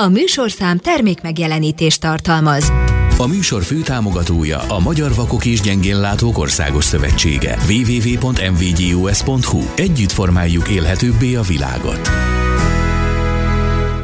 [0.00, 2.72] A műsorszám termék megjelenítést tartalmaz.
[3.16, 7.58] A műsor főtámogatója a Magyar Vakok és Gyengénlátók Országos Szövetsége.
[7.68, 12.10] www.mvgus.hu Együtt formáljuk élhetőbbé a világot.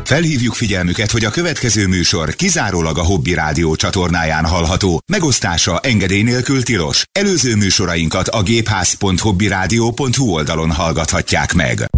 [0.05, 5.01] Felhívjuk figyelmüket, hogy a következő műsor kizárólag a Hobby Rádió csatornáján hallható.
[5.13, 7.05] Megosztása engedély nélkül tilos.
[7.13, 11.94] Előző műsorainkat a gépház.hobbyradio.hu oldalon hallgathatják meg.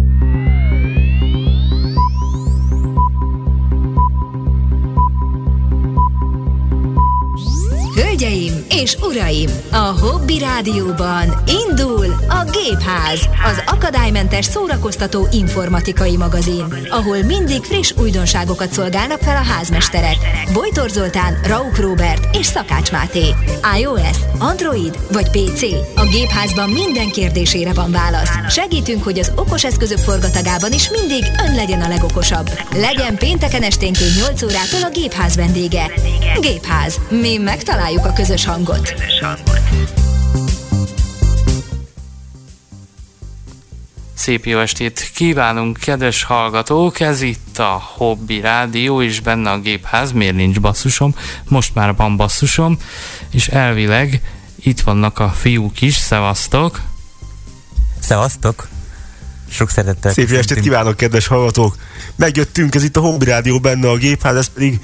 [8.19, 17.17] Hölgyeim és uraim, a Hobby Rádióban indul a Gépház, az akadálymentes szórakoztató informatikai magazin, ahol
[17.21, 20.15] mindig friss újdonságokat szolgálnak fel a házmesterek.
[20.53, 23.25] Bojtor Zoltán, Rauk Robert és Szakács Máté.
[23.79, 25.61] iOS, Android vagy PC?
[25.95, 28.31] A Gépházban minden kérdésére van válasz.
[28.49, 32.49] Segítünk, hogy az okos eszközök forgatagában is mindig ön legyen a legokosabb.
[32.75, 35.91] Legyen pénteken esténként 8 órától a Gépház vendége.
[36.39, 36.99] Gépház.
[37.09, 38.93] Mi megtaláljuk a közös hangot.
[44.13, 46.99] Szép jó estét kívánunk, kedves hallgatók!
[46.99, 51.15] Ez itt a Hobby Rádió, és benne a gépház, miért nincs basszusom?
[51.47, 52.77] Most már van basszusom,
[53.31, 54.21] és elvileg
[54.55, 56.81] itt vannak a fiúk is, szevasztok!
[57.99, 58.67] Szevasztok!
[59.49, 60.11] Sok szeretettel.
[60.11, 61.75] Szép jó estét kívánok, kedves hallgatók!
[62.15, 64.79] Megjöttünk, ez itt a Hobby Rádió, benne a gépház, ez pedig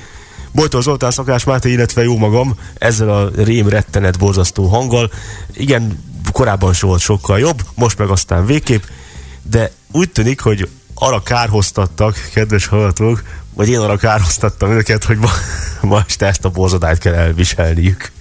[0.54, 5.12] Bojtól Zoltán Szakás Máté, illetve jó magam, ezzel a rém rettenet borzasztó hanggal.
[5.54, 8.84] Igen, korábban se volt sokkal jobb, most meg aztán végképp,
[9.42, 15.30] de úgy tűnik, hogy arra kárhoztattak, kedves hallgatók, vagy én arra kárhoztattam őket, hogy ma,
[15.82, 18.12] ma este ezt a borzadályt kell elviselniük.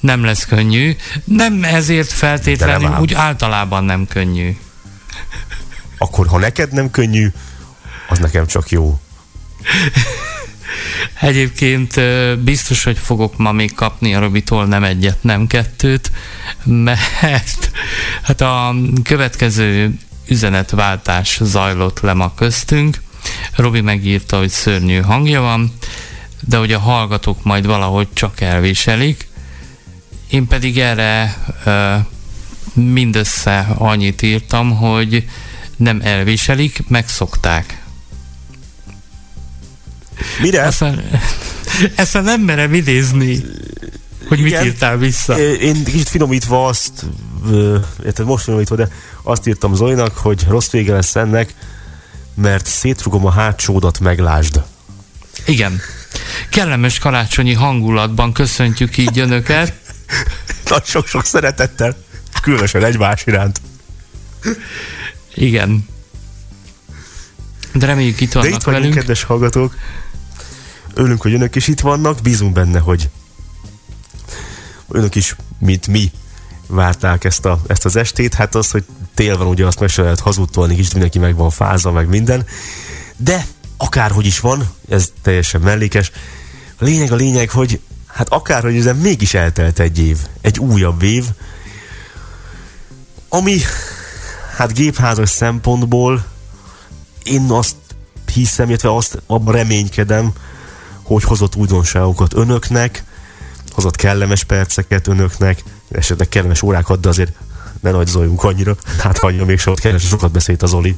[0.00, 4.56] Nem lesz könnyű, nem ezért feltétlenül, nem úgy általában nem könnyű.
[5.98, 7.32] Akkor, ha neked nem könnyű,
[8.08, 9.00] az nekem csak jó.
[11.20, 12.00] Egyébként
[12.40, 16.10] biztos, hogy fogok ma még kapni a Robitól nem egyet, nem kettőt,
[16.64, 17.70] mert
[18.22, 19.98] hát a következő
[20.28, 23.00] üzenetváltás zajlott le ma köztünk.
[23.56, 25.72] Robi megírta, hogy szörnyű hangja van,
[26.40, 29.28] de hogy a hallgatók majd valahogy csak elviselik.
[30.30, 31.94] Én pedig erre ö,
[32.72, 35.24] mindössze annyit írtam, hogy
[35.76, 37.82] nem elviselik, megszokták.
[40.40, 40.62] Mire?
[40.62, 41.02] Aztán,
[41.94, 43.44] ezt már nem merem idézni,
[44.28, 44.64] hogy mit Igen.
[44.64, 45.38] írtál vissza.
[45.38, 47.04] Én kicsit finomítva azt,
[48.04, 48.88] érted, most finomítva, de
[49.22, 51.54] azt írtam Zolinak, hogy rossz vége lesz ennek,
[52.34, 54.62] mert szétrugom a hátsódat, meglásd.
[55.46, 55.80] Igen.
[56.50, 59.72] Kellemes karácsonyi hangulatban köszöntjük így önöket.
[60.70, 61.96] Nagy sok-sok szeretettel,
[62.42, 63.60] különösen egymás iránt.
[65.34, 65.88] Igen.
[67.72, 68.98] De reméljük itt De vannak itt vagyunk, velünk.
[68.98, 69.74] kedves hallgatók.
[70.98, 72.18] Örülünk, hogy önök is itt vannak.
[72.22, 73.08] Bízunk benne, hogy
[74.88, 76.10] önök is, mint mi,
[76.66, 78.34] várták ezt, a, ezt az estét.
[78.34, 81.50] Hát az, hogy tél van, ugye azt meg se lehet hazudtolni, kicsit mindenki meg van
[81.50, 82.46] fázva, meg minden.
[83.16, 86.10] De akárhogy is van, ez teljesen mellékes.
[86.78, 91.24] A lényeg a lényeg, hogy hát akárhogy ezen mégis eltelt egy év, egy újabb év,
[93.28, 93.58] ami
[94.56, 96.24] hát gépházas szempontból
[97.22, 97.76] én azt
[98.32, 100.32] hiszem, illetve azt abban reménykedem,
[101.08, 103.04] hogy hozott újdonságokat önöknek,
[103.70, 107.32] hozott kellemes perceket önöknek, esetleg kellemes órákat, de azért
[107.80, 108.76] ne nagy zoljunk annyira.
[108.98, 110.96] Hát hagyja még se ott kellemes, sokat beszélt az Oli.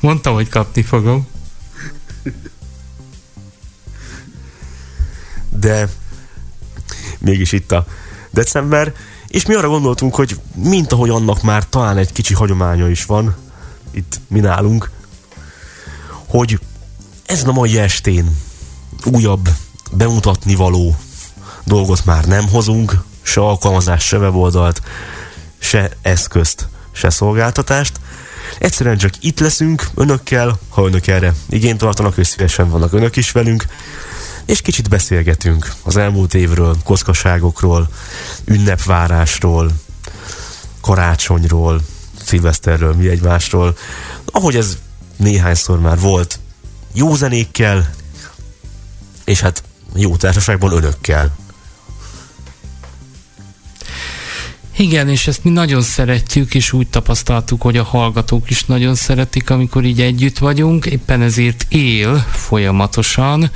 [0.00, 1.26] Mondtam, hogy kapni fogom.
[5.62, 5.88] de
[7.18, 7.86] mégis itt a
[8.30, 8.94] december,
[9.26, 13.34] és mi arra gondoltunk, hogy mint ahogy annak már talán egy kicsi hagyománya is van,
[13.90, 14.90] itt mi nálunk,
[16.26, 16.60] hogy
[17.32, 18.38] ezen a mai estén
[19.04, 19.48] újabb
[19.92, 20.96] bemutatni való
[21.64, 24.82] dolgot már nem hozunk, se alkalmazást, se weboldalt,
[25.58, 28.00] se eszközt, se szolgáltatást.
[28.58, 33.30] Egyszerűen csak itt leszünk önökkel, ha önök erre igényt tartanak, és szívesen vannak önök is
[33.30, 33.64] velünk,
[34.46, 37.88] és kicsit beszélgetünk az elmúlt évről, kockaságokról,
[38.44, 39.70] ünnepvárásról,
[40.80, 41.80] karácsonyról,
[42.24, 43.76] szilveszterről, mi egymásról.
[44.24, 44.78] Ahogy ez
[45.16, 46.40] néhányszor már volt,
[46.92, 47.90] jó zenékkel,
[49.24, 49.62] és hát
[49.94, 51.36] jó társaságban önökkel.
[54.76, 59.50] Igen, és ezt mi nagyon szeretjük, és úgy tapasztaltuk, hogy a hallgatók is nagyon szeretik,
[59.50, 60.86] amikor így együtt vagyunk.
[60.86, 63.50] Éppen ezért él folyamatosan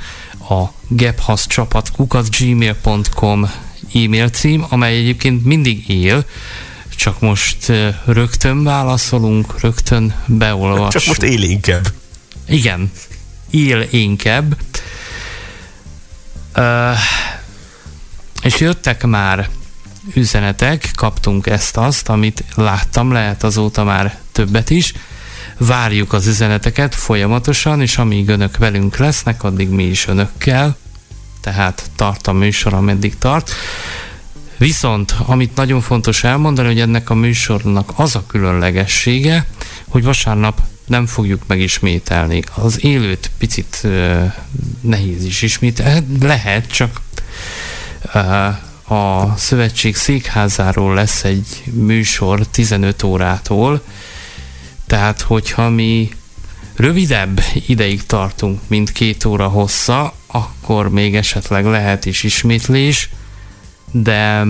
[0.49, 3.51] a Gephasz csapat kukat gmail.com
[3.93, 6.25] e-mail cím, amely egyébként mindig él,
[6.95, 7.71] csak most
[8.05, 11.01] rögtön válaszolunk, rögtön beolvassuk.
[11.01, 11.87] Csak most élénkebb.
[12.47, 12.91] Igen,
[13.91, 14.57] énkebb.
[16.55, 16.97] Uh,
[18.41, 19.49] és jöttek már
[20.13, 24.93] üzenetek, kaptunk ezt-azt, amit láttam, lehet azóta már többet is.
[25.57, 30.77] Várjuk az üzeneteket folyamatosan, és amíg önök velünk lesznek, addig mi is önökkel.
[31.41, 33.51] Tehát tart a műsor, ameddig tart.
[34.57, 39.45] Viszont, amit nagyon fontos elmondani, hogy ennek a műsornak az a különlegessége,
[39.87, 42.43] hogy vasárnap nem fogjuk megismételni.
[42.55, 44.31] Az élőt picit uh,
[44.81, 47.01] nehéz is ismételni, lehet, csak
[48.13, 48.47] uh,
[48.91, 53.81] a szövetség székházáról lesz egy műsor 15 órától,
[54.87, 56.09] tehát hogyha mi
[56.75, 63.09] rövidebb ideig tartunk, mint két óra hossza, akkor még esetleg lehet is ismétlés,
[63.91, 64.45] de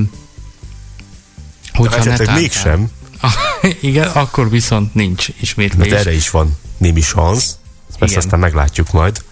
[1.73, 2.89] hogyha de esetleg mégsem.
[3.79, 5.89] Igen, akkor viszont nincs ismétlés.
[5.89, 7.57] Mert erre is van némi szansz,
[7.99, 9.23] ezt aztán meglátjuk majd.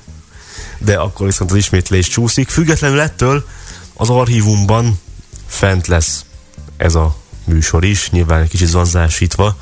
[0.77, 2.49] De akkor viszont az ismétlés csúszik.
[2.49, 3.47] Függetlenül ettől
[3.93, 4.99] az archívumban
[5.47, 6.25] fent lesz
[6.77, 7.15] ez a
[7.45, 9.57] műsor is, nyilván egy kicsit zanzásítva,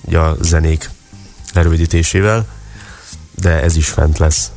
[0.00, 0.90] ugye a zenék
[1.52, 2.46] lerövidítésével,
[3.34, 4.50] de ez is fent lesz.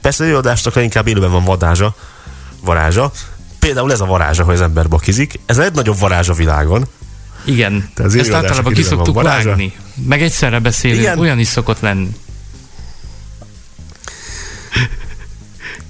[0.00, 1.94] Persze az előadásnak inkább élőben van vadázsa,
[2.60, 3.12] varázsa.
[3.58, 5.40] Például ez a varázsa, hogy az ember bakizik.
[5.46, 6.88] Ez a legnagyobb varázs a világon.
[7.44, 9.72] Igen, ezt általában ki szoktuk vágni.
[9.94, 11.18] Meg egyszerre beszélünk, Igen.
[11.18, 12.08] olyan is szokott lenni.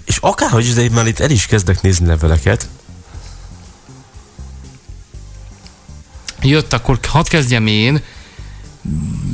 [0.04, 2.68] És akárhogy is, de én már itt el is kezdek nézni leveleket.
[6.42, 8.02] Jött, akkor hadd kezdjem én.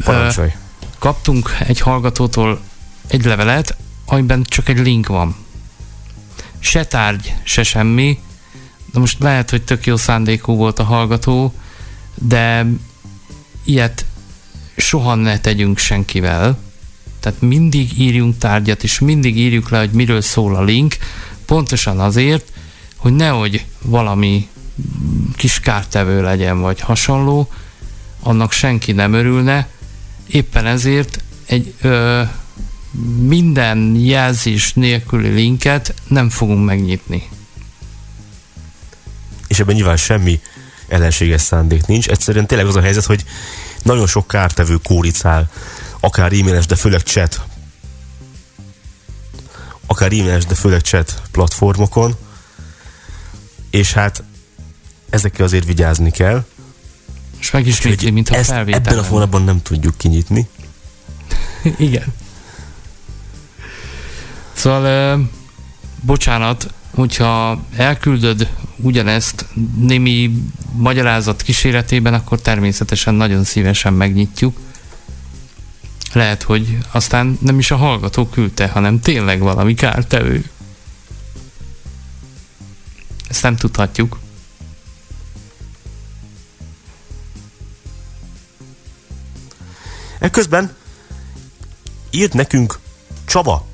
[0.05, 0.53] Parancsolj.
[0.99, 2.61] Kaptunk egy hallgatótól
[3.07, 3.77] egy levelet,
[4.07, 5.37] amiben csak egy link van.
[6.59, 8.19] Se tárgy, se semmi.
[8.93, 11.55] De most lehet, hogy tök jó szándékú volt a hallgató,
[12.21, 12.67] de
[13.65, 14.05] ilyet
[14.77, 16.59] soha ne tegyünk senkivel.
[17.21, 20.97] Tehát mindig írjunk tárgyat, és mindig írjuk le, hogy miről szól a link,
[21.45, 22.53] pontosan azért,
[22.97, 24.49] hogy nehogy valami
[25.37, 27.49] kis kártevő legyen, vagy hasonló,
[28.21, 29.69] annak senki nem örülne.
[30.27, 32.23] Éppen ezért egy ö,
[33.21, 37.29] minden jelzés nélküli linket nem fogunk megnyitni.
[39.49, 40.41] És ebben nyilván semmi
[40.91, 42.09] ellenséges szándék nincs.
[42.09, 43.25] Egyszerűen tényleg az a helyzet, hogy
[43.83, 45.51] nagyon sok kártevő kóricál,
[46.01, 47.41] akár e-mailes, de főleg chat,
[49.87, 52.17] akár e-mailes, de főleg chat platformokon,
[53.71, 54.23] és hát
[55.11, 56.45] ezekkel azért vigyázni kell.
[57.39, 58.81] És megismétli, mint a felvétel.
[58.81, 60.49] Ebben a hónapban nem tudjuk kinyitni.
[61.77, 62.15] Igen.
[64.53, 65.27] Szóval, uh,
[66.01, 69.47] bocsánat, hogyha elküldöd ugyanezt
[69.79, 70.31] némi
[70.73, 74.59] magyarázat kíséretében, akkor természetesen nagyon szívesen megnyitjuk.
[76.13, 80.45] Lehet, hogy aztán nem is a hallgató küldte, hanem tényleg valami kártevő.
[83.29, 84.19] Ezt nem tudhatjuk.
[90.19, 90.75] Ekközben
[92.11, 92.79] írt nekünk
[93.25, 93.67] Csaba.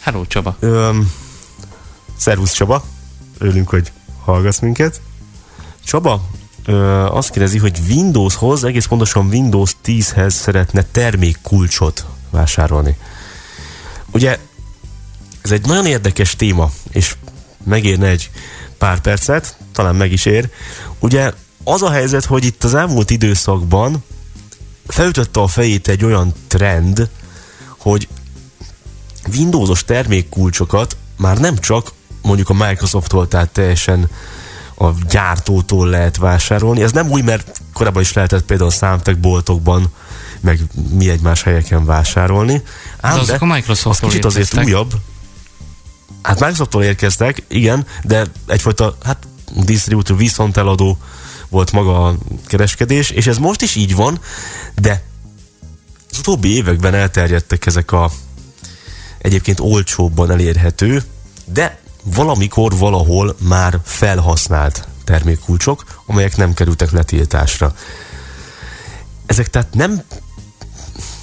[0.00, 0.56] Hello Csaba.
[0.60, 1.12] Öm,
[2.18, 2.84] szervusz Csaba.
[3.38, 3.92] Örülünk, hogy
[4.24, 5.00] hallgatsz minket.
[5.84, 6.28] Csaba
[6.64, 12.96] ö, azt kérdezi, hogy Windowshoz, egész pontosan Windows 10-hez szeretne termékkulcsot vásárolni.
[14.10, 14.38] Ugye
[15.42, 17.16] ez egy nagyon érdekes téma, és
[17.64, 18.30] megérne egy
[18.78, 20.50] pár percet, talán meg is ér.
[20.98, 21.32] Ugye
[21.64, 24.04] az a helyzet, hogy itt az elmúlt időszakban
[24.86, 27.08] felütötte a fejét egy olyan trend,
[27.78, 28.08] hogy
[29.32, 31.92] Windowsos termékkulcsokat már nem csak
[32.28, 34.10] mondjuk a Microsoft-tól, tehát teljesen
[34.78, 36.82] a gyártótól lehet vásárolni.
[36.82, 39.86] Ez nem új, mert korábban is lehetett például számtek boltokban,
[40.40, 42.62] meg mi egymás helyeken vásárolni.
[43.00, 44.64] Ám de azok a Microsoft kicsit azért érkeztek.
[44.64, 44.92] újabb.
[46.22, 49.26] Hát Microsoft-tól érkeztek, igen, de egyfajta, hát
[49.64, 50.98] distributor, viszont eladó
[51.48, 52.16] volt maga a
[52.46, 54.20] kereskedés, és ez most is így van,
[54.74, 55.02] de
[56.10, 58.10] az utóbbi években elterjedtek ezek a
[59.18, 61.02] egyébként olcsóbban elérhető,
[61.44, 67.74] de valamikor valahol már felhasznált termékkulcsok, amelyek nem kerültek letiltásra.
[69.26, 70.02] Ezek tehát nem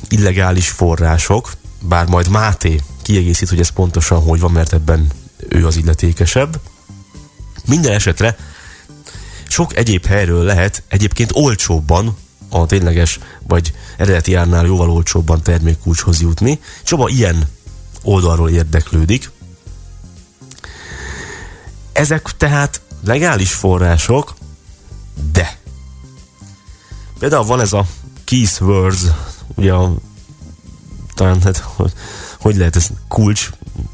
[0.10, 1.52] illegális források,
[1.82, 5.12] bár majd Máté kiegészít, hogy ez pontosan hogy van, mert ebben
[5.50, 6.60] ő az illetékesebb.
[7.66, 8.38] Minden esetre
[9.48, 12.18] sok egyéb helyről lehet egyébként olcsóbban
[12.50, 16.60] a tényleges vagy eredeti árnál jóval olcsóbban termékkulcshoz jutni.
[16.84, 17.48] Csaba ilyen
[18.04, 19.32] oldalról érdeklődik.
[21.96, 24.34] Ezek tehát legális források,
[25.32, 25.58] de
[27.20, 27.86] például van ez a
[28.24, 29.02] Keys Words,
[29.56, 29.94] ugye a
[31.14, 31.94] talán hát, hogy,
[32.40, 33.50] hogy lehet ez kulcs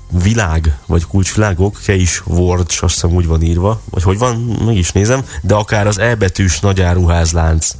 [0.09, 4.91] világ, vagy kulcsvilágok, is Word, azt hiszem úgy van írva, vagy hogy van, meg is
[4.91, 7.71] nézem, de akár az elbetűs nagyáruházlánc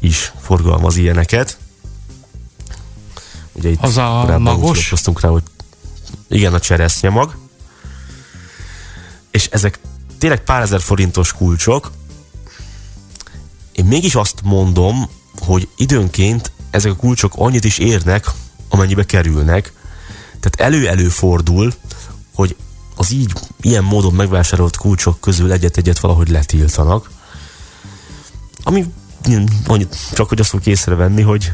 [0.00, 1.58] is forgalmaz ilyeneket.
[3.52, 4.92] Ugye itt az a magos?
[5.20, 5.42] rá, hogy
[6.28, 7.36] igen, a cseresznye mag.
[9.36, 9.78] És ezek
[10.18, 11.90] tényleg pár ezer forintos kulcsok.
[13.72, 18.26] Én mégis azt mondom, hogy időnként ezek a kulcsok annyit is érnek,
[18.68, 19.72] amennyibe kerülnek.
[20.40, 21.74] Tehát elő-elő fordul,
[22.34, 22.56] hogy
[22.94, 27.10] az így, ilyen módon megvásárolt kulcsok közül egyet-egyet valahogy letiltanak.
[28.62, 28.92] Ami
[29.66, 31.52] annyit, csak hogy azt fog észrevenni, hogy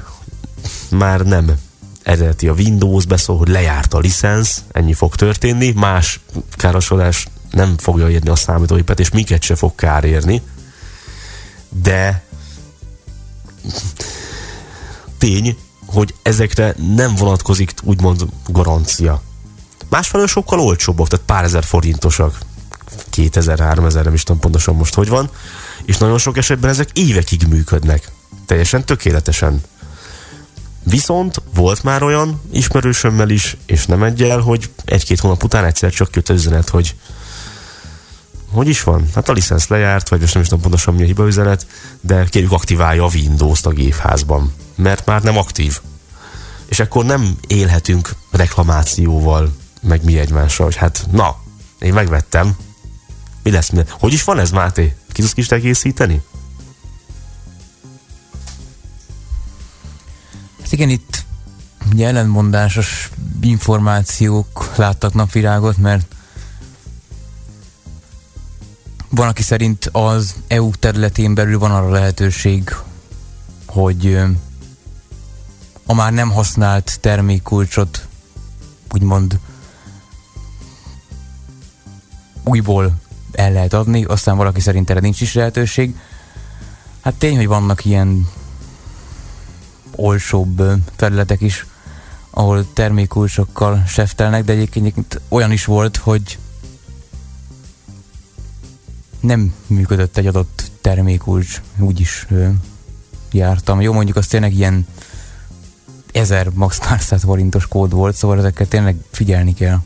[0.91, 1.53] már nem
[2.03, 6.21] eredeti a Windows beszól, hogy lejárt a licensz, ennyi fog történni, más
[6.51, 10.42] károsodás nem fogja érni a számítógépet, és minket se fog kár érni.
[11.68, 12.25] De
[15.18, 15.56] tény,
[15.87, 19.23] hogy ezekre nem vonatkozik úgymond garancia.
[19.88, 22.38] Másfelől sokkal olcsóbbak, tehát pár ezer forintosak.
[23.16, 25.30] 2000-3000, nem is tudom pontosan most hogy van.
[25.85, 28.11] És nagyon sok esetben ezek évekig működnek.
[28.47, 29.61] Teljesen tökéletesen.
[30.82, 36.14] Viszont volt már olyan ismerősömmel is, és nem egyel, hogy egy-két hónap után egyszer csak
[36.14, 36.94] jött üzenet, hogy
[38.52, 39.06] hogy is van?
[39.14, 41.66] Hát a licensz lejárt, vagy most nem is tudom pontosan mi a hiba üzenet,
[42.00, 45.80] de kérjük aktiválja a Windows-t a gépházban, mert már nem aktív.
[46.68, 51.37] És akkor nem élhetünk reklamációval, meg mi egymással, hogy hát na,
[51.78, 52.56] én megvettem,
[53.42, 53.71] mi lesz?
[53.71, 53.82] Mi?
[53.90, 54.94] Hogy is van ez, Máté?
[55.12, 56.23] Ki tudsz kis egészíteni?
[60.62, 61.25] Hát igen, itt
[61.92, 66.06] ugye ellentmondásos információk láttak napvilágot, mert
[69.14, 72.75] van, aki szerint az EU területén belül van arra lehetőség,
[73.66, 74.19] hogy
[75.87, 78.07] a már nem használt termékkulcsot
[78.95, 79.38] úgymond
[82.45, 82.92] újból
[83.33, 85.97] el lehet adni, aztán valaki szerint erre nincs is lehetőség.
[87.00, 88.28] Hát tény, hogy vannak ilyen
[89.97, 90.62] olcsóbb
[90.97, 91.66] területek is,
[92.31, 96.38] ahol termékkulcsokkal seftelnek, de egyébként olyan is volt, hogy
[99.23, 102.49] nem működött egy adott termékulcs, úgyis ö,
[103.33, 103.81] jártam.
[103.81, 104.87] Jó, mondjuk az tényleg ilyen
[106.12, 109.79] 1000 max pár száz forintos kód volt, szóval ezeket tényleg figyelni kell.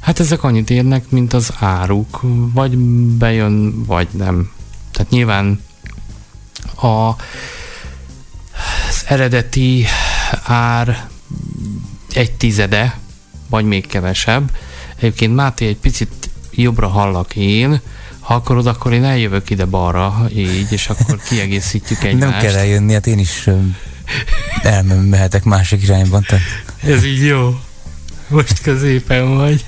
[0.00, 2.20] Hát ezek annyit érnek, mint az áruk,
[2.54, 2.78] vagy
[3.16, 4.50] bejön, vagy nem.
[4.90, 5.60] Tehát nyilván
[6.74, 7.08] a,
[8.88, 9.86] az eredeti
[10.44, 11.08] ár
[12.12, 12.98] egy tizede,
[13.48, 14.50] vagy még kevesebb.
[14.96, 16.17] Egyébként Máté egy picit
[16.62, 17.80] jobbra hallak én,
[18.20, 22.32] ha akarod, akkor én eljövök ide balra, így, és akkor kiegészítjük egymást.
[22.32, 23.48] Nem kell eljönni, hát én is
[24.62, 26.22] elmehetek másik irányban.
[26.22, 26.44] Tehát.
[26.82, 27.60] Ez így jó.
[28.28, 29.64] Most középen vagy.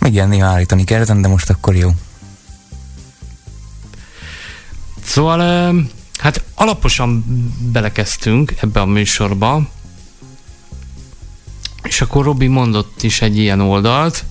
[0.00, 1.90] Igen, néha állítani kellett, de most akkor jó.
[5.04, 5.74] Szóval,
[6.18, 7.24] hát alaposan
[7.72, 9.68] belekezdtünk ebbe a műsorba,
[11.82, 14.24] és akkor Robi mondott is egy ilyen oldalt,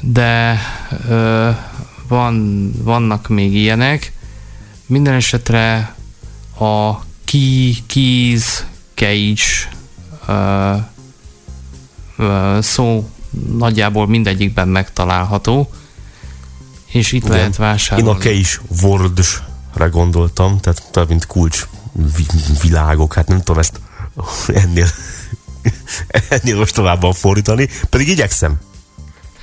[0.00, 0.58] de
[1.08, 1.50] ö,
[2.08, 4.12] van, vannak még ilyenek.
[4.86, 5.94] Minden esetre
[6.58, 8.64] a Key, Keys,
[8.94, 9.76] Cage
[10.26, 10.74] ö,
[12.16, 13.10] ö, szó
[13.58, 15.70] nagyjából mindegyikben megtalálható,
[16.86, 17.36] és itt Igen.
[17.36, 18.10] lehet vásárolni.
[18.10, 21.66] Én a Cage Words-re gondoltam, tehát, tehát mint kulcs
[22.62, 23.80] világok, hát nem tudom ezt
[24.46, 24.86] ennél
[26.28, 28.58] ennél most továbban fordítani, pedig igyekszem.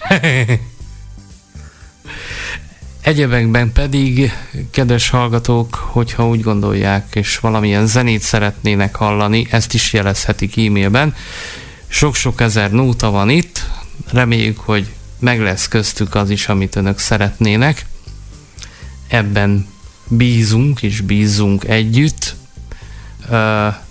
[3.01, 4.31] Egyebekben pedig,
[4.71, 11.15] kedves hallgatók, hogyha úgy gondolják, és valamilyen zenét szeretnének hallani, ezt is jelezhetik e-mailben.
[11.88, 13.69] Sok-sok ezer nóta van itt,
[14.12, 14.88] reméljük, hogy
[15.19, 17.85] meg lesz köztük az is, amit önök szeretnének.
[19.07, 19.67] Ebben
[20.07, 22.35] bízunk, és bízunk együtt.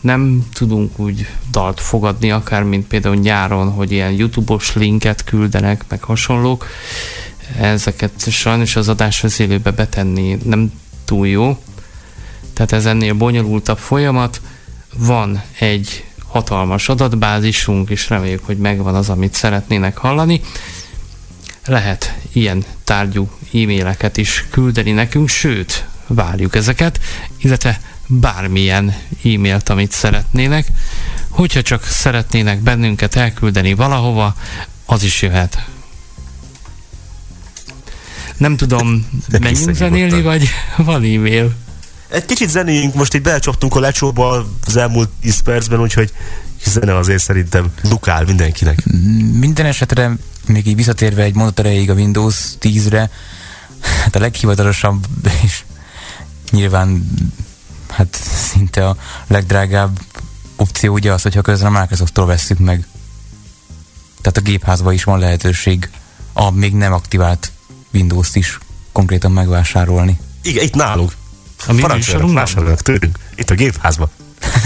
[0.00, 6.02] Nem tudunk úgy dalt fogadni, akár mint például nyáron, hogy ilyen YouTube-os linket küldenek, meg
[6.02, 6.66] hasonlók
[7.60, 10.72] ezeket sajnos az adásvezélőbe betenni nem
[11.04, 11.58] túl jó.
[12.52, 14.40] Tehát ez ennél bonyolultabb folyamat.
[14.96, 20.40] Van egy hatalmas adatbázisunk, és reméljük, hogy megvan az, amit szeretnének hallani.
[21.66, 27.00] Lehet ilyen tárgyú e-maileket is küldeni nekünk, sőt, várjuk ezeket,
[27.38, 28.94] illetve bármilyen
[29.24, 30.66] e-mailt, amit szeretnének.
[31.28, 34.34] Hogyha csak szeretnének bennünket elküldeni valahova,
[34.84, 35.64] az is jöhet.
[38.36, 39.06] Nem tudom,
[39.40, 41.54] menjünk zenélni, vagy van e-mail?
[42.14, 46.12] egy kicsit zenéjünk, most itt belecsaptunk a lecsóba az elmúlt 10 percben, úgyhogy
[46.64, 48.84] zene azért szerintem dukál mindenkinek.
[49.32, 53.10] Minden esetre még így visszatérve egy mondat erejéig a Windows 10-re,
[54.02, 55.06] hát a leghivatalosabb
[55.44, 55.62] és
[56.50, 57.10] nyilván
[57.94, 58.14] hát
[58.50, 58.96] szinte a
[59.26, 59.98] legdrágább
[60.56, 62.86] opció ugye az, hogyha közben a Microsoft-tól vesszük meg.
[64.20, 65.90] Tehát a gépházban is van lehetőség
[66.32, 67.52] a még nem aktivált
[67.92, 68.58] Windows-t is
[68.92, 70.18] konkrétan megvásárolni.
[70.42, 71.12] Igen, itt nálunk.
[71.66, 73.18] A mi vásároljanak tőlünk.
[73.34, 74.10] Itt a gépházban.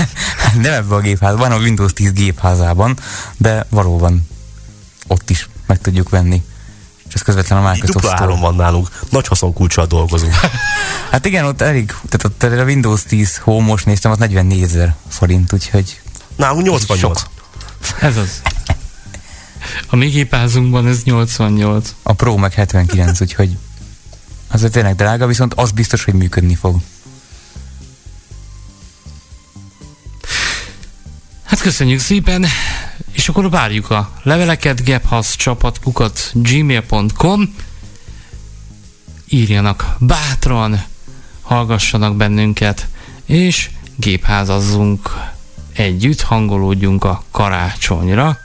[0.63, 2.99] nem ebbe a gépházban, a Windows 10 gépházában,
[3.37, 4.27] de valóban
[5.07, 6.43] ott is meg tudjuk venni.
[7.09, 8.51] És ez közvetlen a Így dupla áron Microsoft-tól.
[8.51, 8.89] van nálunk.
[9.11, 10.35] Nagy haszonkulcsal dolgozunk.
[11.11, 14.95] Hát igen, ott elég, tehát ott a Windows 10 Home most néztem, ott 44 ezer
[15.09, 16.01] forint, úgyhogy
[16.37, 17.19] Nálunk 88.
[17.21, 17.29] Sok.
[18.01, 18.41] Ez az.
[19.87, 21.95] A mi gépázunkban ez 88.
[22.03, 23.57] a Pro meg 79, úgyhogy
[24.49, 26.77] az tényleg drága, viszont az biztos, hogy működni fog.
[31.59, 32.47] Hát köszönjük szépen,
[33.13, 37.55] és akkor várjuk a leveleket, gebhaszcsapatkukat gmail.com
[39.29, 40.83] írjanak bátran,
[41.43, 42.87] hallgassanak bennünket,
[43.27, 45.31] és gépházazzunk
[45.73, 48.37] együtt, hangolódjunk a karácsonyra.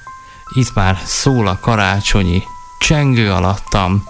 [0.53, 2.43] Itt már szól a karácsonyi
[2.79, 4.03] csengő alattam,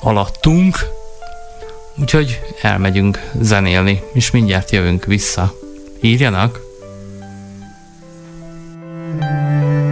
[0.00, 0.86] alattunk,
[1.96, 5.54] úgyhogy elmegyünk zenélni, és mindjárt jövünk vissza.
[6.00, 6.67] Írjanak!
[9.16, 9.87] Karácsony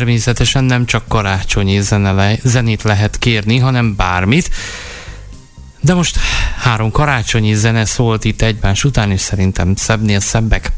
[0.00, 4.50] Természetesen nem csak karácsonyi zene zenét lehet kérni, hanem bármit.
[5.80, 6.18] De most
[6.58, 10.72] három karácsonyi zene szólt itt egymás után, és szerintem szebbnél szebbek.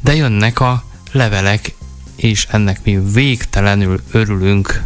[0.00, 1.74] De jönnek a levelek,
[2.16, 4.82] és ennek mi végtelenül örülünk.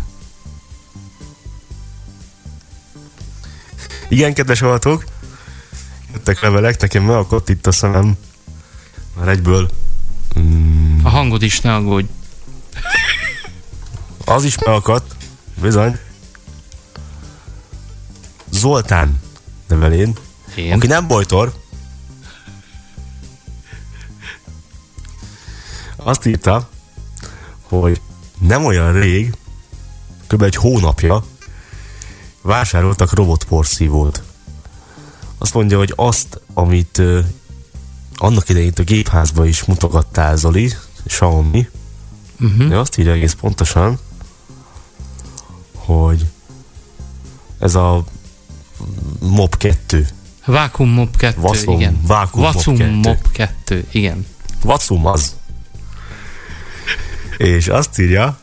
[4.08, 5.04] Igen, kedves hallgatók,
[6.12, 8.16] jöttek levelek, nekem megakadt itt a szemem.
[9.18, 9.70] Már egyből.
[10.38, 12.06] Mm, A hangod is ne aggódj.
[14.28, 15.14] Az is megakadt,
[15.60, 15.98] bizony.
[18.50, 19.20] Zoltán
[19.68, 20.16] levelén,
[20.56, 20.72] Én.
[20.72, 21.52] aki nem bojtor,
[25.96, 26.68] azt írta,
[27.62, 28.00] hogy
[28.38, 29.34] nem olyan rég,
[30.26, 30.42] kb.
[30.42, 31.24] egy hónapja
[32.42, 34.22] vásároltak robotporszívót.
[35.38, 37.20] Azt mondja, hogy azt, amit ö,
[38.14, 40.74] annak idején a gépházba is mutogattál, Zoli,
[41.06, 41.68] Xiaomi,
[42.40, 42.68] Uh-huh.
[42.68, 43.98] de azt írja egész pontosan,
[45.88, 46.26] hogy
[47.58, 48.04] ez a
[49.20, 50.06] Mob 2,
[50.44, 52.00] Vacuum Mob 2, Vacuum- igen.
[52.06, 52.90] Vacuum Mob Vacuum 2.
[52.90, 54.26] Mob 2, igen.
[54.62, 55.36] Vacum az.
[57.36, 58.38] És azt írja,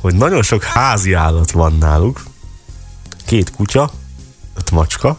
[0.00, 2.24] hogy nagyon sok házi állat van náluk.
[3.26, 3.90] Két kutya,
[4.54, 5.18] öt macska,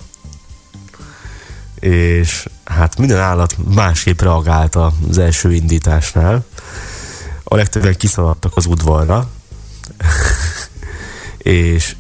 [1.80, 6.46] és hát minden állat másképp reagált az első indításnál.
[7.44, 9.30] A legtöbben kiszaladtak az udvarra,
[11.44, 11.96] és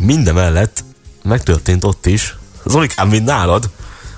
[0.00, 0.84] mindemellett
[1.22, 3.70] megtörtént ott is, Zolikám, mint nálad,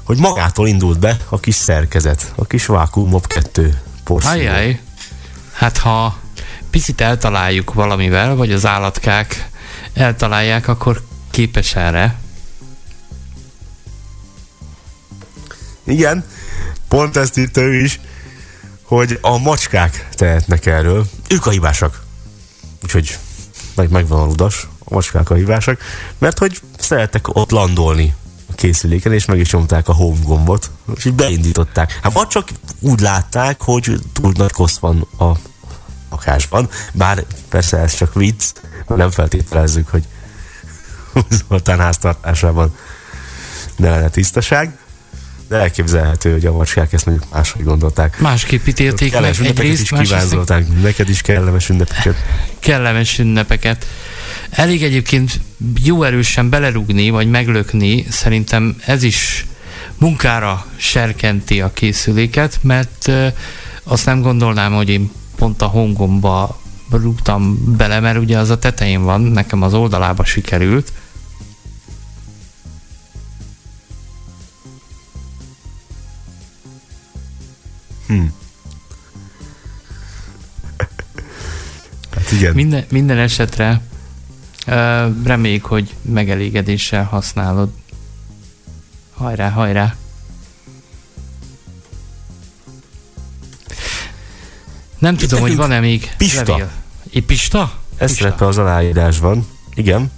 [0.02, 4.34] hogy magától indult be a kis szerkezet, a kis Vacuum Mob 2 porszívó.
[4.34, 4.80] Ajjaj.
[5.52, 6.18] Hát ha
[6.70, 9.48] picit eltaláljuk valamivel, vagy az állatkák
[9.92, 12.18] eltalálják, akkor képes erre.
[15.84, 16.24] Igen,
[16.88, 18.00] Pont ezt írta ő is,
[18.82, 21.06] hogy a macskák tehetnek erről.
[21.28, 22.02] Ők a hibásak.
[22.82, 23.18] Úgyhogy
[23.78, 25.80] meg, megvan a ludas, a macskák a hibásak,
[26.18, 28.14] mert hogy szerettek ott landolni
[28.50, 31.98] a készüléken, és meg is nyomták a home gombot, és így beindították.
[32.02, 32.48] Hát vagy csak
[32.80, 35.32] úgy látták, hogy túl nagy kosz van a
[36.10, 38.44] lakásban, bár persze ez csak vicc,
[38.86, 40.04] nem feltételezzük, hogy
[41.48, 42.76] Zoltán háztartásában
[43.76, 44.78] ne lenne tisztaság,
[45.48, 48.20] de elképzelhető, hogy a macskák ezt mondjuk máshogy gondolták.
[48.20, 50.66] Másképp ítélték meg egyrészt, is kíván, másrészt Zoltán.
[50.82, 52.16] Neked is kellemes ünnepeket.
[52.58, 53.86] kellemes ünnepeket.
[54.50, 55.40] Elég egyébként
[55.82, 59.46] jó erősen belerugni, vagy meglökni, szerintem ez is
[59.98, 63.12] munkára serkenti a készüléket, mert
[63.84, 69.02] azt nem gondolnám, hogy én pont a hongomba rúgtam bele, mert ugye az a tetején
[69.02, 70.92] van, nekem az oldalába sikerült.
[82.14, 82.54] Hát igen.
[82.54, 83.80] Minden, minden esetre
[85.24, 87.70] reméljük, hogy megelégedéssel használod.
[89.14, 89.94] Hajrá, hajrá!
[94.98, 96.50] Nem Itt tudom, hogy van-e még Pista.
[96.50, 96.70] levél.
[97.12, 97.78] Egy Pista?
[97.96, 99.46] Ez szerepel az aláírásban.
[99.74, 100.10] Igen.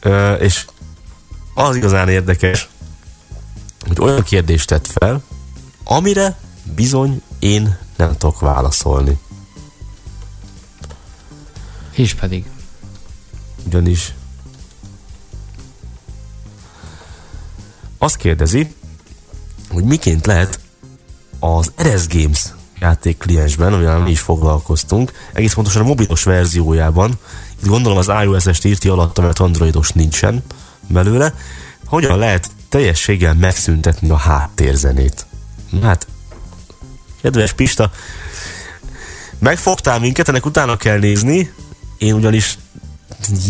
[0.00, 0.66] Ö, és
[1.54, 2.68] az igazán érdekes,
[3.86, 5.22] hogy olyan kérdést tett fel,
[5.92, 6.36] amire
[6.74, 9.18] bizony én nem tudok válaszolni.
[11.90, 12.50] És pedig.
[13.66, 14.14] Ugyanis
[17.98, 18.74] azt kérdezi,
[19.70, 20.60] hogy miként lehet
[21.38, 22.44] az RS Games
[22.80, 27.18] játék kliensben, amivel mi is foglalkoztunk, egész pontosan a mobilos verziójában,
[27.58, 30.42] itt gondolom az iOS-est írti alatta, mert androidos nincsen
[30.88, 31.34] belőle,
[31.84, 35.26] hogyan lehet teljességgel megszüntetni a háttérzenét.
[35.80, 36.06] Hát,
[37.22, 37.90] kedves Pista,
[39.38, 41.52] megfogtál minket, ennek utána kell nézni,
[41.98, 42.58] én ugyanis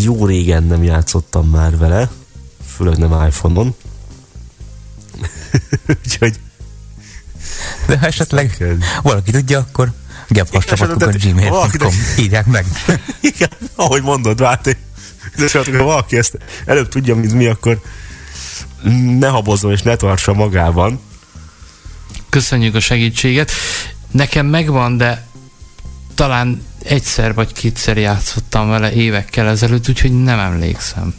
[0.02, 2.10] jó régen nem játszottam már vele,
[2.76, 3.74] főleg nem iPhone-on.
[6.04, 6.40] Úgyhogy
[7.86, 9.92] De ha esetleg valaki tudja, akkor
[10.28, 11.92] gebhascsapatuk a gmail.com.
[12.18, 12.66] Írják meg.
[13.20, 14.76] igen, ahogy mondod, vált,
[15.36, 17.80] de csak ha valaki ezt előbb tudja, mint mi, akkor
[19.18, 21.00] ne habozzon és ne tartsa magában.
[22.32, 23.52] Köszönjük a segítséget.
[24.10, 25.26] Nekem megvan, de
[26.14, 31.14] talán egyszer vagy kétszer játszottam vele évekkel ezelőtt, úgyhogy nem emlékszem.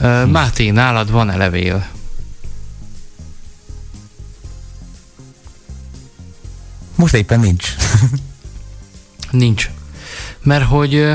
[0.00, 1.86] Ö, Máté, nálad van-e levél?
[6.94, 7.74] Most éppen nincs.
[9.30, 9.70] Nincs.
[10.42, 11.12] Mert hogy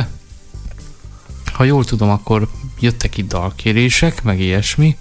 [1.60, 4.98] ha jól tudom, akkor jöttek itt dalkérések, meg ilyesmi,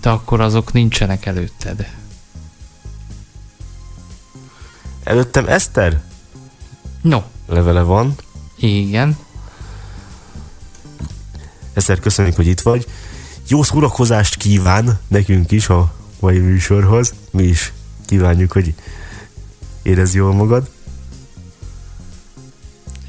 [0.00, 1.90] de akkor azok nincsenek előtted.
[5.04, 6.02] Előttem Eszter
[7.00, 8.14] No, levele van.
[8.56, 9.18] igen.
[11.72, 12.86] Eszter, köszönjük, hogy itt vagy.
[13.48, 17.14] Jó szórakozást kíván nekünk is a mai műsorhoz.
[17.30, 17.72] Mi is
[18.06, 18.74] kívánjuk, hogy
[19.82, 20.70] érezd jól magad.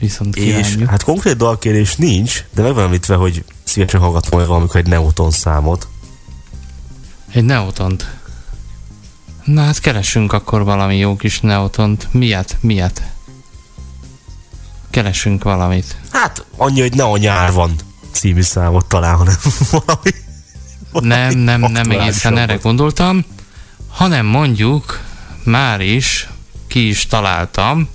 [0.01, 4.75] Viszont És hát konkrét dalkérés nincs, de meg van említve, hogy szívesen hallgatom meg valamikor
[4.79, 5.87] egy Neoton számot.
[7.31, 8.15] Egy neotont.
[9.43, 12.07] Na hát keresünk akkor valami jó kis neotont.
[12.11, 12.57] Miért?
[12.59, 13.01] Miért?
[14.89, 15.95] Keresünk valamit.
[16.11, 17.75] Hát annyi, hogy ne a nyár van
[18.11, 19.35] című számot talán, hanem
[19.71, 20.11] valami.
[20.91, 23.25] Nem, nem, nem egészen erre gondoltam,
[23.89, 24.99] hanem mondjuk
[25.43, 26.29] már is
[26.67, 27.89] ki is találtam,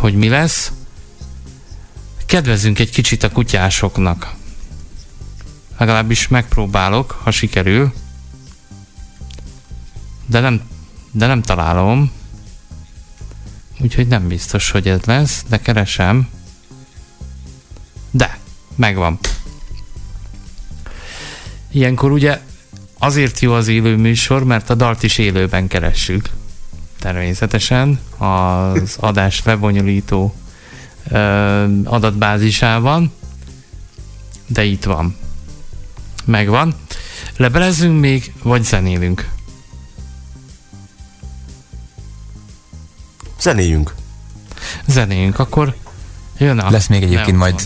[0.00, 0.72] hogy mi lesz.
[2.26, 4.34] Kedvezünk egy kicsit a kutyásoknak.
[5.78, 7.92] Legalábbis megpróbálok, ha sikerül.
[10.26, 10.62] De nem,
[11.10, 12.12] de nem találom.
[13.80, 16.28] Úgyhogy nem biztos, hogy ez lesz, de keresem.
[18.10, 18.38] De,
[18.74, 19.18] megvan.
[21.70, 22.40] Ilyenkor ugye
[22.98, 26.30] azért jó az élő műsor, mert a dalt is élőben keressük.
[27.02, 30.34] Természetesen az adás webonyolító
[31.10, 31.16] ö,
[31.84, 33.12] adatbázisában,
[34.46, 35.16] de itt van.
[36.24, 36.74] Megvan.
[37.36, 39.28] Lebelezzünk még, vagy zenélünk?
[43.40, 43.94] Zenéjünk.
[44.86, 45.76] Zenéljünk, akkor
[46.38, 46.70] jön a...
[46.70, 47.60] Lesz még egyébként majd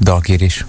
[0.00, 0.64] dalkérés.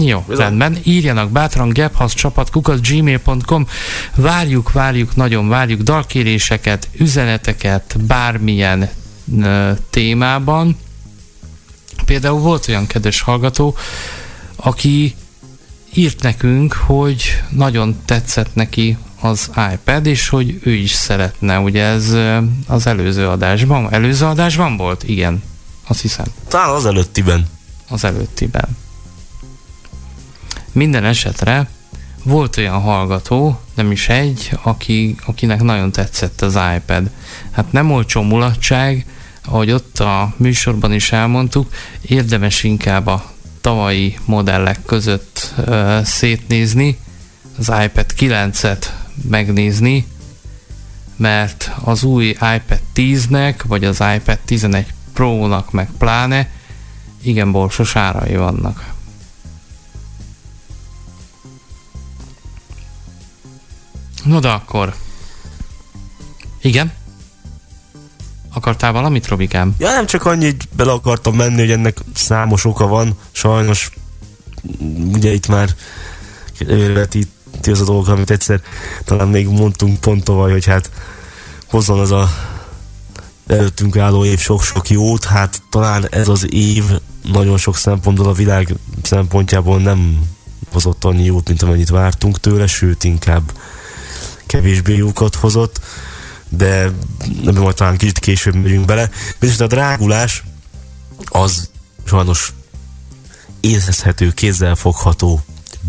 [0.00, 0.44] Jó, Bizony.
[0.44, 0.78] rendben.
[0.82, 2.50] Írjanak bátran gebhasz csapat
[2.88, 3.66] gmail.com
[4.14, 8.88] Várjuk, várjuk, nagyon várjuk dalkéréseket, üzeneteket, bármilyen
[9.42, 10.76] ö, témában.
[12.04, 13.76] Például volt olyan kedves hallgató,
[14.56, 15.14] aki
[15.94, 21.58] írt nekünk, hogy nagyon tetszett neki az iPad, és hogy ő is szeretne.
[21.58, 22.16] Ugye ez
[22.66, 25.02] az előző adásban, előző adásban volt?
[25.08, 25.42] Igen,
[25.86, 27.46] azt hiszem Talán az előttiben.
[27.88, 28.76] az előttiben.
[30.72, 31.68] Minden esetre
[32.24, 37.10] volt olyan hallgató, nem is egy, aki, akinek nagyon tetszett az iPad.
[37.50, 39.06] Hát nem olcsó mulatság,
[39.44, 46.98] ahogy ott a műsorban is elmondtuk, érdemes inkább a tavalyi modellek között uh, szétnézni,
[47.58, 48.84] az iPad 9-et
[49.28, 50.06] megnézni,
[51.16, 56.48] mert az új iPad 10-nek, vagy az iPad 11 Pro-nak meg pláne
[57.22, 58.92] igen borsos árai vannak.
[64.24, 64.94] No de akkor.
[66.62, 66.92] Igen?
[68.52, 69.74] Akartál valamit, Robikám?
[69.78, 73.18] Ja, nem csak annyit bele akartam menni, hogy ennek számos oka van.
[73.30, 73.90] Sajnos
[75.12, 75.74] ugye itt már
[76.68, 78.60] előretíti az a dolog, amit egyszer
[79.04, 80.90] talán még mondtunk pont tovább, hogy hát
[81.66, 82.28] hozzon az a
[83.46, 86.84] előttünk álló év sok-sok jót, hát talán ez az év
[87.32, 90.18] nagyon sok szempontból a világ szempontjából nem
[90.72, 93.52] hozott annyi jót, mint amennyit vártunk tőle, sőt inkább
[94.50, 95.80] kevésbé jókat hozott,
[96.48, 96.90] de
[97.42, 99.10] nem majd talán kicsit később megyünk bele.
[99.38, 100.42] Viszont a drágulás
[101.24, 101.70] az
[102.04, 102.52] sajnos
[103.60, 105.40] érezhető, kézzelfogható,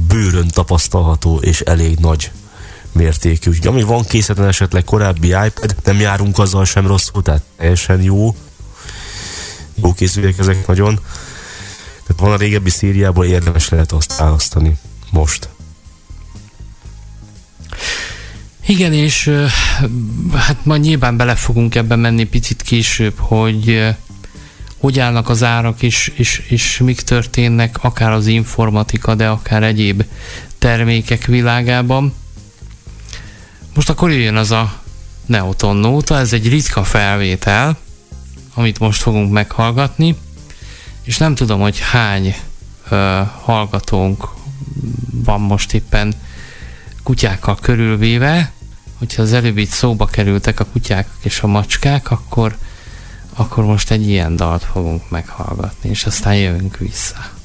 [0.08, 2.32] bőrön tapasztalható és elég nagy
[2.92, 3.50] mértékű.
[3.50, 8.36] Úgyhogy ami van készleten esetleg korábbi iPad, nem járunk azzal sem rosszul, tehát teljesen jó.
[9.76, 10.96] Jó készülőek ezek nagyon.
[12.08, 14.78] Tehát van a régebbi szériából érdemes lehet azt választani
[15.10, 15.50] most.
[18.66, 19.32] Igen, és
[20.34, 23.94] hát majd nyilván bele fogunk ebben menni picit később, hogy
[24.82, 30.04] hogy állnak az árak, és, és, és mik történnek, akár az informatika, de akár egyéb
[30.58, 32.14] termékek világában.
[33.74, 34.82] Most akkor jöjjön az a
[35.26, 37.78] Neoton Nóta, ez egy ritka felvétel,
[38.54, 40.16] amit most fogunk meghallgatni,
[41.04, 42.36] és nem tudom, hogy hány
[42.90, 44.28] ö, hallgatónk
[45.12, 46.14] van most éppen
[47.12, 48.52] kutyákkal körülvéve,
[48.98, 52.56] hogyha az előbb itt szóba kerültek a kutyák és a macskák, akkor,
[53.34, 57.41] akkor most egy ilyen dalt fogunk meghallgatni, és aztán jövünk vissza.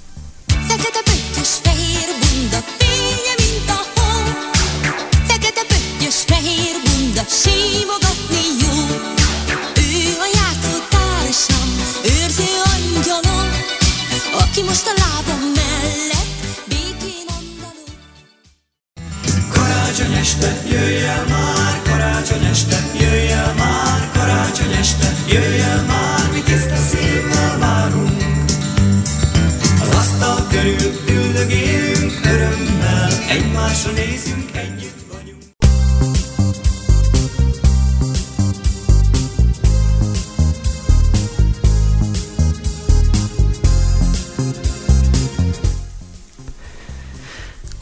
[20.26, 26.40] Este, jöjj el már, karácsony este, jöjj el már, karácsony este, jöjj el már, mi
[26.42, 28.22] tiszta szívvel várunk.
[29.80, 34.75] Az asztal körül üldögélünk örömmel, egymásra nézünk, együtt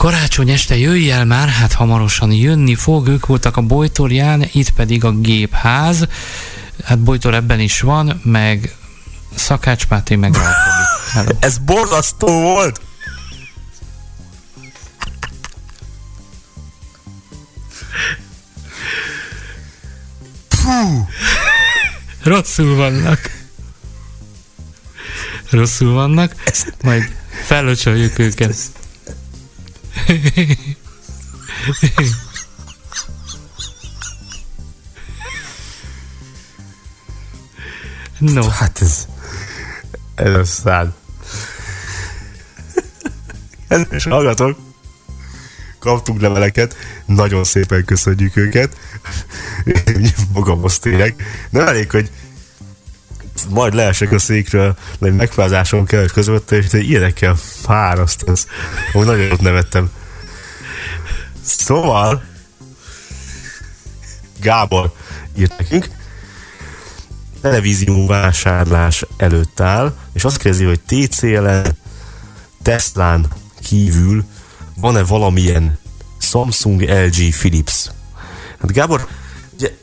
[0.04, 5.04] Karácsony este jöjj el már, hát hamarosan jönni fog, ők voltak a Bojtorján, itt pedig
[5.04, 6.06] a gépház.
[6.84, 8.74] Hát Bojtor ebben is van, meg
[9.34, 10.36] Szakács Máté meg.
[11.38, 12.80] Ez borzasztó volt!
[22.22, 23.20] Rosszul vannak.
[25.50, 26.34] Rosszul vannak,
[26.82, 28.54] majd fellöcsöljük őket.
[38.18, 39.06] No, Hát ez...
[40.14, 40.92] Ez a szád.
[43.68, 44.58] Kedves hallgatók,
[45.78, 46.76] kaptunk leveleket,
[47.06, 48.76] nagyon szépen köszönjük őket.
[50.32, 51.14] Magamhoz tényleg.
[51.50, 52.10] Nem elég, hogy
[53.48, 58.46] majd leesek a székről, egy megfázásom kellett közötte, és ilyenekkel fáraszt ez.
[58.92, 59.90] Úgy nagyon ott nevettem.
[61.42, 62.22] Szóval,
[64.40, 64.92] Gábor
[65.36, 65.88] írt nekünk,
[67.40, 71.76] televízió vásárlás előtt áll, és azt kérdezi, hogy TCL-en,
[72.62, 73.26] Teslán
[73.62, 74.24] kívül
[74.76, 75.78] van-e valamilyen
[76.18, 77.90] Samsung, LG, Philips?
[78.60, 79.06] Hát Gábor,
[79.54, 79.76] ugye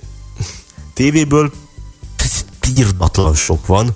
[0.93, 1.51] tévéből
[2.77, 3.95] írdatlan sok van,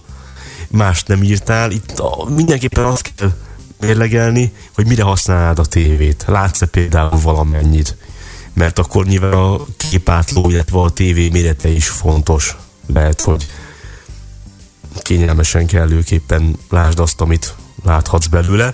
[0.70, 3.34] más nem írtál, itt mindenképpen azt kell
[3.80, 6.24] mérlegelni, hogy mire használnád a tévét.
[6.28, 7.98] Látsz-e például valamennyit?
[8.54, 12.58] Mert akkor nyilván a képátló, illetve a tévé mérete is fontos.
[12.94, 13.46] Lehet, hogy
[15.02, 18.74] kényelmesen kellőképpen lásd azt, amit láthatsz belőle.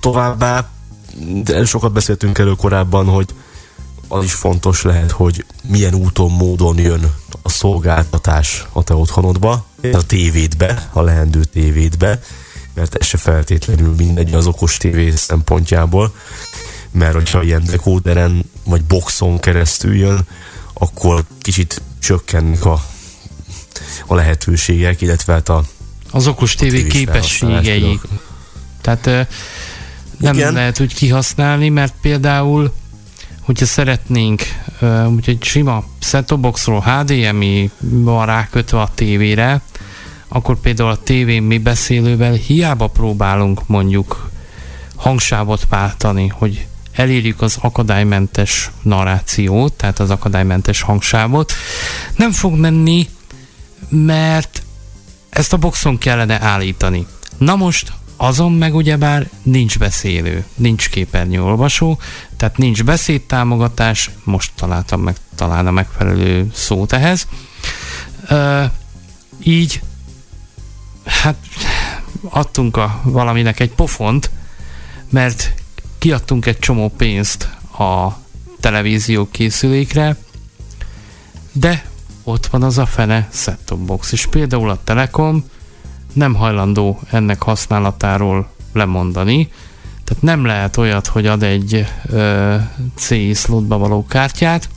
[0.00, 0.68] továbbá,
[1.44, 3.34] de sokat beszéltünk erről korábban, hogy
[4.12, 10.06] az is fontos lehet, hogy milyen úton, módon jön a szolgáltatás a te otthonodba, a
[10.06, 12.20] tévédbe, a leendő tévédbe,
[12.74, 16.14] mert ez se feltétlenül mindegy az okos tévé szempontjából,
[16.90, 20.20] mert hogyha ilyen dekóderen vagy boxon keresztül jön,
[20.72, 22.84] akkor kicsit csökkennek a,
[24.06, 25.64] a lehetőségek, illetve hát a
[26.10, 28.00] Az okos tévé képességei.
[28.80, 29.28] Tehát
[30.18, 30.52] nem Igen.
[30.52, 32.72] lehet úgy kihasználni, mert például,
[33.50, 34.42] hogyha szeretnénk,
[35.06, 39.60] úgyhogy sima set boxról HDMI van rákötve a tévére,
[40.28, 44.30] akkor például a tévén mi beszélővel hiába próbálunk mondjuk
[44.96, 51.52] hangsávot váltani, hogy elérjük az akadálymentes narrációt, tehát az akadálymentes hangsávot,
[52.16, 53.08] nem fog menni,
[53.88, 54.62] mert
[55.30, 57.06] ezt a boxon kellene állítani.
[57.38, 61.98] Na most azon meg ugyebár nincs beszélő, nincs képernyőolvasó,
[62.36, 67.26] tehát nincs beszédtámogatás, most találtam meg talán a megfelelő szót ehhez.
[68.28, 68.64] Ö,
[69.42, 69.80] így
[71.04, 71.36] hát
[72.28, 74.30] adtunk a valaminek egy pofont,
[75.10, 75.52] mert
[75.98, 78.18] kiadtunk egy csomó pénzt a
[78.60, 80.16] televízió készülékre,
[81.52, 81.84] de
[82.22, 85.44] ott van az a fene set-top box, és például a Telekom
[86.12, 89.48] nem hajlandó ennek használatáról lemondani,
[90.04, 92.56] tehát nem lehet olyat, hogy ad egy ö,
[92.94, 94.68] CI slotba való kártyát,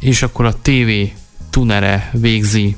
[0.00, 0.90] és akkor a TV
[1.50, 2.76] tunere végzi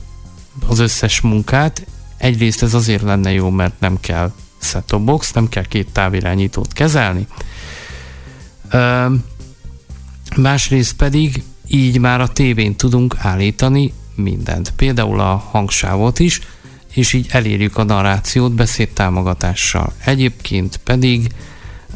[0.66, 1.87] az összes munkát.
[2.16, 7.27] Egyrészt ez azért lenne jó, mert nem kell set box, nem kell két távirányítót kezelni.
[8.70, 9.07] Ö,
[10.37, 14.72] másrészt pedig így már a tévén tudunk állítani mindent.
[14.77, 16.40] Például a hangsávot is,
[16.92, 19.92] és így elérjük a narrációt beszédtámogatással.
[20.05, 21.27] Egyébként pedig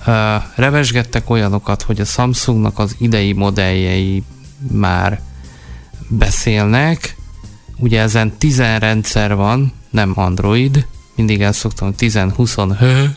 [0.07, 0.15] uh,
[0.57, 4.23] revesgettek olyanokat, hogy a Samsungnak az idei modelljei
[4.71, 5.21] már
[6.09, 7.17] beszélnek.
[7.77, 13.15] Ugye ezen 10 rendszer van, nem Android, mindig el szoktam 10-20 hő,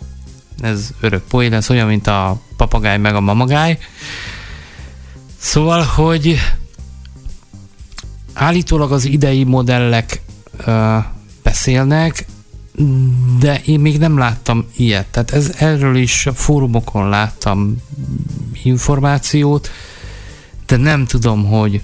[0.62, 3.80] ez örök poén, ez olyan, mint a papagáj meg a mamagáj.
[5.38, 6.38] Szóval, hogy
[8.34, 10.22] állítólag az idei modellek
[10.68, 11.04] uh,
[11.46, 12.26] beszélnek,
[13.40, 15.08] de én még nem láttam ilyet.
[15.08, 17.76] Tehát ez, erről is a fórumokon láttam
[18.64, 19.70] információt,
[20.66, 21.82] de nem tudom, hogy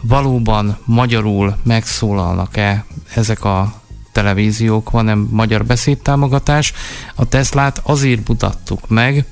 [0.00, 3.80] valóban magyarul megszólalnak-e ezek a
[4.12, 6.72] televíziók, van-e magyar beszédtámogatás.
[7.14, 9.24] A Teslát azért mutattuk meg,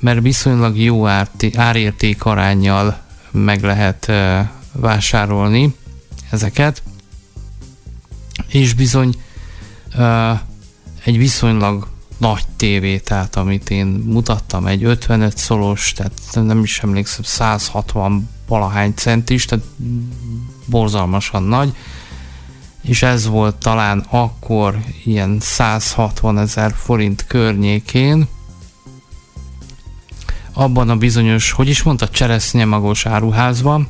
[0.00, 1.06] mert viszonylag jó
[1.54, 2.98] árérték arányjal
[3.30, 4.12] meg lehet
[4.72, 5.74] vásárolni
[6.30, 6.82] ezeket,
[8.48, 9.14] és bizony
[9.96, 10.38] uh,
[11.04, 17.22] egy viszonylag nagy tévé, tehát amit én mutattam, egy 55 szolos, tehát nem is emlékszem,
[17.22, 19.64] 160 valahány centis, tehát
[20.64, 21.76] borzalmasan nagy,
[22.82, 28.28] és ez volt talán akkor ilyen 160 ezer forint környékén,
[30.52, 33.88] abban a bizonyos, hogy is mondta, cseresznyemagos áruházban.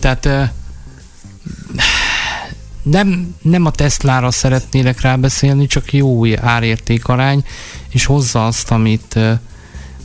[0.00, 0.52] Tehát
[2.82, 7.44] nem, nem a Teslára szeretnélek rábeszélni, csak jó árértékarány,
[7.88, 9.18] és hozza azt, amit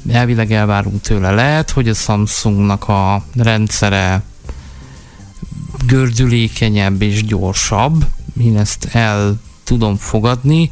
[0.10, 1.32] elvileg elvárunk tőle.
[1.32, 4.22] Lehet, hogy a Samsungnak a rendszere
[5.86, 8.06] gördülékenyebb és gyorsabb,
[8.42, 10.72] én ezt el tudom fogadni,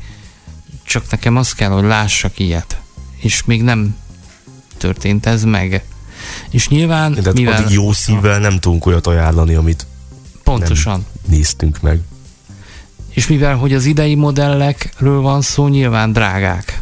[0.83, 2.79] csak nekem az kell, hogy lássak ilyet.
[3.17, 3.95] És még nem
[4.77, 5.83] történt ez meg.
[6.49, 7.53] És nyilván, De mivel...
[7.53, 9.85] addig jó szívvel nem tudunk olyat ajánlani, amit
[10.45, 11.05] Pontosan.
[11.27, 12.01] néztünk meg.
[13.09, 16.81] És mivel, hogy az idei modellekről van szó, nyilván drágák.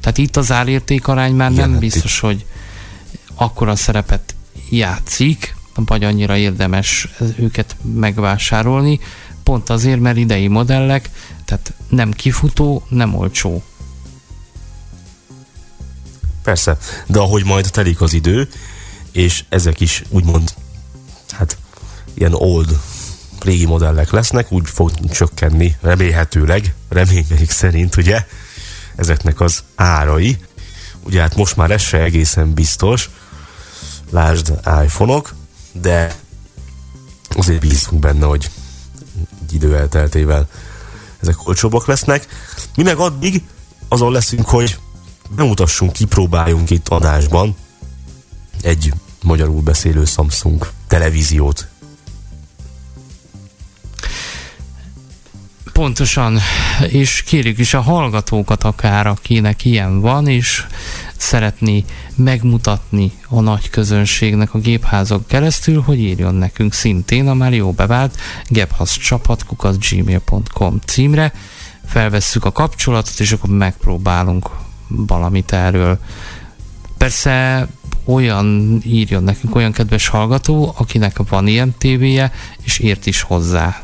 [0.00, 2.46] Tehát itt az árértékarány már Igen, nem hát biztos, hogy
[3.34, 4.34] akkora szerepet
[4.70, 7.08] játszik, vagy annyira érdemes
[7.38, 9.00] őket megvásárolni,
[9.42, 11.10] pont azért, mert idei modellek,
[11.44, 13.62] tehát nem kifutó, nem olcsó.
[16.42, 18.48] Persze, de ahogy majd telik az idő,
[19.16, 20.54] és ezek is úgymond,
[21.30, 21.56] hát
[22.14, 22.80] ilyen old,
[23.40, 28.26] régi modellek lesznek, úgy fog csökkenni, remélhetőleg, reményeik szerint, ugye,
[28.96, 30.38] ezeknek az árai.
[31.02, 33.10] Ugye hát most már ez se egészen biztos,
[34.10, 34.52] lásd
[34.84, 35.34] iPhone-ok,
[35.72, 36.14] de
[37.28, 38.50] azért bízunk benne, hogy
[39.42, 40.48] egy idő elteltével
[41.20, 42.26] ezek olcsóbbak lesznek.
[42.74, 43.42] Mi meg addig
[43.88, 44.78] azon leszünk, hogy
[45.30, 47.56] bemutassunk, kipróbáljunk itt adásban
[48.60, 48.92] egy
[49.26, 51.68] magyarul beszélő Samsung televíziót.
[55.72, 56.38] Pontosan,
[56.88, 60.66] és kérjük is a hallgatókat akár, akinek ilyen van, és
[61.16, 67.72] szeretné megmutatni a nagy közönségnek a gépházak keresztül, hogy írjon nekünk szintén a már jó
[67.72, 68.16] bevált
[68.48, 71.32] gebhazcsapatkukat.gmail.com címre,
[71.86, 74.50] felvesszük a kapcsolatot, és akkor megpróbálunk
[74.88, 75.98] valamit erről.
[76.96, 77.66] Persze
[78.06, 82.32] olyan írjon nekünk olyan kedves hallgató, akinek van ilyen tévéje,
[82.62, 83.82] és ért is hozzá.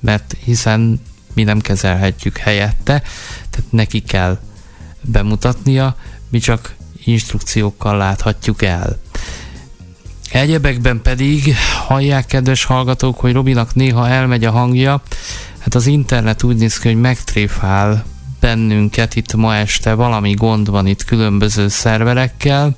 [0.00, 1.00] Mert hiszen
[1.34, 3.02] mi nem kezelhetjük helyette,
[3.50, 4.38] tehát neki kell
[5.02, 5.96] bemutatnia,
[6.28, 6.74] mi csak
[7.04, 8.98] instrukciókkal láthatjuk el.
[10.30, 11.54] Egyebekben pedig
[11.86, 15.02] hallják, kedves hallgatók, hogy Robinak néha elmegy a hangja,
[15.58, 18.04] hát az internet úgy néz ki, hogy megtréfál
[18.40, 22.76] bennünket itt ma este, valami gond van itt különböző szerverekkel,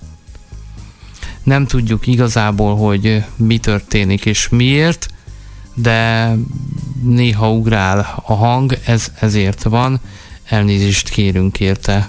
[1.45, 5.09] nem tudjuk igazából, hogy mi történik és miért,
[5.75, 6.33] de
[7.03, 10.01] néha ugrál a hang, ez ezért van,
[10.45, 12.09] elnézést kérünk érte.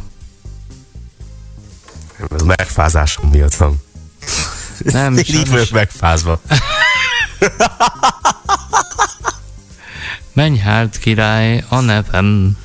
[2.31, 3.81] Ez megfázásom miatt van.
[4.77, 6.41] Nem, Én így vagyok megfázva.
[10.34, 12.57] Menj hát király a nevem.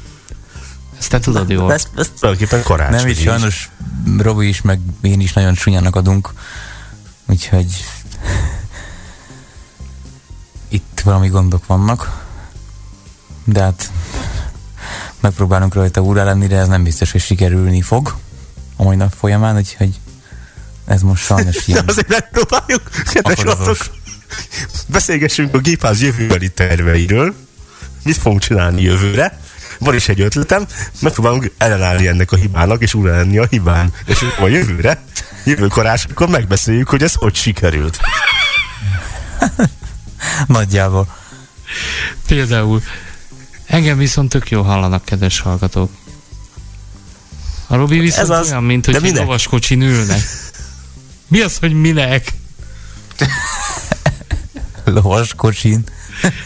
[0.99, 1.73] Ezt te tudod jól.
[1.73, 2.97] Ez, ez tulajdonképpen karácsony.
[2.97, 3.71] Nem, itt sajnos
[4.19, 6.33] Robi is, meg én is nagyon csúnyának adunk,
[7.27, 7.67] úgyhogy
[10.69, 12.27] itt valami gondok vannak,
[13.45, 13.91] de hát
[15.21, 18.17] megpróbálunk rajta úrá lenni, de ez nem biztos, hogy sikerülni fog
[18.77, 20.01] a mai nap folyamán, úgyhogy
[20.85, 22.83] ez most sajnos ilyen Azért megpróbáljuk,
[23.13, 23.77] kedves hallgatók.
[24.87, 27.35] Beszélgessünk a gépház jövőbeli terveiről.
[28.03, 29.39] Mit fogunk csinálni jövőre?
[29.79, 30.67] Van is egy ötletem,
[31.01, 33.93] megpróbálunk ellenállni ennek a hibának, és újra lenni a hibán.
[34.07, 35.03] És a jövőre,
[35.45, 37.99] jövő karácsonykor megbeszéljük, hogy ez hogy sikerült.
[40.47, 41.17] nagyjából.
[42.27, 42.83] Például
[43.67, 45.91] engem viszont tök jó hallanak, kedves hallgatók.
[47.67, 48.51] A Robi viszont Ez az.
[48.51, 50.21] olyan, mint hogy egy lovaskocsin ülnek.
[51.29, 52.33] Mi az, hogy minek?
[54.85, 55.85] Lovaskocsin.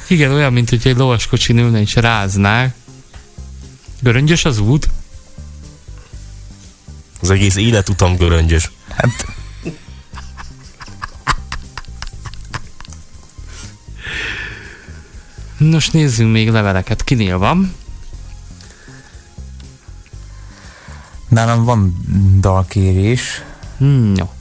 [0.08, 2.74] Igen, olyan, mint hogy egy lovaskocsin ülne és ráznák.
[4.02, 4.88] Göröngyös az út?
[7.20, 8.70] Az egész életutam göröngyös.
[8.88, 9.26] Hát
[15.58, 17.04] Nos, nézzünk még leveleket.
[17.04, 17.74] Kinél van?
[21.28, 22.04] nálam van
[22.40, 23.42] dalkérés,
[23.76, 24.32] Hmm, jó.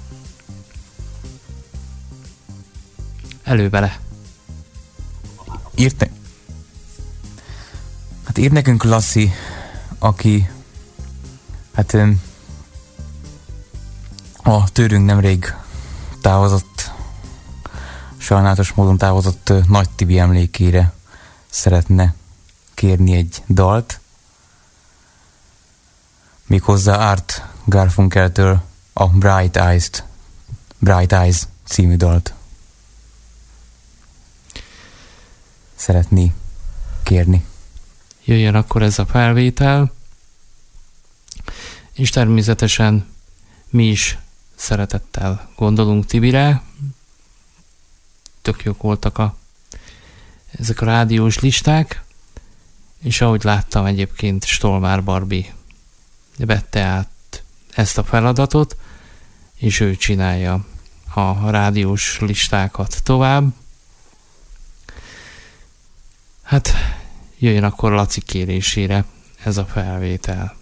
[3.43, 3.99] Elő vele.
[5.76, 6.09] írt.
[8.32, 9.32] Hát írt nekünk Lassi,
[9.99, 10.49] aki
[11.73, 11.97] hát
[14.43, 15.55] a tőlünk nemrég
[16.21, 16.91] távozott,
[18.17, 20.93] sajnálatos módon távozott Nagy Tibi emlékére
[21.49, 22.13] szeretne
[22.73, 23.99] kérni egy dalt,
[26.45, 28.61] méghozzá Art Garfunkeltől
[28.93, 30.03] a Bright Eyes-t,
[30.77, 32.34] Bright Eyes című dalt
[35.75, 36.34] szeretné
[37.03, 37.49] kérni.
[38.24, 39.93] Jöjjön akkor ez a felvétel.
[41.93, 43.05] És természetesen
[43.69, 44.17] mi is
[44.55, 46.61] szeretettel gondolunk Tibire.
[48.41, 49.36] Tök jók voltak a,
[50.51, 52.03] ezek a rádiós listák,
[52.99, 55.55] és ahogy láttam egyébként Stolmár Barbie
[56.38, 57.43] vette át
[57.74, 58.78] ezt a feladatot,
[59.55, 60.65] és ő csinálja
[61.13, 63.53] a rádiós listákat tovább.
[66.41, 66.74] Hát
[67.41, 69.05] jöjjön akkor Laci kérésére
[69.43, 70.61] ez a felvétel.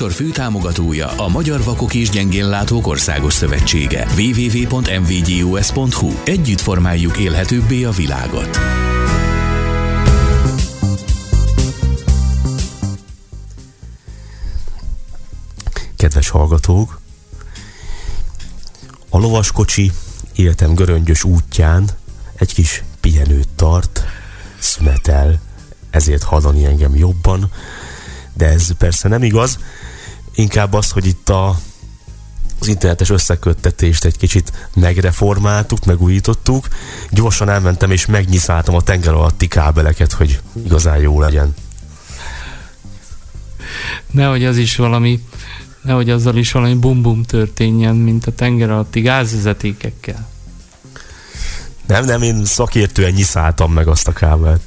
[0.00, 4.06] Műsor főtámogatója a Magyar Vakok és Gyengénlátók Országos Szövetsége.
[4.16, 8.58] www.mvgus.hu Együtt formáljuk élhetőbbé a világot.
[15.96, 17.00] Kedves hallgatók,
[19.08, 19.92] A lovaskocsi
[20.34, 21.88] életem göröngyös útján
[22.34, 24.04] egy kis pihenőt tart,
[24.58, 25.40] szünetel,
[25.90, 27.50] ezért hallani engem jobban,
[28.34, 29.58] de ez persze nem igaz,
[30.34, 31.58] inkább az, hogy itt a,
[32.60, 36.68] az internetes összeköttetést egy kicsit megreformáltuk, megújítottuk,
[37.10, 41.54] gyorsan elmentem és megnyiszáltam a tenger alatti kábeleket, hogy igazán jó legyen.
[44.10, 45.24] Nehogy az is valami,
[45.82, 50.28] nehogy azzal is valami bum-bum történjen, mint a tenger alatti gázvezetékekkel.
[51.86, 54.60] Nem, nem, én szakértően nyiszáltam meg azt a kábelt.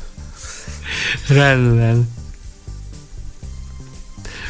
[1.27, 2.09] Rendben.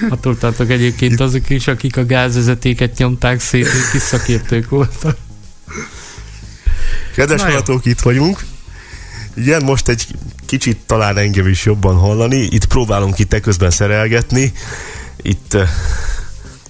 [0.09, 5.17] Attól tartok egyébként azok is, akik a gázvezetéket nyomták szét, ők kis szakértők voltak.
[7.15, 8.45] Kedves hallgatók, itt vagyunk.
[9.33, 10.07] Igen, most egy
[10.45, 12.37] kicsit talán engem is jobban hallani.
[12.37, 14.53] Itt próbálunk itt közben szerelgetni.
[15.21, 15.67] Itt uh,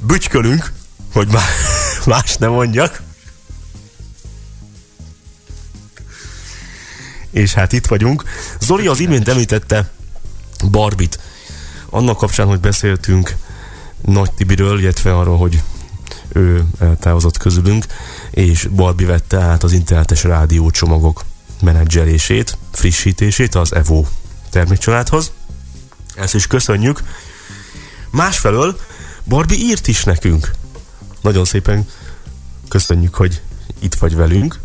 [0.01, 0.71] bütykölünk,
[1.13, 1.49] hogy má-
[2.05, 3.01] más nem mondjak.
[7.31, 8.23] És hát itt vagyunk.
[8.59, 9.91] Zoli az imént említette
[10.71, 11.19] Barbit.
[11.93, 13.35] Annak kapcsán, hogy beszéltünk
[14.01, 15.61] Nagy Tibiről, illetve arról, hogy
[16.29, 17.85] ő eltávozott közülünk,
[18.31, 21.23] és Barbie vette át az internetes rádiócsomagok
[21.61, 24.05] menedzselését, frissítését az Evo
[24.49, 25.31] termékcsaládhoz.
[26.15, 27.03] Ezt is köszönjük.
[28.09, 28.79] Másfelől
[29.23, 30.51] Barbie írt is nekünk.
[31.21, 31.87] Nagyon szépen
[32.67, 33.41] köszönjük, hogy
[33.79, 34.59] itt vagy velünk.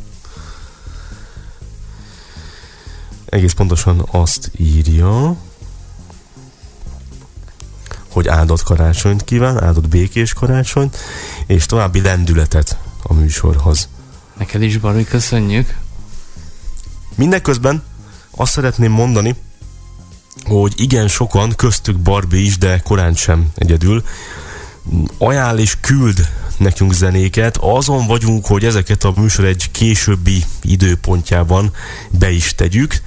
[3.25, 5.37] Egész pontosan azt írja,
[8.19, 10.97] hogy áldott karácsonyt kíván, áldott békés karácsonyt,
[11.47, 13.89] és további lendületet a műsorhoz.
[14.39, 15.77] Neked is, Barbie, köszönjük.
[17.15, 17.83] Mindeközben
[18.31, 19.35] azt szeretném mondani,
[20.45, 24.05] hogy igen sokan, köztük Barbie is, de korán sem egyedül,
[25.19, 27.57] ajánl és küld nekünk zenéket.
[27.57, 31.73] Azon vagyunk, hogy ezeket a műsor egy későbbi időpontjában
[32.11, 33.01] be is tegyük.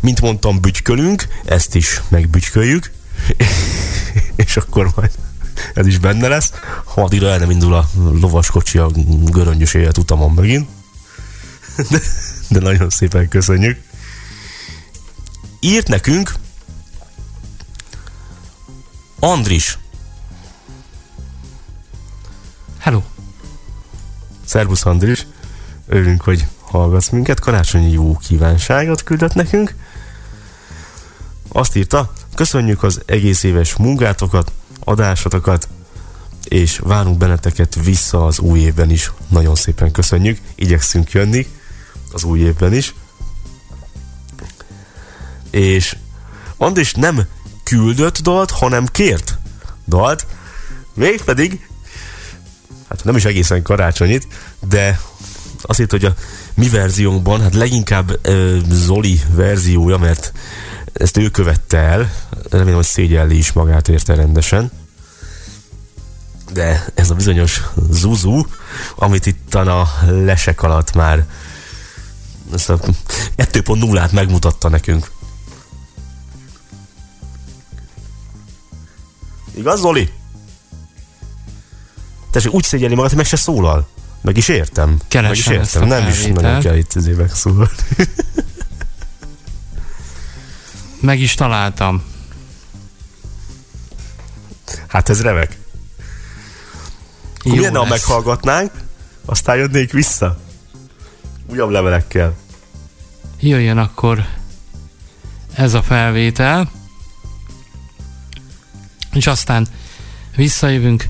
[0.00, 2.90] Mint mondtam, bütykölünk, ezt is megbütyköljük,
[4.36, 5.10] és akkor majd
[5.74, 6.52] ez is benne lesz.
[6.84, 8.90] Ha addigra el nem indul a lovaskocsi a
[9.24, 10.68] göröngyös élet utamon megint.
[11.90, 12.00] De,
[12.48, 13.80] de nagyon szépen köszönjük.
[15.60, 16.32] Írt nekünk
[19.20, 19.78] Andris.
[22.78, 23.02] Hello.
[24.44, 25.26] Szervusz Andris.
[25.86, 27.40] Örülünk, hogy hallgatsz minket.
[27.40, 29.74] Karácsonyi jó kívánságot küldött nekünk.
[31.48, 35.68] Azt írta, köszönjük az egész éves munkátokat, adásotokat,
[36.44, 39.12] és várunk benneteket vissza az új évben is.
[39.28, 40.38] Nagyon szépen köszönjük.
[40.54, 41.46] Igyekszünk jönni
[42.12, 42.94] az új évben is.
[45.50, 45.96] És
[46.56, 47.20] Andris nem
[47.62, 49.38] küldött dalt, hanem kért
[49.86, 50.26] dalt.
[50.94, 51.68] Mégpedig,
[52.88, 54.26] hát nem is egészen karácsonyit,
[54.68, 55.00] de
[55.62, 56.14] azt írt, hogy a
[56.54, 60.32] mi verziónkban, hát leginkább ö, Zoli verziója, mert
[60.98, 62.12] ezt ő követte el,
[62.50, 64.70] remélem, hogy szégyelli is magát érte rendesen.
[66.52, 68.44] De ez a bizonyos Zuzu,
[68.96, 71.26] amit itt a lesek alatt már
[72.52, 72.78] ezt a
[73.36, 75.10] 2.0-át megmutatta nekünk.
[79.54, 80.12] Igaz, Zoli?
[82.30, 83.88] Tessék, úgy szégyeli magát, hogy meg se szólal.
[84.20, 84.98] Meg is értem.
[85.08, 85.88] Keresem meg is értem.
[85.88, 87.72] Nem is nagyon kell itt azért megszólalni.
[91.00, 92.02] Meg is találtam.
[94.86, 95.58] Hát ez remek.
[97.42, 98.70] Lenne, ha meghallgatnánk,
[99.24, 100.40] aztán jönnék vissza.
[101.46, 102.36] Újabb levelekkel.
[103.40, 104.26] Jöjjön akkor
[105.54, 106.70] ez a felvétel.
[109.12, 109.68] És aztán
[110.36, 111.04] visszajövünk.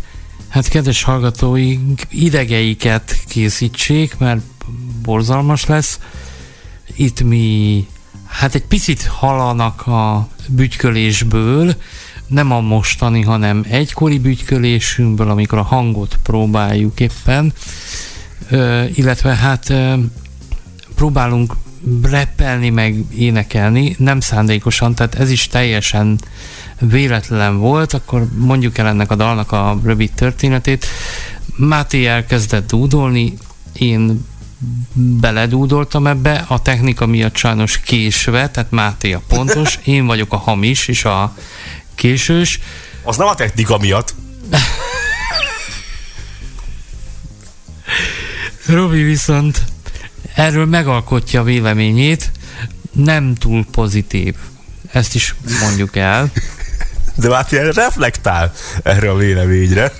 [0.49, 4.41] Hát kedves hallgatóink, idegeiket készítsék, mert
[5.03, 5.99] borzalmas lesz.
[6.97, 7.86] Itt mi
[8.29, 11.74] hát egy picit halanak a bütykölésből,
[12.26, 17.53] nem a mostani, hanem egykori bütykölésünkből, amikor a hangot próbáljuk éppen,
[18.51, 19.95] ö, illetve hát ö,
[20.95, 21.55] próbálunk
[22.03, 26.18] reppelni, meg énekelni, nem szándékosan, tehát ez is teljesen
[26.81, 30.87] véletlen volt, akkor mondjuk el ennek a dalnak a rövid történetét.
[31.57, 33.33] Máté elkezdett dúdolni,
[33.72, 34.24] én
[34.94, 40.88] beledúdoltam ebbe, a technika miatt sajnos késve, tehát Máté a pontos, én vagyok a hamis
[40.88, 41.34] és a
[41.94, 42.61] késős.
[43.02, 44.14] Az nem a technika miatt.
[48.66, 49.64] Robi viszont
[50.34, 52.30] erről megalkotja véleményét,
[52.92, 54.34] nem túl pozitív.
[54.92, 56.30] Ezt is mondjuk el.
[57.14, 58.52] De Máté reflektál
[58.82, 59.92] erre a véleményre.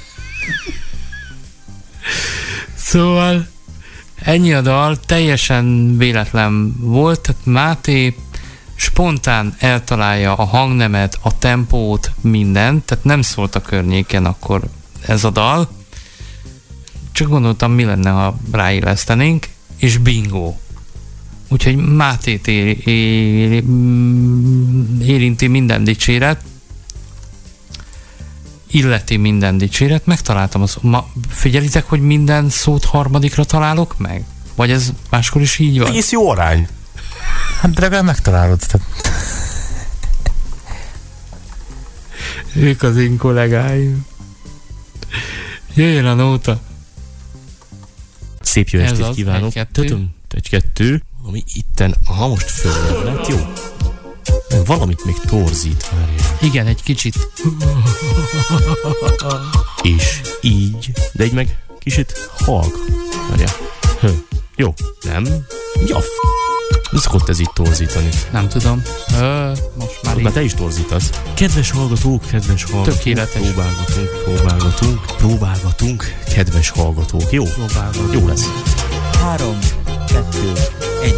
[2.77, 3.49] Szóval
[4.21, 8.15] Ennyi a dal, teljesen véletlen volt, tehát Máté
[8.75, 14.63] spontán eltalálja a hangnemet, a tempót, mindent, tehát nem szólt a környéken akkor
[15.07, 15.69] ez a dal.
[17.13, 19.47] Csak gondoltam, mi lenne, ha ráillesztenénk,
[19.77, 20.55] és bingo.
[21.49, 23.65] Úgyhogy Mátét ér, ér,
[25.03, 26.45] érinti minden dicséret,
[28.71, 30.77] illeti minden dicséret, megtaláltam az...
[30.81, 34.25] Ma, figyelitek, hogy minden szót harmadikra találok meg?
[34.55, 35.89] Vagy ez máskor is így van?
[35.89, 36.69] Egész jó arány.
[37.61, 38.61] Hát de legalább megtalálod.
[38.67, 38.87] Tehát
[42.55, 44.07] Ők az én kollégáim.
[45.75, 46.61] Jöjjön a nóta.
[48.41, 49.45] Szép jó Ez estét kívánok.
[49.47, 50.09] egy-kettő.
[50.31, 51.03] Egy-kettő.
[51.23, 53.53] Ami itten, ha most föl lett, jó.
[54.65, 56.28] Valamit még torzít, várjál.
[56.41, 57.15] Igen, egy kicsit.
[59.83, 62.79] És így, de így meg kicsit halk.
[63.29, 63.53] Várjál.
[64.01, 64.09] Hö.
[64.57, 65.25] Jó, nem?
[65.87, 66.07] Ja, f...
[66.91, 68.09] Mi szokott ez így torzítani?
[68.33, 68.83] Nem tudom.
[69.21, 70.33] Ö, most már Már így.
[70.33, 71.11] te is torzítasz.
[71.35, 72.95] Kedves hallgatók, kedves hallgatók.
[72.97, 73.43] Tökéletes.
[73.43, 76.05] Próbálgatunk, próbálgatunk, próbálgatunk.
[76.35, 77.31] Kedves hallgatók.
[77.33, 77.45] Jó?
[77.45, 78.13] Próbálgatunk.
[78.13, 78.51] Jó lesz.
[79.21, 79.59] három,
[80.07, 80.53] kettő,
[81.03, 81.15] egy.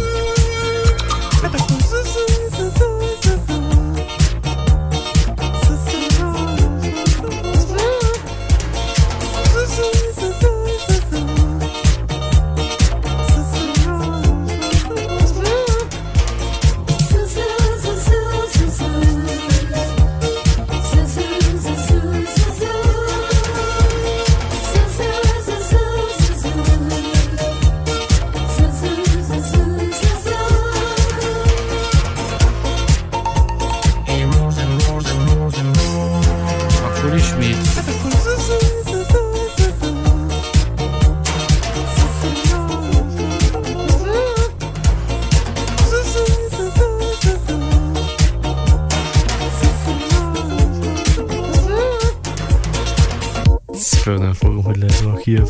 [54.05, 55.43] Nem fogom, hogy lesz valaki a.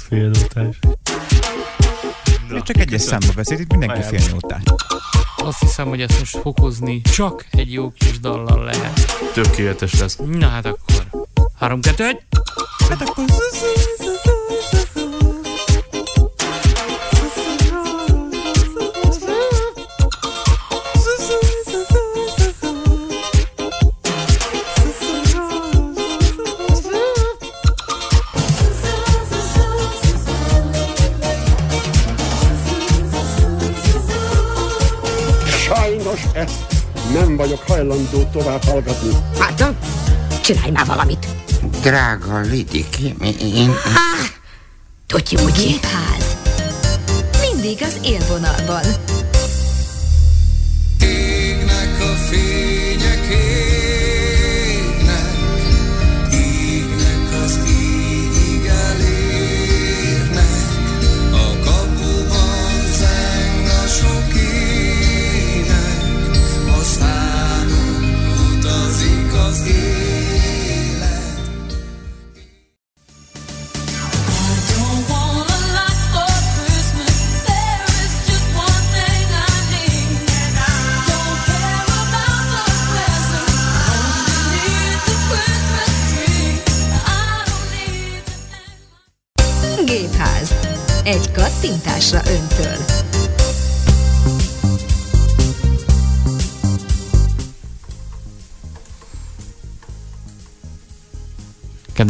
[2.49, 4.61] Még csak egyes számba beszélt, itt mindenki fél nótás.
[5.37, 9.15] Azt hiszem, hogy ezt most fokozni csak egy jó kis dallal lehet.
[9.33, 10.17] Tökéletes lesz.
[10.25, 11.05] Na hát akkor.
[11.59, 12.19] 3, 2, 1.
[12.87, 13.09] Sajnos
[36.41, 39.09] ezt nem vagyok hajlandó tovább hallgatni.
[39.39, 39.73] Hát,
[40.41, 41.27] csinálj már valamit.
[41.81, 43.73] Drága Lidiki, én...
[45.13, 45.35] Hogy ki.
[45.35, 46.37] Gépház.
[47.41, 48.83] Mindig az élvonalban.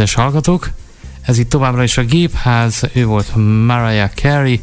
[0.01, 0.71] Kedves hallgatók,
[1.21, 3.35] ez itt továbbra is a Gépház, ő volt
[3.65, 4.59] Mariah Carey,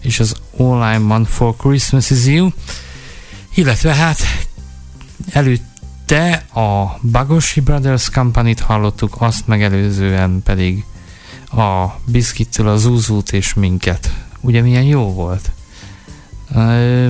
[0.00, 2.48] és az All I Want for Christmas is You,
[3.54, 4.20] illetve hát
[5.30, 10.84] előtte a Bagoshi Brothers Company-t hallottuk, azt megelőzően pedig
[11.52, 14.12] a Biscuittől a Zuzút és minket.
[14.40, 15.50] Ugye milyen jó volt?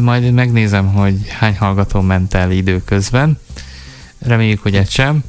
[0.01, 3.39] Majd megnézem, hogy hány hallgató ment el időközben.
[4.19, 5.25] Reméljük, hogy egy sem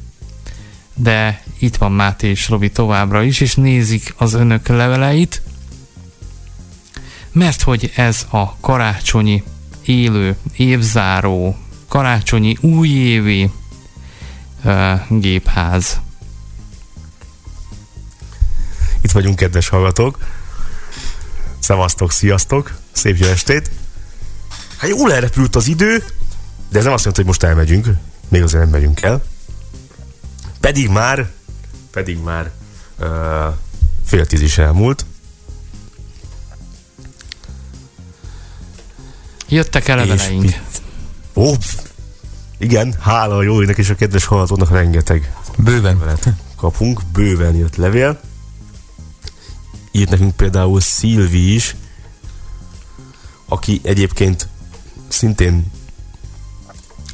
[0.94, 5.42] de itt van Máté és Robi továbbra is, és nézik az önök leveleit,
[7.32, 9.42] mert hogy ez a karácsonyi
[9.84, 11.56] élő, évzáró,
[11.88, 13.50] karácsonyi újévi
[14.64, 16.00] uh, gépház.
[19.00, 20.18] Itt vagyunk, kedves hallgatók.
[21.58, 23.70] Szevasztok, sziasztok, szép jó estét.
[24.76, 26.04] Hát jól elrepült az idő,
[26.70, 27.88] de ez nem azt jelenti, hogy most elmegyünk.
[28.28, 29.22] Még azért nem megyünk el.
[30.60, 31.30] Pedig már,
[31.92, 32.50] pedig már
[33.00, 33.54] uh,
[34.04, 35.04] fél tíz is elmúlt.
[39.48, 40.60] Jöttek el leveleink.
[41.34, 41.52] Ó,
[42.58, 45.82] igen, hála a Jóinak és a kedves hallgatónak rengeteg Bőven.
[45.82, 48.20] levelet kapunk, bőven jött levél.
[49.90, 51.76] Írt nekünk például Szilvi is,
[53.48, 54.48] aki egyébként
[55.08, 55.72] szintén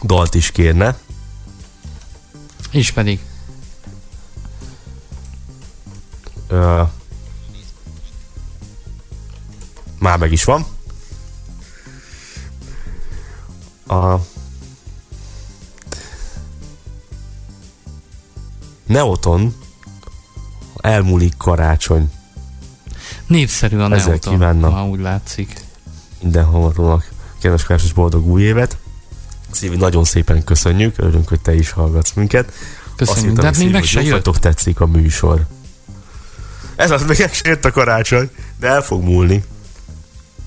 [0.03, 0.99] dalt is kérne.
[2.71, 3.21] És pedig.
[6.49, 6.83] Ö,
[9.99, 10.67] már meg is van.
[13.87, 14.17] A
[18.87, 19.55] Neoton
[20.77, 22.11] elmúlik karácsony.
[23.27, 24.71] Népszerű a Ezzel Neoton, kívánna.
[24.71, 25.61] ha úgy látszik.
[26.21, 28.77] Minden hallgatónak kedves karácsony és boldog új évet.
[29.51, 32.53] Szívi, nagyon szépen köszönjük, örülünk, hogy te is hallgatsz minket.
[32.97, 34.25] Köszönjük, írtam de hát még meg se jött.
[34.39, 35.47] tetszik a műsor.
[36.79, 39.45] Ez az, még jött a karácsony, de el fog múlni.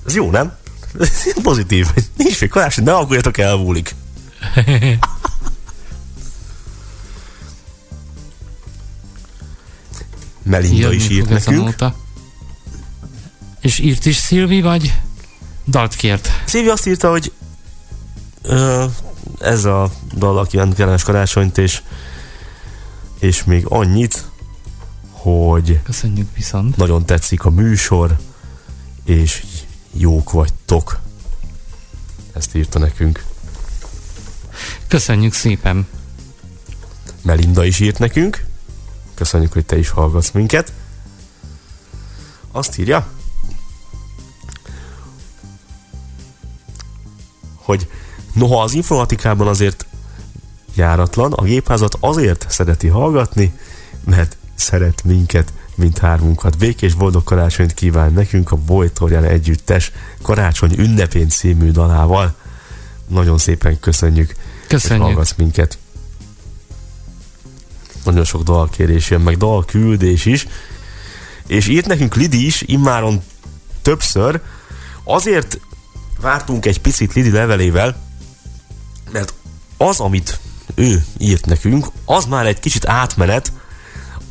[0.05, 0.57] Ez jó, nem?
[1.43, 1.87] Pozitív.
[2.17, 3.95] Nincs még karácsony, ne aggódjatok, elmúlik.
[10.43, 11.75] Melinda Jönni is írt a nekünk.
[13.61, 14.99] És írt is Szilvi, vagy
[15.67, 16.29] dalt kért?
[16.45, 17.31] Szívi azt írta, hogy
[18.41, 18.85] ö,
[19.39, 21.81] ez a dal, aki kellemes karácsonyt, és,
[23.19, 24.30] és még annyit,
[25.21, 26.77] hogy Köszönjük viszont.
[26.77, 28.17] nagyon tetszik a műsor,
[29.03, 29.43] és
[29.91, 30.99] jók vagytok.
[32.33, 33.25] Ezt írta nekünk.
[34.87, 35.87] Köszönjük szépen.
[37.21, 38.45] Melinda is írt nekünk.
[39.13, 40.73] Köszönjük, hogy te is hallgatsz minket.
[42.51, 43.07] Azt írja,
[47.55, 47.89] hogy
[48.33, 49.85] noha az informatikában azért
[50.75, 53.53] járatlan, a gépházat azért szereti hallgatni,
[54.05, 56.57] mert szeret minket, mint hármunkat.
[56.57, 59.91] Békés boldog karácsonyt kíván nekünk a Bojtorján együttes
[60.21, 62.35] karácsony ünnepén című dalával.
[63.07, 64.35] Nagyon szépen köszönjük,
[64.67, 65.01] Köszönjük.
[65.01, 65.77] hogy hallgatsz minket.
[68.03, 70.47] Nagyon sok dalkérés jön, meg dalküldés is.
[71.47, 73.21] És írt nekünk Lidi is, immáron
[73.81, 74.41] többször.
[75.03, 75.59] Azért
[76.21, 77.95] vártunk egy picit Lidi levelével,
[79.11, 79.33] mert
[79.77, 80.39] az, amit
[80.75, 83.51] ő írt nekünk, az már egy kicsit átmenet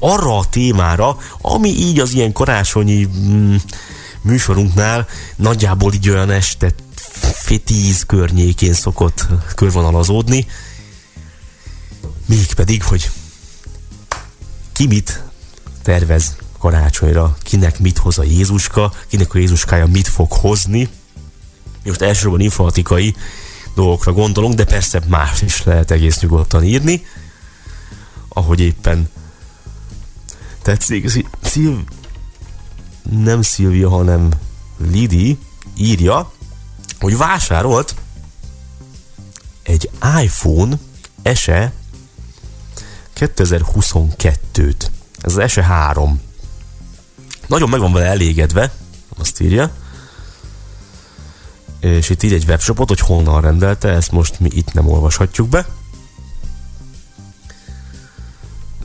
[0.01, 3.55] arra a témára, ami így az ilyen karácsonyi mm,
[4.23, 6.73] műsorunknál nagyjából így olyan este
[7.33, 10.47] fél tíz környékén szokott körvonalazódni.
[12.27, 13.11] Mégpedig, hogy
[14.73, 15.23] ki mit
[15.83, 20.89] tervez karácsonyra, kinek mit hoz a Jézuska, kinek a Jézuskája mit fog hozni.
[21.85, 23.15] Most elsősorban informatikai
[23.75, 27.07] dolgokra gondolunk, de persze más is lehet egész nyugodtan írni,
[28.29, 29.09] ahogy éppen
[30.63, 31.09] tetszik.
[31.09, 31.89] Szil- Szil-
[33.11, 34.29] nem Szilvia, hanem
[34.77, 35.39] Lidi
[35.77, 36.33] írja,
[37.01, 37.95] hogy vásárolt
[39.63, 39.91] egy
[40.23, 40.79] iPhone
[41.35, 41.73] SE
[43.17, 44.87] 2022-t.
[45.21, 46.21] Ez az SE 3.
[47.47, 48.73] Nagyon meg van vele elégedve,
[49.19, 49.71] azt írja.
[51.81, 55.67] És itt ír egy webshopot, hogy honnan rendelte, ezt most mi itt nem olvashatjuk be.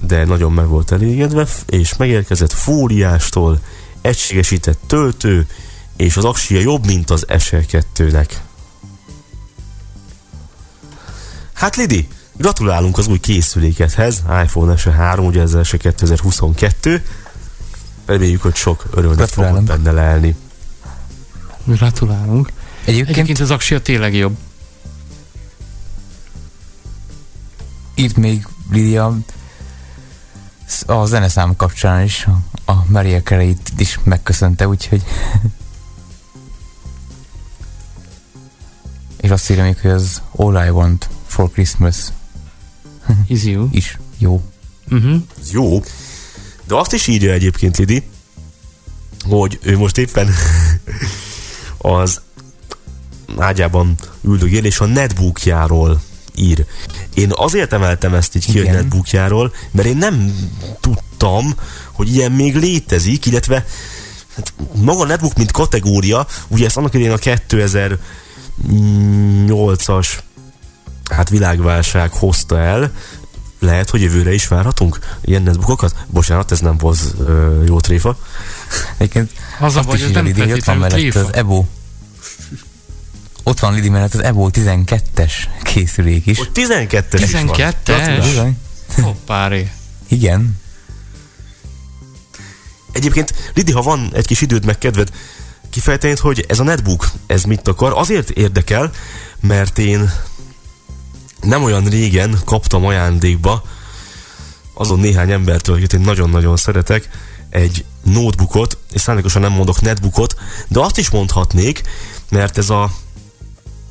[0.07, 3.59] De nagyon meg volt elégedve, és megérkezett fóliástól
[4.01, 5.47] egységesített töltő,
[5.95, 8.29] és az aksia jobb, mint az SE2-nek.
[11.53, 17.05] Hát Lidi, gratulálunk az új készülékedhez, iPhone SE 3, ugye ez SE 2022.
[18.05, 19.67] Reméljük, hogy sok fogod Gratulálunk.
[19.67, 20.35] benne lelni.
[21.63, 22.51] Gratulálunk.
[22.85, 24.37] Egyébként, Egyébként az aksia tényleg jobb.
[27.95, 29.17] írt még Lidia
[30.86, 32.28] a zeneszám kapcsán is
[32.66, 35.03] a, Maria Carey-t is megköszönte, úgyhogy
[39.22, 41.95] és azt írja még, hogy az All I Want for Christmas
[43.28, 43.68] Is you.
[43.72, 44.41] is jó.
[44.91, 45.22] Uh-huh.
[45.41, 45.84] Ez jó.
[46.68, 48.03] De azt is írja egyébként Lidi,
[49.24, 50.30] hogy ő most éppen
[51.78, 52.22] az
[53.38, 56.01] ágyában üldögél, és a netbookjáról
[56.38, 56.65] ír.
[57.13, 60.36] Én azért emeltem ezt így ki, hogy netbookjáról, mert én nem
[60.79, 61.53] tudtam,
[61.91, 63.65] hogy ilyen még létezik, illetve
[64.36, 70.07] hát maga a netbook, mint kategória, ugye ezt annak idején a 2008-as
[71.11, 72.91] hát világválság hozta el,
[73.59, 75.95] lehet, hogy jövőre is várhatunk ilyen netbookokat?
[76.07, 78.17] Bocsánat, ez nem volt ö, jó tréfa.
[78.97, 81.19] Egyébként Az a baj, írja nem hogy ott van mellett tréfa.
[81.19, 81.65] az EBO
[83.47, 85.33] ott van Lidi mellett az EBO 12-es
[85.63, 86.37] készülék is.
[86.37, 87.47] Hogy 12-es is van.
[87.47, 87.73] 12-es?
[87.83, 88.23] Gratulálok.
[88.23, 88.57] Bizony.
[89.01, 89.71] Hoppáré.
[90.07, 90.57] Igen.
[92.91, 95.09] Egyébként, Lidi, ha van egy kis időd meg kedved,
[95.69, 97.93] kifejteni, hogy ez a netbook, ez mit akar.
[97.95, 98.91] Azért érdekel,
[99.39, 100.11] mert én
[101.41, 103.63] nem olyan régen kaptam ajándékba
[104.73, 107.09] azon néhány embertől, akit én nagyon-nagyon szeretek,
[107.49, 110.35] egy notebookot, és szándékosan nem mondok netbookot,
[110.67, 111.81] de azt is mondhatnék,
[112.29, 112.91] mert ez a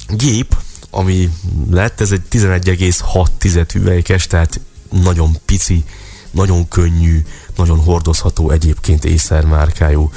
[0.09, 0.57] gép,
[0.91, 1.31] ami
[1.71, 5.85] lett, ez egy 11,6 hüvelykes, tehát nagyon pici,
[6.31, 7.25] nagyon könnyű,
[7.57, 10.11] nagyon hordozható egyébként Acer márkájú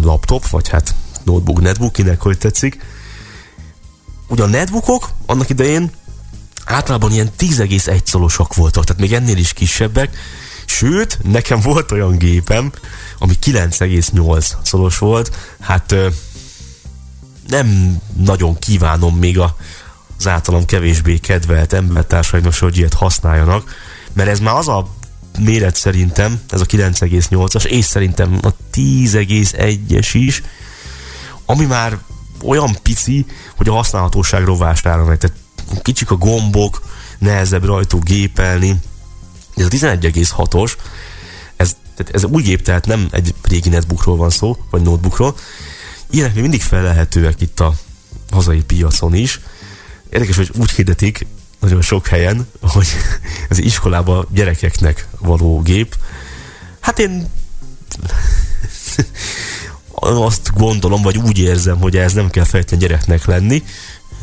[0.00, 0.94] laptop, vagy hát
[1.24, 2.84] notebook, netbook, kinek hogy tetszik.
[4.28, 5.90] Ugye a netbookok annak idején
[6.64, 10.16] általában ilyen 10,1 szolosak voltak, tehát még ennél is kisebbek,
[10.66, 12.72] sőt, nekem volt olyan gépem,
[13.18, 15.94] ami 9,8 szolos volt, hát
[17.46, 19.56] nem nagyon kívánom még a,
[20.18, 23.74] az általam kevésbé kedvelt embertársaimnak, hogy ilyet használjanak,
[24.12, 24.86] mert ez már az a
[25.38, 30.42] méret szerintem, ez a 9,8-as, és szerintem a 10,1-es is,
[31.46, 31.98] ami már
[32.42, 33.26] olyan pici,
[33.56, 35.18] hogy a használhatóság rovására megy.
[35.18, 35.36] Tehát
[35.82, 36.82] kicsik a gombok,
[37.18, 38.76] nehezebb rajtuk gépelni.
[39.56, 40.72] Ez a 11,6-os,
[41.56, 45.36] ez, tehát ez új gép, tehát nem egy régi netbookról van szó, vagy notebookról.
[46.12, 47.74] Ilyenek még mindig felelhetőek itt a
[48.30, 49.40] hazai piacon is.
[50.10, 51.26] Érdekes, hogy úgy hirdetik
[51.60, 52.86] nagyon sok helyen, hogy
[53.48, 55.96] ez iskolában gyerekeknek való gép.
[56.80, 57.26] Hát én
[59.94, 63.62] azt gondolom, vagy úgy érzem, hogy ez nem kell feltétlenül gyereknek lenni.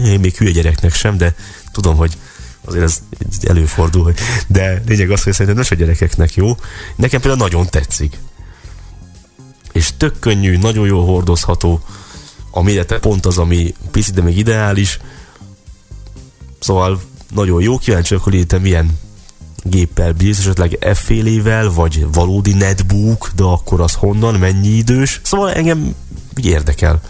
[0.06, 1.36] Én még hülye gyereknek sem, de
[1.72, 2.18] tudom, hogy
[2.66, 3.02] azért ez
[3.42, 6.56] előfordul, hogy de lényeg az, hogy szerintem nem a gyerekeknek jó.
[6.96, 8.18] Nekem például nagyon tetszik.
[9.72, 11.82] És tök könnyű, nagyon jól hordozható.
[12.52, 15.00] A mérete pont az, ami pici, de még ideális.
[16.60, 17.02] Szóval
[17.34, 19.00] nagyon jó, kíváncsi akkor hogy milyen
[19.64, 25.22] géppel bírsz, esetleg F-félével, vagy valódi netbook, de akkor az honnan, mennyi idős.
[25.24, 25.96] Szóval engem
[26.36, 27.02] érdekel.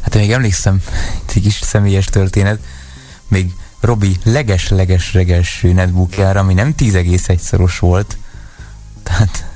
[0.00, 0.82] Hát még emlékszem,
[1.34, 2.60] egy kis személyes történet,
[3.28, 8.16] még Robi leges-leges-reges netbookjára, ami nem 10,1 szoros volt,
[9.02, 9.51] tehát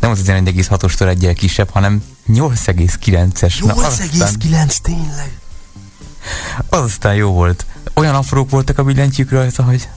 [0.00, 3.64] nem az 11,6-ostól egyel kisebb, hanem 8,9-es.
[3.64, 5.38] Na, aztán- 8,9 tényleg.
[6.68, 7.66] Az aztán jó volt.
[7.94, 9.88] Olyan aprók voltak a billentyűk rajta, hogy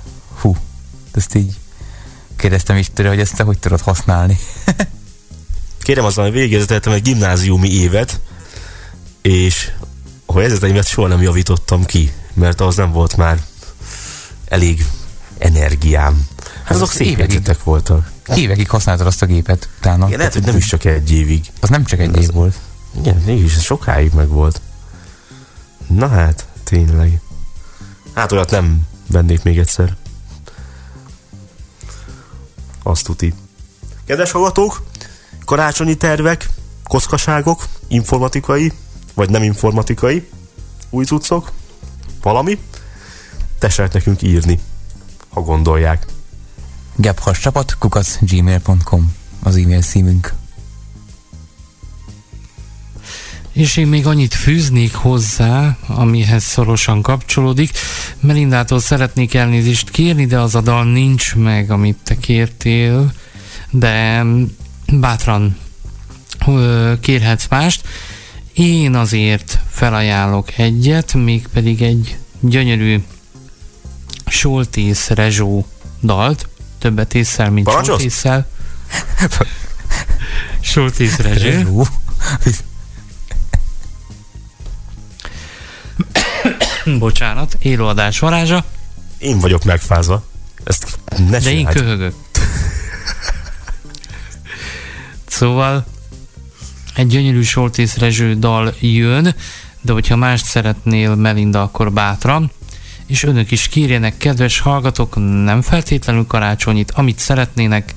[0.41, 0.55] hú,
[1.13, 1.55] ezt így
[2.35, 4.39] kérdeztem is tőle, hogy ezt te hogy tudod használni.
[5.81, 8.19] Kérem azon, hogy végigvezetettem egy gimnáziumi évet,
[9.21, 9.71] és
[10.25, 13.41] a helyzeteimet soha nem javítottam ki, mert az nem volt már
[14.45, 14.85] elég
[15.37, 16.27] energiám.
[16.63, 18.11] Hát azok az szép évekig- voltak.
[18.35, 20.05] Évekig használtad azt a gépet utána.
[20.07, 21.45] Igen, lehet, hogy nem is csak egy évig.
[21.59, 22.59] Az nem csak egy Az- év volt.
[22.99, 24.61] Igen, mégis ez sokáig meg volt.
[25.87, 27.21] Na hát, tényleg.
[28.13, 29.95] Hát olyat nem vennék még egyszer.
[32.83, 33.33] Azt tuti.
[34.05, 34.83] Kedves hallgatók,
[35.45, 36.49] karácsonyi tervek,
[36.83, 38.73] kockaságok, informatikai,
[39.13, 40.29] vagy nem informatikai,
[40.89, 41.51] új cuccok,
[42.21, 42.59] valami,
[43.59, 44.59] tessenek nekünk írni,
[45.29, 46.05] ha gondolják.
[46.99, 50.33] Gebhas csapat, kukac, gmail.com az e-mail címünk.
[53.51, 57.71] És én még annyit fűznék hozzá, amihez szorosan kapcsolódik.
[58.19, 63.13] Melindától szeretnék elnézést kérni, de az a dal nincs meg, amit te kértél,
[63.69, 64.23] de
[64.91, 65.57] bátran
[66.99, 67.87] kérhetsz mást.
[68.53, 73.03] Én azért felajánlok egyet, mégpedig egy gyönyörű
[74.25, 75.65] Soltész Rezsó
[76.01, 76.47] dalt,
[76.87, 78.01] többet észsel, mint Parancsolsz?
[78.01, 78.45] Rezső.
[81.17, 81.87] Rezsó.
[86.99, 88.65] Bocsánat, élőadás varázsa,
[89.17, 90.23] Én vagyok megfázva.
[90.63, 92.13] Ezt ne de én köhögök.
[95.27, 95.85] Szóval
[96.95, 99.35] egy gyönyörű Soltész Rezső dal jön,
[99.81, 102.51] de hogyha mást szeretnél Melinda, akkor bátran.
[103.07, 107.93] És önök is kérjenek, kedves hallgatók, nem feltétlenül karácsonyit, amit szeretnének,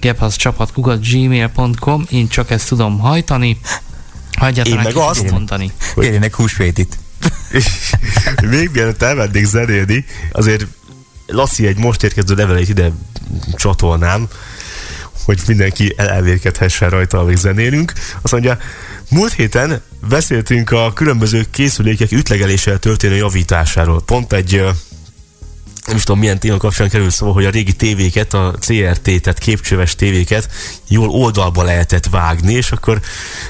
[0.00, 3.58] gebhasz csapatkukat gmail.com, én csak ezt tudom hajtani,
[4.38, 5.30] ha egyáltalán Én meg tudom azt.
[5.30, 5.72] mondani.
[5.94, 6.98] Kérjenek húsvétit.
[8.50, 10.66] Még mielőtt elmennék zenélni, azért
[11.26, 12.90] Laci egy most érkező levelét ide
[13.54, 14.28] csatolnám,
[15.24, 17.92] hogy mindenki elelvérkedhessen rajta, amíg zenélünk.
[18.22, 18.58] Azt mondja,
[19.10, 24.02] múlt héten beszéltünk a különböző készülékek ütlegeléssel történő javításáról.
[24.02, 24.64] Pont egy
[25.86, 29.38] nem is tudom milyen téma kapcsán kerül szó, hogy a régi tévéket, a CRT, tehát
[29.38, 30.48] képcsöves tévéket
[30.88, 33.00] jól oldalba lehetett vágni, és akkor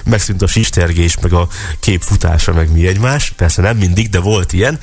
[0.04, 1.48] megszűnt a sistergés, meg a
[1.80, 3.32] kép futása, meg mi egymás.
[3.36, 4.78] Persze nem mindig, de volt ilyen.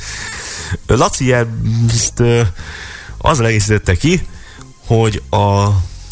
[0.87, 2.23] Laci ezt
[3.17, 4.27] azzal egészítette ki,
[4.85, 5.67] hogy a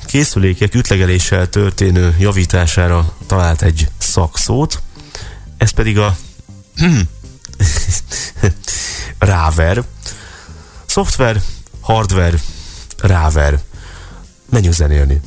[0.05, 4.81] készülékek ütlegeléssel történő javítására talált egy szakszót.
[5.57, 6.15] Ez pedig a
[9.19, 9.83] Ráver.
[10.85, 11.41] Szoftver,
[11.81, 12.37] hardware,
[12.97, 13.59] ráver.
[14.49, 15.21] Menjünk zenélni.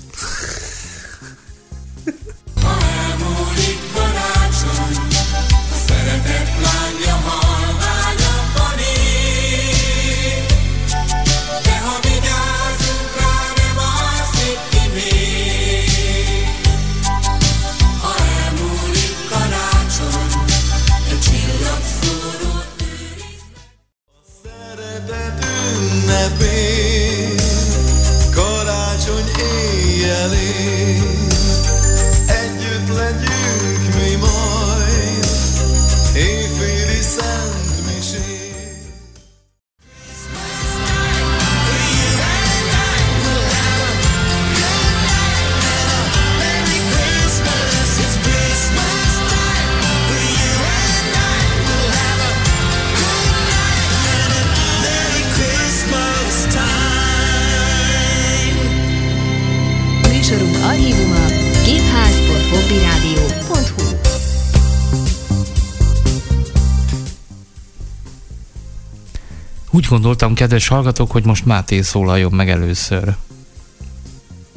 [69.78, 73.16] Úgy gondoltam, kedves hallgatók, hogy most Máté szólaljon meg először.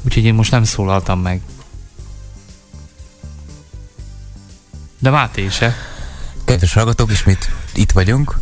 [0.05, 1.41] Úgyhogy én most nem szólaltam meg.
[4.99, 5.75] De Máté se.
[6.45, 8.39] Kedves hallgatók, ismét itt vagyunk.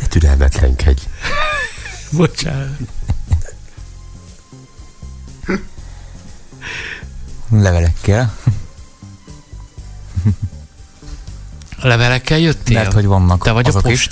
[0.00, 1.02] Ne türelmetlenkedj.
[2.10, 2.78] Bocsánat.
[7.50, 8.36] Levelekkel.
[11.78, 12.76] Levelekkel jöttél?
[12.78, 14.08] Mert hogy vannak Te vagy a azok is.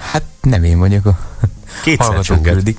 [0.00, 1.18] Hát nem én vagyok a
[1.82, 2.52] Kétszer hallgatók csönget.
[2.54, 2.78] küldik.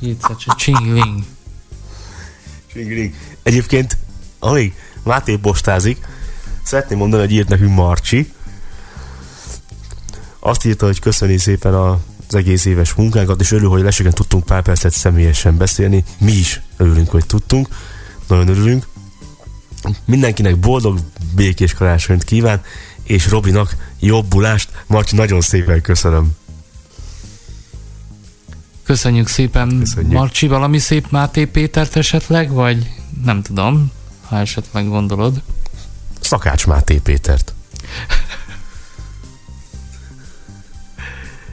[0.00, 1.24] Kétszer csak csingling.
[2.72, 3.14] Csingling.
[3.42, 3.96] Egyébként,
[4.38, 6.06] amíg Máté postázik,
[6.62, 8.32] szeretném mondani, hogy írt nekünk Marcsi.
[10.38, 12.00] Azt írta, hogy köszöni szépen a
[12.32, 16.04] az egész éves munkánkat, és örül, hogy lesegen tudtunk pár percet személyesen beszélni.
[16.18, 17.68] Mi is örülünk, hogy tudtunk.
[18.26, 18.86] Nagyon örülünk.
[20.04, 20.98] Mindenkinek boldog,
[21.34, 22.62] békés karácsonyt kíván,
[23.02, 24.70] és Robinak jobbulást.
[24.86, 26.36] Marci, nagyon szépen köszönöm.
[28.84, 29.78] Köszönjük szépen.
[29.78, 30.12] Köszönjük.
[30.12, 32.90] Marcsi, valami szép Máté Pétert esetleg, vagy
[33.24, 33.92] nem tudom,
[34.26, 35.42] ha esetleg gondolod.
[36.20, 37.54] Szakács Máté Pétert.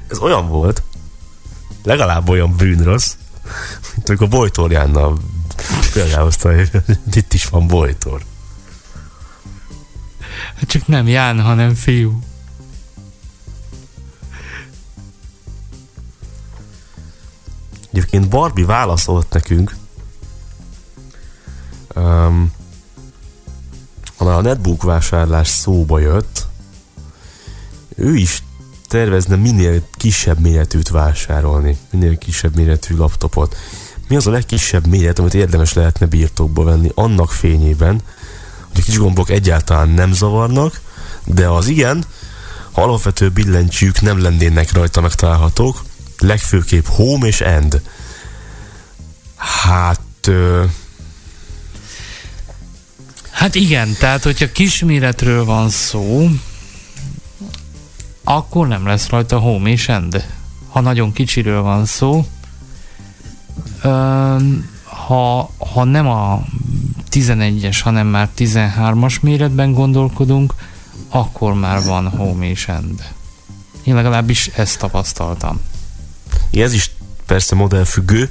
[0.07, 0.83] Ez olyan volt,
[1.83, 3.15] legalább olyan bűnrossz,
[3.95, 5.17] mint amikor Bojtor Jánnal
[5.93, 6.71] példálozta, hogy
[7.13, 8.21] itt is van Bojtor.
[10.65, 12.19] Csak nem Ján, hanem fiú.
[17.91, 19.75] Egyébként Barbie válaszolt nekünk,
[21.95, 22.51] um,
[24.17, 26.47] a netbook vásárlás szóba jött,
[27.95, 28.43] ő is
[28.87, 33.55] tervezne minél kisebb méretűt vásárolni, minél kisebb méretű laptopot.
[34.07, 38.01] Mi az a legkisebb méret, amit érdemes lehetne birtokba venni annak fényében,
[38.71, 40.81] hogy a kis gombok egyáltalán nem zavarnak,
[41.25, 42.05] de az igen,
[42.71, 45.83] ha alapvető billentyűk nem lennének rajta megtalálhatók,
[46.17, 47.81] legfőképp home és end.
[49.35, 49.99] Hát...
[50.27, 50.63] Ö,
[53.39, 56.29] Hát igen, tehát hogyha kisméretről van szó,
[58.23, 60.25] akkor nem lesz rajta home és end.
[60.69, 62.25] Ha nagyon kicsiről van szó,
[63.81, 66.43] öm, ha, ha nem a
[67.11, 70.53] 11-es, hanem már 13-as méretben gondolkodunk,
[71.09, 73.13] akkor már van home és end.
[73.83, 75.61] Én legalábbis ezt tapasztaltam.
[76.51, 76.91] ez is
[77.25, 78.29] persze modellfüggő,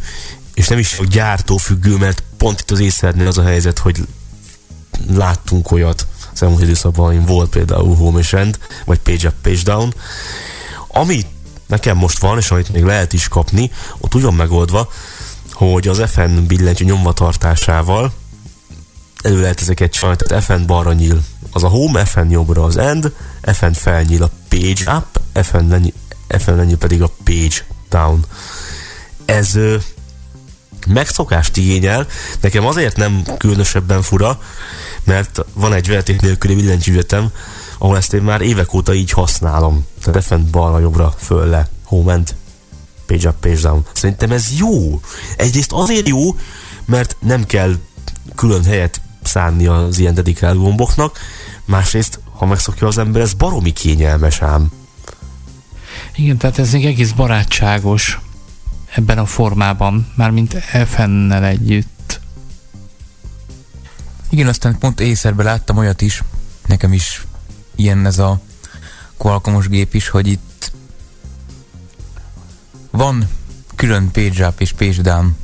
[0.54, 4.06] és nem is a gyártó függő, mert pont itt az észrednél az a helyzet, hogy
[5.10, 9.94] láttunk olyat az elmúlt időszakban, volt például Home és End, vagy Page Up, Page Down,
[10.88, 11.26] ami
[11.66, 14.88] nekem most van, és amit még lehet is kapni, ott úgy van megoldva,
[15.52, 18.12] hogy az FN billentyű nyomvatartásával
[19.22, 23.12] elő lehet ezeket csinálni, tehát FN balra nyíl az a Home, FN jobbra az End,
[23.42, 25.92] FN felnyíl a Page Up, FN lenyíl,
[26.28, 28.24] FN lenyíl pedig a Page Down.
[29.24, 29.76] Ez ö,
[30.86, 32.06] megszokást igényel,
[32.40, 34.40] nekem azért nem különösebben fura,
[35.04, 37.30] mert van egy vezeték nélküli billentyűzetem,
[37.78, 39.86] ahol ezt én már évek óta így használom.
[40.02, 42.34] Tehát FN balra, jobbra, föl, le, home end,
[43.06, 43.86] page up, page down.
[43.92, 45.00] Szerintem ez jó.
[45.36, 46.36] Egyrészt azért jó,
[46.84, 47.74] mert nem kell
[48.34, 51.18] külön helyet szánni az ilyen dedikált gomboknak,
[51.64, 54.70] másrészt, ha megszokja az ember, ez baromi kényelmes ám.
[56.16, 58.20] Igen, tehát ez még egész barátságos
[58.94, 60.54] ebben a formában, mármint
[60.86, 62.20] FN-nel együtt.
[64.28, 66.22] Igen, aztán pont észerbe láttam olyat is,
[66.66, 67.26] nekem is
[67.76, 68.40] ilyen ez a
[69.16, 70.72] Qualcommos gép is, hogy itt
[72.90, 73.28] van
[73.74, 75.36] külön page up és page down,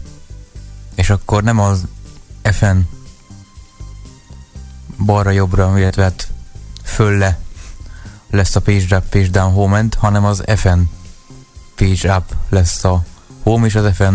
[0.94, 1.86] és akkor nem az
[2.42, 2.76] FN
[4.98, 6.28] balra-jobbra, illetve hát
[6.82, 7.38] fölle
[8.30, 10.78] lesz a page up, page down home end, hanem az FN
[11.74, 13.04] page up lesz a
[13.42, 14.14] home, és az FN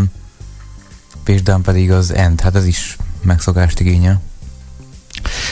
[1.23, 2.41] page down pedig az end.
[2.41, 4.21] Hát ez is megszokást igényel.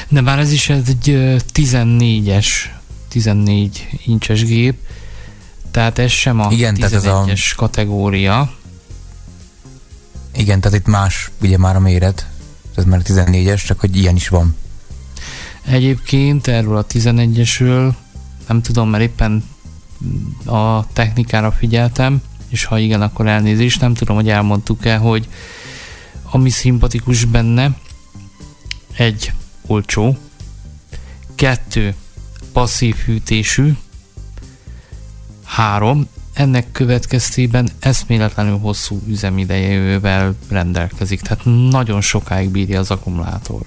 [0.08, 2.46] De már ez is egy ö, 14-es,
[3.08, 4.80] 14 incses gép,
[5.72, 8.52] tehát ez sem a Igen, tehát ez a- 11-es kategória.
[10.36, 12.28] Igen, tehát itt más ugye már a méret,
[12.76, 14.56] ez már 14-es, csak hogy ilyen is van.
[15.68, 17.94] Egyébként erről a 11-esről
[18.48, 19.44] nem tudom, mert éppen
[20.46, 25.28] a technikára figyeltem, és ha igen, akkor elnézést, nem tudom, hogy elmondtuk-e, hogy
[26.24, 27.78] ami szimpatikus benne,
[28.96, 29.32] egy
[29.66, 30.18] olcsó,
[31.36, 31.96] kettő
[32.52, 33.74] passzív hűtésű,
[35.44, 43.62] három, ennek következtében eszméletlenül hosszú üzemidejével rendelkezik, tehát nagyon sokáig bírja az akkumulátor.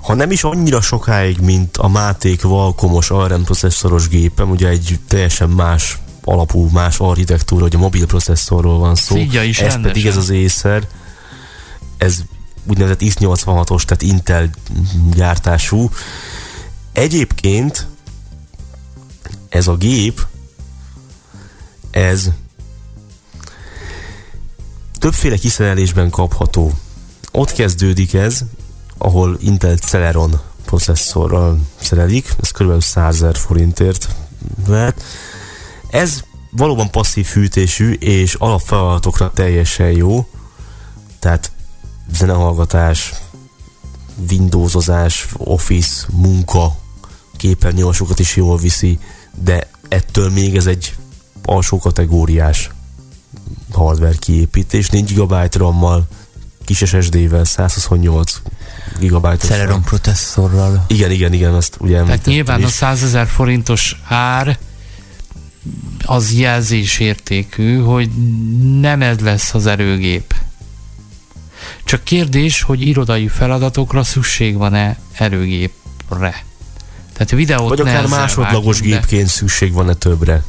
[0.00, 5.48] Ha nem is annyira sokáig, mint a Máték Valkomos ARM processzoros gépem, ugye egy teljesen
[5.48, 9.14] más alapú, más architektúra, hogy a mobil processzorról van szó.
[9.14, 9.92] Szígya is ez rendesen.
[9.92, 10.88] pedig ez az Acer,
[11.96, 12.22] ez
[12.66, 14.50] úgynevezett IS-86-os, tehát Intel
[15.14, 15.90] gyártású.
[16.92, 17.86] Egyébként
[19.48, 20.26] ez a gép,
[21.90, 22.28] ez
[24.98, 26.72] többféle kiszerelésben kapható.
[27.32, 28.44] Ott kezdődik ez,
[29.02, 32.82] ahol Intel Celeron processzorral szerelik, ez kb.
[32.82, 34.08] 100 000 forintért
[34.66, 35.02] lehet.
[35.90, 40.26] Ez valóban passzív fűtésű, és alapfeladatokra teljesen jó,
[41.18, 41.52] tehát
[42.12, 43.12] zenehallgatás,
[44.30, 46.76] Windowsozás, Office, munka,
[47.36, 48.98] képernyősokat is jól viszi,
[49.42, 50.96] de ettől még ez egy
[51.44, 52.70] alsó kategóriás
[53.72, 56.06] hardware kiépítés, 4 GB RAM-mal,
[56.64, 58.40] kis SSD-vel, 128
[59.00, 59.36] GB.
[59.38, 60.84] Celeron processzorral.
[60.88, 62.72] Igen, igen, igen, azt ugye Tehát nyilván a is.
[62.72, 64.58] 100 ezer forintos ár
[66.04, 68.10] az jelzésértékű, hogy
[68.80, 70.34] nem ez lesz az erőgép.
[71.84, 76.44] Csak kérdés, hogy irodai feladatokra szükség van-e erőgépre.
[77.12, 80.42] Tehát videót Vagy akár másodlagos gépként szükség van-e többre.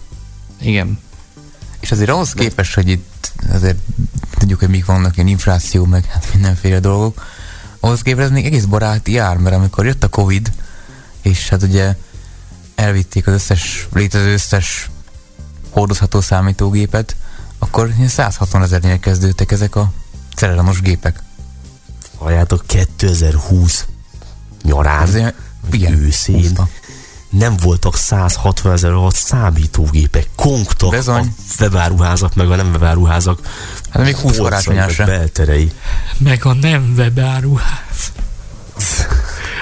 [0.62, 1.00] Igen.
[1.80, 3.78] És azért ahhoz képest, hogy itt azért
[4.38, 7.26] tudjuk, hogy mik vannak ilyen infláció, meg hát mindenféle dolgok,
[7.84, 10.52] ahhoz képest ez még egész baráti ár, mert amikor jött a Covid,
[11.22, 11.96] és hát ugye
[12.76, 14.90] elvitték az összes, létező összes
[15.70, 17.16] hordozható számítógépet,
[17.60, 19.92] akkor ilyen 160 ezernél kezdődtek ezek a
[20.36, 21.20] Celeronos gépek.
[22.18, 23.86] Halljátok, 2020
[24.64, 25.34] nyarán, vagy
[25.74, 26.70] igen, őszén húzta.
[27.38, 31.24] Nem voltak 160 ezer alatt számítógépek, kongtak a
[31.60, 33.40] webáruházak, meg a nem webáruházak
[33.90, 35.06] Hát még 20 polcai, karácsonyás meg se.
[35.06, 35.72] belterei.
[36.18, 38.12] Meg a nem webáruház.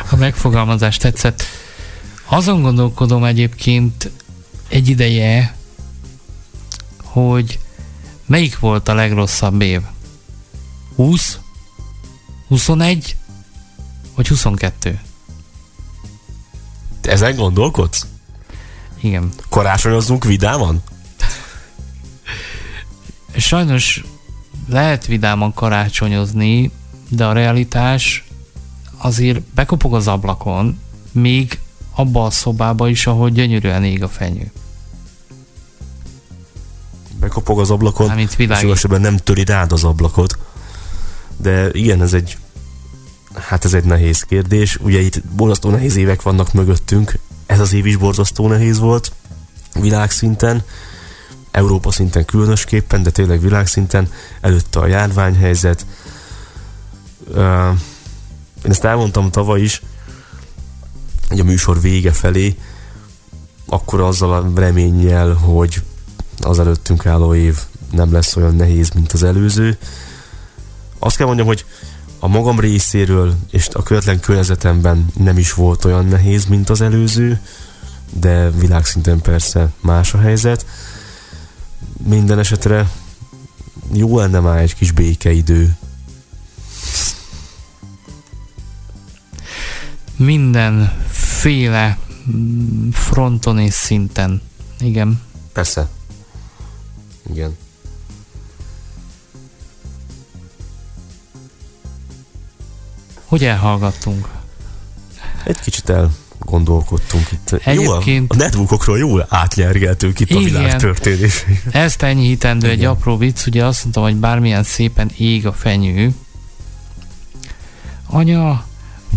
[0.10, 1.44] A megfogalmazás tetszett.
[2.26, 4.10] Azon gondolkodom egyébként
[4.68, 5.56] egy ideje,
[7.04, 7.60] hogy
[8.26, 9.82] melyik volt a legrosszabb év?
[10.96, 11.38] 20?
[12.48, 13.16] 21?
[14.16, 15.00] Vagy 22?
[17.02, 18.06] Ezen gondolkodsz?
[19.00, 19.30] Igen.
[19.50, 20.82] Karácsonyozzunk vidáman?
[23.38, 24.04] Sajnos
[24.68, 26.72] lehet vidáman karácsonyozni,
[27.10, 28.26] de a realitás
[28.98, 30.80] azért bekopog az ablakon,
[31.12, 31.60] még
[31.96, 34.52] abba a szobába is, ahol gyönyörűen ég a fenyő.
[37.20, 40.38] Bekopog az ablakon, és nem töri rád az ablakot.
[41.38, 42.38] De igen, ez egy
[43.36, 44.78] hát ez egy nehéz kérdés.
[44.82, 47.20] Ugye itt borzasztó nehéz évek vannak mögöttünk.
[47.46, 49.12] Ez az év is borzasztó nehéz volt
[49.74, 50.64] világszinten.
[51.52, 54.12] Európa szinten különösképpen, de tényleg világszinten.
[54.42, 55.86] Előtte a járványhelyzet.
[58.64, 59.82] Én ezt elmondtam tavaly is,
[61.30, 62.56] hogy a műsor vége felé,
[63.66, 65.82] akkor azzal a reménnyel, hogy
[66.40, 67.58] az előttünk álló év
[67.92, 69.78] nem lesz olyan nehéz, mint az előző.
[71.00, 71.66] Azt kell mondjam, hogy
[72.24, 77.42] a magam részéről és a követlen környezetemben nem is volt olyan nehéz, mint az előző,
[78.10, 80.66] de világszinten persze más a helyzet.
[82.08, 82.90] Minden esetre
[83.94, 85.78] jó lenne már egy kis békeidő.
[90.16, 91.98] Mindenféle
[92.92, 94.42] fronton és szinten.
[94.80, 95.22] Igen.
[95.54, 95.90] Persze.
[97.30, 97.58] Igen.
[103.32, 104.28] Hogy elhallgattunk?
[105.44, 107.50] Egy kicsit elgondolkodtunk itt.
[107.50, 110.44] Jó, a, Egyébként- a netbookokról jól átnyergeltünk itt a Igen.
[110.44, 111.46] világ történés.
[111.72, 116.12] Ezt enyhítendő egy apró vicc, ugye azt mondtam, hogy bármilyen szépen ég a fenyő.
[118.08, 118.66] Anya,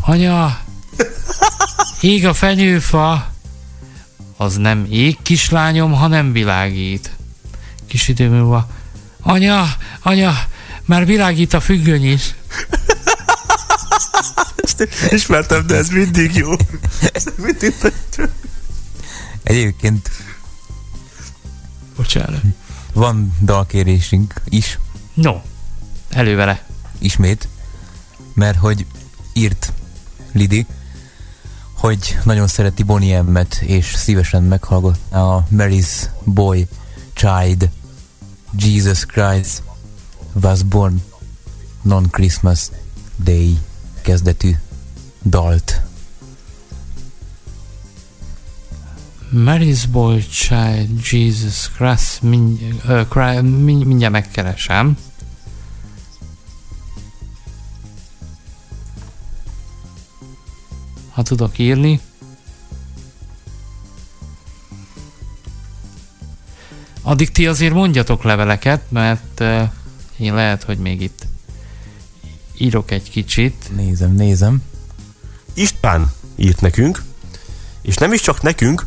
[0.00, 0.58] anya,
[2.00, 3.32] ég a fenyőfa.
[4.36, 7.10] Az nem ég, kislányom, hanem világít.
[7.86, 8.68] Kis idő múlva.
[9.22, 9.64] Anya,
[10.02, 10.32] anya,
[10.84, 12.34] már világít a függöny is.
[14.64, 16.50] Ezt ismertem, de ez mindig jó.
[17.12, 17.74] Ez mindig
[19.42, 20.10] Egyébként
[21.96, 22.40] Bocsánat.
[22.92, 24.78] van dalkérésünk is,
[25.14, 25.40] No,
[26.10, 26.64] elő vele.
[26.98, 27.48] ismét,
[28.34, 28.86] mert hogy
[29.32, 29.72] írt
[30.32, 30.66] Lidi,
[31.76, 35.88] hogy nagyon szereti Bonnie M-et, és szívesen meghallgatná a Mary's
[36.24, 36.66] Boy
[37.12, 37.68] Child
[38.58, 39.62] Jesus Christ
[40.42, 41.02] was born
[41.82, 42.68] non-Christmas
[43.24, 43.58] Day
[44.04, 44.52] kezdetű
[45.22, 45.80] dalt.
[49.32, 54.96] Mary's Boy Child Jesus Christ mind, uh, cry, mind, mindjárt megkeresem.
[61.10, 62.00] Ha tudok írni.
[67.02, 69.62] Addig ti azért mondjatok leveleket, mert uh,
[70.16, 71.26] én lehet, hogy még itt
[72.58, 73.70] írok egy kicsit.
[73.76, 74.62] Nézem, nézem.
[75.54, 77.02] István írt nekünk,
[77.82, 78.86] és nem is csak nekünk,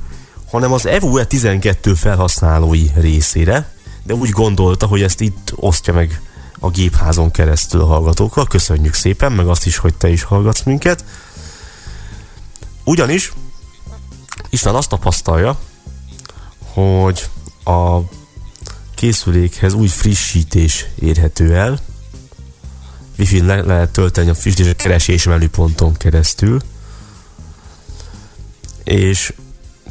[0.49, 3.73] hanem az EVUE 12 felhasználói részére,
[4.03, 6.21] de úgy gondolta, hogy ezt itt osztja meg
[6.59, 8.45] a gépházon keresztül a hallgatókkal.
[8.45, 11.05] Köszönjük szépen, meg azt is, hogy te is hallgatsz minket.
[12.83, 13.33] Ugyanis
[14.49, 15.59] István azt tapasztalja,
[16.73, 17.29] hogy
[17.63, 17.99] a
[18.95, 21.79] készülékhez új frissítés érhető el,
[23.17, 24.35] wifi le lehet tölteni a
[24.69, 26.61] a keresés menüponton keresztül,
[28.83, 29.33] és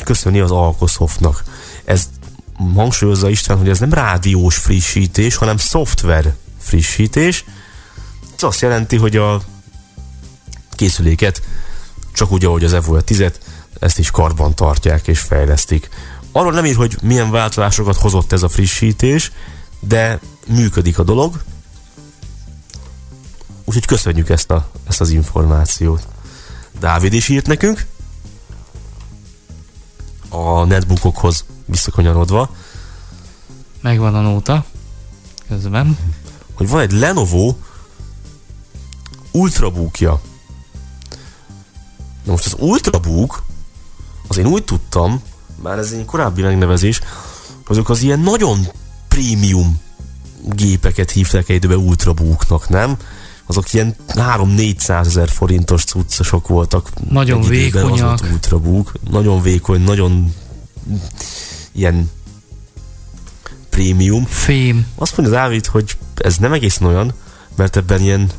[0.05, 1.45] köszöni az Alkosoftnak.
[1.85, 2.09] Ez
[2.75, 7.45] hangsúlyozza István, hogy ez nem rádiós frissítés, hanem szoftver frissítés.
[8.37, 9.43] Ez azt jelenti, hogy a
[10.71, 11.43] készüléket
[12.13, 13.33] csak úgy, ahogy az Evo 10
[13.79, 15.89] ezt is karban tartják és fejlesztik.
[16.33, 19.33] Arról nem ír, hogy milyen változásokat hozott ez a frissítés,
[19.81, 21.43] de működik a dolog.
[23.67, 26.07] Úgyhogy köszönjük ezt, a, ezt az információt.
[26.79, 27.87] Dávid is írt nekünk
[30.29, 32.51] a netbookokhoz visszakanyarodva,
[33.81, 34.65] Megvan a nóta.
[35.49, 35.99] Közben.
[36.55, 37.55] hogy van egy Lenovo
[39.33, 40.21] Ultrabookja.
[42.25, 43.43] Na most az Ultrabook,
[44.29, 45.23] az én úgy tudtam,
[45.63, 47.01] már ez egy korábbi megnevezés,
[47.67, 48.67] azok az ilyen nagyon
[49.09, 49.81] prémium
[50.45, 52.97] gépeket hívták egy időben Ultrabooknak, nem?
[53.47, 56.91] Azok ilyen 3-400 ezer forintos cuccosok voltak.
[57.11, 57.99] Nagyon Az vékonyak.
[58.21, 58.93] volt Ultrabook.
[59.11, 60.35] Nagyon vékony, nagyon
[61.73, 62.11] ilyen
[63.71, 64.25] prémium.
[64.25, 64.87] Fém.
[64.95, 67.13] Azt mondja Dávid, hogy ez nem egészen olyan,
[67.57, 68.31] mert ebben ilyen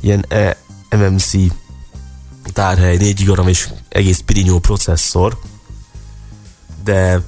[0.00, 0.56] ilyen e
[0.90, 1.32] MMC
[2.52, 5.38] tárhely, 4 GB és egész pirinyó processzor,
[6.84, 7.20] de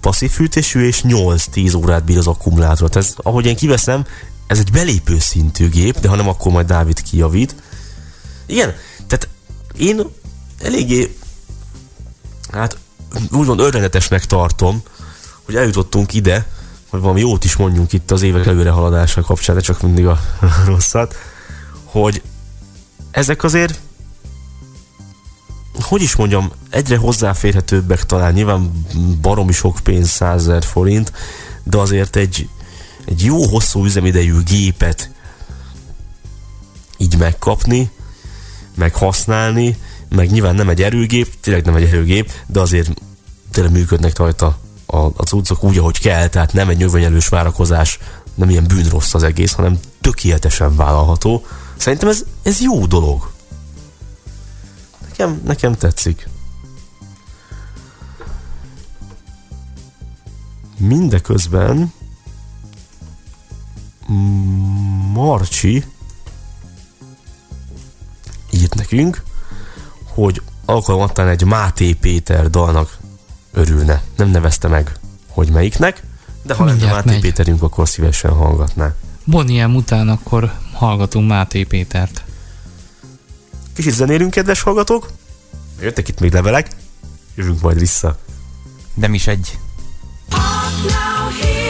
[0.00, 2.88] passzív fűtésű és 8-10 órát bír az akkumulátor.
[2.88, 4.04] Tehát ez, ahogy én kiveszem,
[4.52, 7.54] ez egy belépő szintű gép, de ha nem, akkor majd Dávid kijavít.
[8.46, 8.74] Igen,
[9.06, 9.28] tehát
[9.76, 10.02] én
[10.58, 11.16] eléggé
[12.50, 12.76] hát
[13.30, 14.82] úgymond örvendetesnek tartom,
[15.42, 16.46] hogy eljutottunk ide,
[16.88, 20.20] hogy valami jót is mondjunk itt az évek előrehaladása kapcsán, de csak mindig a
[20.66, 21.14] rosszat,
[21.84, 22.22] hogy
[23.10, 23.80] ezek azért
[25.80, 28.86] hogy is mondjam, egyre hozzáférhetőbbek talán, nyilván
[29.20, 31.12] baromi sok pénz, 100 000 forint,
[31.62, 32.48] de azért egy,
[33.04, 35.10] egy jó hosszú üzemidejű gépet
[36.96, 37.90] így megkapni,
[38.74, 39.76] meg használni,
[40.08, 42.90] meg nyilván nem egy erőgép, tényleg nem egy erőgép, de azért
[43.50, 47.98] tényleg működnek rajta a, a cuccok úgy, ahogy kell, tehát nem egy nyögvenyelős várakozás,
[48.34, 51.46] nem ilyen bűnrossz az egész, hanem tökéletesen vállalható.
[51.76, 53.30] Szerintem ez, ez jó dolog.
[55.08, 56.28] Nekem, nekem tetszik.
[60.78, 61.92] Mindeközben
[65.12, 65.84] Marcsi
[68.50, 69.22] írt nekünk,
[70.08, 72.98] hogy alkalmattán egy Máté Péter dalnak
[73.52, 74.02] örülne.
[74.16, 74.98] Nem nevezte meg,
[75.28, 76.02] hogy melyiknek,
[76.42, 77.20] de ha lenne Máté megy.
[77.20, 78.94] Péterünk, akkor szívesen hallgatná.
[79.24, 82.24] Boniem után akkor hallgatunk Máté Pétert.
[83.74, 85.10] Kicsit zenélünk, kedves hallgatók.
[85.80, 86.70] Jöttek itt még levelek.
[87.34, 88.18] Jövünk majd vissza.
[88.94, 89.58] Nem is egy.
[90.28, 91.61] Now hear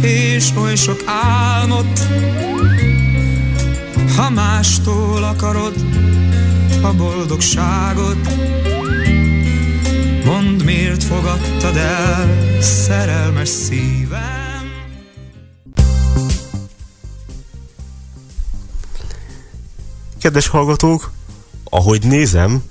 [0.00, 1.98] és oly sok álmot,
[4.16, 5.74] ha mástól akarod
[6.82, 8.18] a boldogságot,
[10.24, 14.70] mondd miért fogadtad el szerelmes szívem.
[20.20, 21.10] Kedves hallgatók,
[21.64, 22.62] ahogy nézem,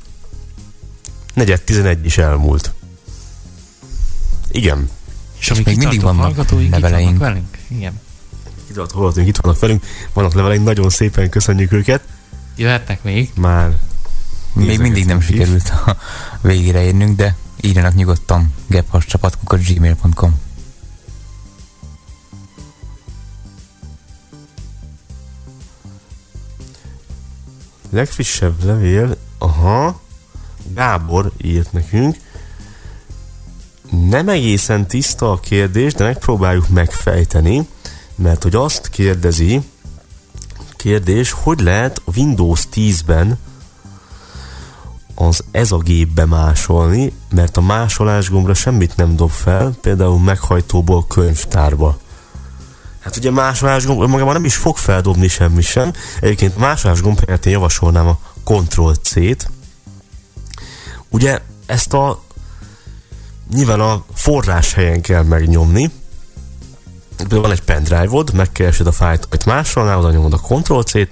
[1.34, 2.74] negyed 11 is elmúlt.
[4.52, 4.90] Igen.
[5.40, 7.58] És amíg még hallgatóink itt vannak velünk.
[7.68, 8.00] Igen.
[8.70, 12.04] Itt vannak hallgatóink, itt vannak velünk, vannak leveleink, nagyon szépen köszönjük őket.
[12.56, 13.32] Jöhetnek még.
[13.36, 13.78] Már
[14.54, 15.98] Még mindig nem sikerült a
[16.42, 20.40] végére érnünk, de írjanak nyugodtan gmail.com
[27.90, 30.02] Legfrissebb levél, aha,
[30.74, 32.18] Gábor írt nekünk.
[33.90, 37.68] Nem egészen tiszta a kérdés, de megpróbáljuk megfejteni,
[38.16, 39.62] mert hogy azt kérdezi,
[40.76, 43.38] kérdés, hogy lehet a Windows 10-ben
[45.16, 51.08] az ez a gépbe másolni, mert a másolás gombra semmit nem dob fel, például meghajtóból
[51.08, 51.98] könyvtárba.
[53.00, 55.92] Hát ugye másolás gomb magában nem is fog feldobni semmi sem.
[56.22, 59.50] Egyébként másolás gomb helyett én javasolnám a Ctrl-C-t.
[61.10, 62.24] Ugye ezt a
[63.54, 65.92] nyilván a forrás helyen kell megnyomni.
[67.18, 71.10] Például van egy pendrive-od, megkeresed a fájlt, amit másolnál, oda nyomod a Ctrl-C-t,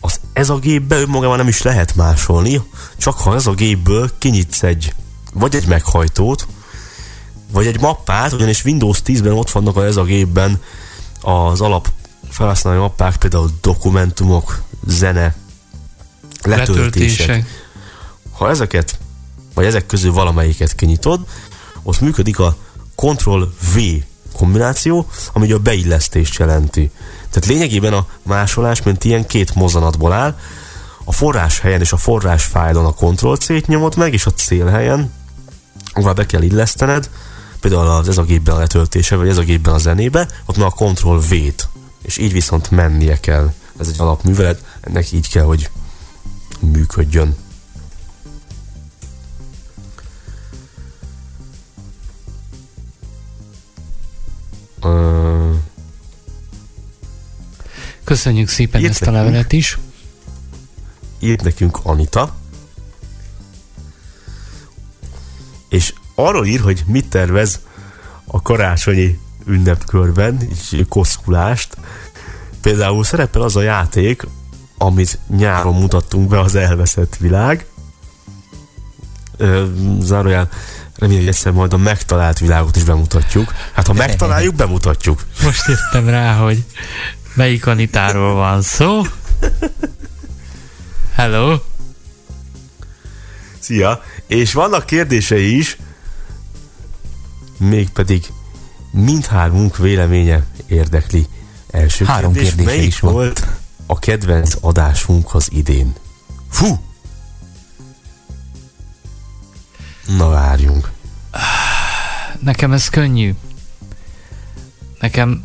[0.00, 2.62] az ez a gépbe önmagában nem is lehet másolni,
[2.96, 4.94] csak ha ez a gépből kinyitsz egy,
[5.32, 6.46] vagy egy meghajtót,
[7.52, 10.60] vagy egy mappát, ugyanis Windows 10-ben ott vannak ez a gépben
[11.20, 11.88] az alap
[12.30, 15.34] felhasználói mappák, például dokumentumok, zene,
[16.42, 17.26] letöltések.
[17.26, 17.64] Letöltések.
[18.32, 18.98] Ha ezeket,
[19.56, 21.20] vagy ezek közül valamelyiket kinyitod,
[21.82, 22.56] ott működik a
[22.94, 23.78] Ctrl-V
[24.32, 26.90] kombináció, ami a beillesztést jelenti.
[27.30, 30.38] Tehát lényegében a másolás, mint ilyen két mozzanatból áll,
[31.04, 35.12] a forrás helyen és a forrás fájlon a Ctrl-C-t nyomod meg, és a célhelyen,
[35.92, 37.10] ahová be kell illesztened,
[37.60, 40.72] például az ez a gépben a letöltése, vagy ez a gépben a zenébe, ott már
[40.74, 41.68] a Ctrl-V-t,
[42.02, 43.52] és így viszont mennie kell.
[43.80, 45.70] Ez egy alapművelet, ennek így kell, hogy
[46.60, 47.36] működjön.
[58.04, 59.24] Köszönjük szépen Írt ezt a nekünk.
[59.24, 59.78] levelet is.
[61.18, 62.34] írt nekünk Anita,
[65.68, 67.60] és arról ír, hogy mit tervez
[68.24, 71.76] a karácsonyi ünnepkörben, és koszkulást.
[72.60, 74.26] Például szerepel az a játék,
[74.78, 77.66] amit nyáron mutattunk be, az elveszett világ.
[80.00, 80.48] Zárójel,
[80.98, 83.54] remélem, hogy egyszer majd a megtalált világot is bemutatjuk.
[83.72, 85.24] Hát ha megtaláljuk, bemutatjuk.
[85.42, 86.64] Most jöttem rá, hogy
[87.34, 89.02] melyik Anitáról van szó.
[91.14, 91.58] Hello.
[93.58, 94.02] Szia!
[94.26, 95.76] És vannak kérdései is,
[97.58, 98.26] mégpedig
[98.90, 101.26] mindhármunk véleménye érdekli.
[101.70, 103.14] Első Három kérdés, kérdése melyik is volt.
[103.14, 103.46] volt
[103.86, 105.94] a kedvenc adásunk az idén?
[106.50, 106.85] Fú!
[110.06, 110.90] Na várjunk.
[112.40, 113.34] Nekem ez könnyű.
[115.00, 115.44] Nekem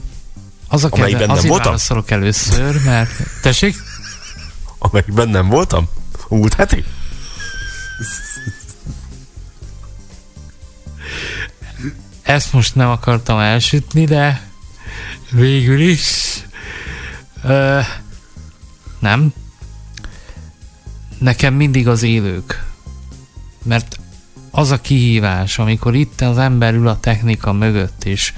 [0.68, 1.66] az a kedve, nem azért voltam?
[1.66, 3.12] válaszolok először, mert...
[3.42, 3.76] Tessék?
[4.78, 5.90] Amelyikben nem voltam?
[6.30, 6.84] Múlt heti?
[12.22, 14.50] Ezt most nem akartam elsütni, de
[15.32, 16.38] végül is
[17.44, 17.80] ö,
[19.00, 19.34] nem.
[21.18, 22.64] Nekem mindig az élők.
[23.64, 24.00] Mert
[24.52, 28.34] az a kihívás, amikor itt az ember ül a technika mögött, és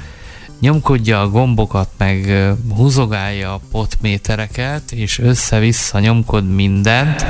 [0.59, 7.25] nyomkodja a gombokat, meg húzogálja a potmétereket, és össze-vissza nyomkod mindent.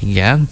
[0.00, 0.48] Igen.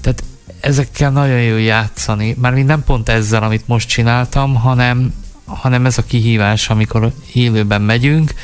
[0.00, 0.22] Tehát
[0.60, 2.36] ezekkel nagyon jó játszani.
[2.38, 5.14] Mármint nem pont ezzel, amit most csináltam, hanem,
[5.44, 8.34] hanem ez a kihívás, amikor élőben megyünk,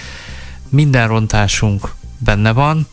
[0.69, 2.87] minden rontásunk benne van,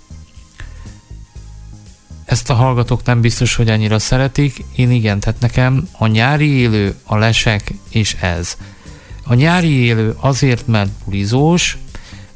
[2.33, 4.63] ezt a hallgatók nem biztos, hogy annyira szeretik.
[4.75, 8.57] Én igen, tehát nekem a nyári élő, a lesek és ez.
[9.23, 11.77] A nyári élő azért, mert bulizós,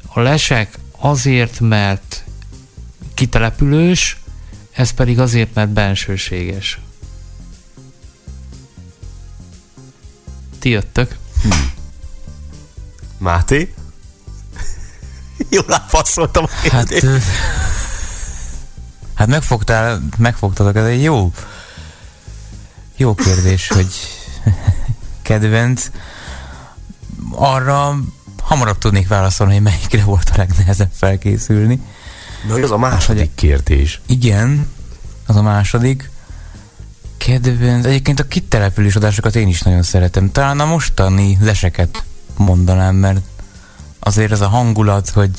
[0.06, 2.24] a lesek azért, mert
[3.14, 4.20] kitelepülős,
[4.72, 6.78] ez pedig azért, mert bensőséges.
[10.58, 11.16] Ti jöttök.
[13.18, 13.74] Máté?
[15.50, 16.88] Jól átpasszoltam a Hát,
[19.18, 21.32] hát megfogtál, megfogtatok, ez egy jó,
[22.96, 23.92] jó kérdés, hogy
[25.22, 25.90] kedvenc.
[27.30, 27.96] arra
[28.42, 31.80] hamarabb tudnék válaszolni, hogy melyikre volt a legnehezebb felkészülni.
[32.48, 34.00] Na, az a második kérdés.
[34.06, 34.68] Igen,
[35.26, 36.10] az a második.
[37.16, 40.32] Kedvenc, egyébként a kitelepülés adásokat én is nagyon szeretem.
[40.32, 42.04] Talán a mostani leseket
[42.36, 43.20] mondanám, mert
[43.98, 45.30] azért ez a hangulat, hogy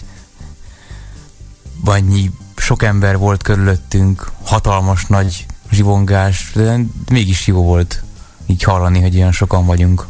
[1.84, 6.80] annyi sok ember volt körülöttünk, hatalmas nagy zsivongás, de
[7.12, 8.04] mégis jó volt
[8.46, 10.08] így hallani, hogy ilyen sokan vagyunk.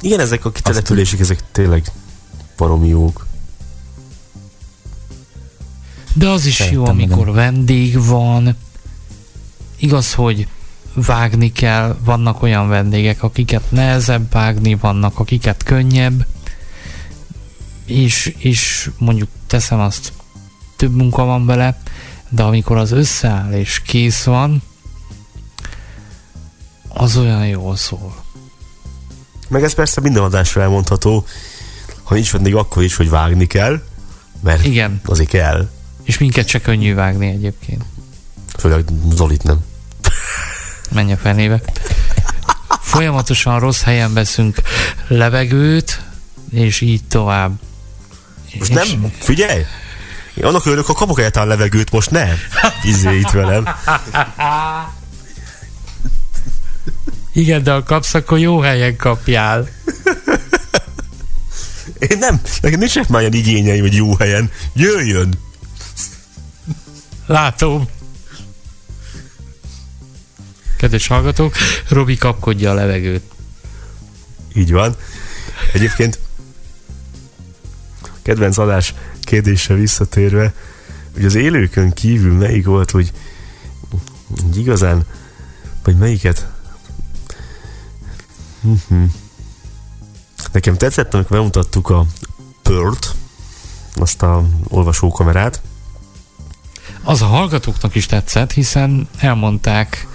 [0.00, 1.84] Igen, ezek a kitelepülések, ezek tényleg
[2.56, 3.26] baromi jók.
[6.14, 8.56] De az is jó, amikor vendég van.
[9.76, 10.48] Igaz, hogy
[10.94, 16.26] vágni kell, vannak olyan vendégek, akiket nehezebb vágni, vannak, akiket könnyebb,
[17.84, 20.12] és, és mondjuk teszem azt,
[20.76, 21.78] több munka van vele,
[22.28, 24.62] de amikor az összeáll és kész van,
[26.88, 28.14] az olyan jól szól.
[29.48, 31.26] Meg ez persze minden adásra elmondható,
[32.02, 33.82] ha nincs vendég, akkor is, hogy vágni kell,
[34.40, 35.00] mert Igen.
[35.04, 35.68] azért kell.
[36.02, 37.84] És minket se könnyű vágni egyébként.
[38.58, 38.84] Főleg
[39.14, 39.64] Zolit nem.
[40.90, 41.62] Menj a fenébe.
[42.80, 44.60] Folyamatosan rossz helyen veszünk
[45.08, 46.02] levegőt,
[46.50, 47.58] és így tovább.
[48.58, 49.64] Most nem, figyelj!
[50.34, 52.36] Én annak örülök, ha kapok egyáltalán levegőt, most nem.
[52.82, 53.68] Izé itt velem.
[57.32, 59.68] Igen, de ha kapsz, akkor jó helyen kapjál.
[61.98, 64.50] Én nem, nekem nincs már ilyen igényei, hogy jó helyen.
[64.72, 65.34] Jöjjön!
[67.26, 67.88] Látom.
[70.76, 71.54] Kedves hallgatók,
[71.88, 73.22] Robi kapkodja a levegőt.
[74.54, 74.96] Így van.
[75.72, 76.18] Egyébként
[78.22, 80.52] kedvenc adás kérdésre visszatérve,
[81.14, 83.12] hogy az élőkön kívül melyik volt, hogy,
[84.54, 85.04] igazán,
[85.84, 86.46] vagy melyiket?
[88.60, 89.02] Mhm.
[90.52, 92.06] Nekem tetszett, amikor bemutattuk a
[92.62, 93.14] Pört,
[93.94, 95.60] azt a olvasókamerát.
[97.02, 100.06] Az a hallgatóknak is tetszett, hiszen elmondták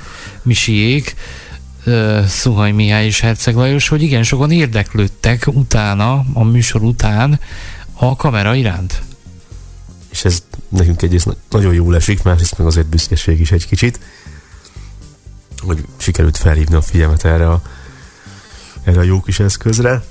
[0.41, 1.15] Misiék,
[2.27, 7.39] Szuhaj Mihály és Herceg Lajos, hogy igen, sokan érdeklődtek utána, a műsor után
[7.99, 9.01] a kamera iránt.
[10.09, 13.99] és ez nekünk egyrészt na- nagyon jól esik, másrészt meg azért büszkeség is egy kicsit,
[15.57, 17.61] hogy sikerült felhívni a figyelmet erre a,
[18.83, 20.03] erre a jó kis eszközre.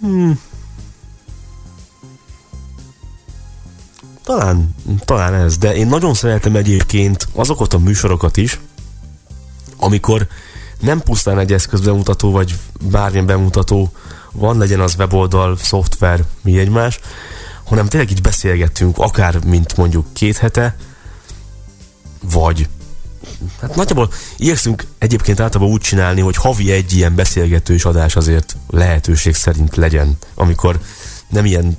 [0.00, 0.40] Hmm.
[4.24, 4.74] Talán,
[5.04, 8.60] talán ez, de én nagyon szeretem egyébként azokat a műsorokat is,
[9.76, 10.26] amikor
[10.80, 12.58] nem pusztán egy eszköz bemutató, vagy
[12.90, 13.92] bármilyen bemutató
[14.34, 17.00] van, legyen az weboldal, szoftver, mi egymás,
[17.64, 20.76] hanem tényleg így beszélgettünk, akár mint mondjuk két hete,
[22.32, 22.68] vagy
[23.60, 29.34] hát nagyjából igyekszünk egyébként általában úgy csinálni, hogy havi egy ilyen beszélgetős adás azért lehetőség
[29.34, 30.80] szerint legyen, amikor
[31.28, 31.76] nem ilyen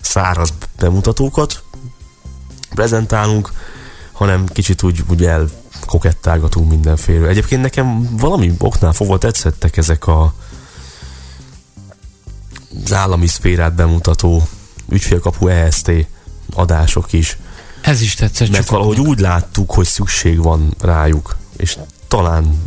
[0.00, 1.62] száraz bemutatókat
[2.74, 3.52] prezentálunk,
[4.12, 7.28] hanem kicsit úgy, úgy elkokettálgatunk mindenféle.
[7.28, 10.34] Egyébként nekem valami oknál fogva tetszettek ezek a
[12.84, 14.48] az állami szférát bemutató
[14.88, 15.90] ügyfélkapu EST
[16.54, 17.38] adások is.
[17.80, 18.50] Ez is tetszett.
[18.50, 21.78] Mert valahogy úgy láttuk, hogy szükség van rájuk, és
[22.08, 22.66] talán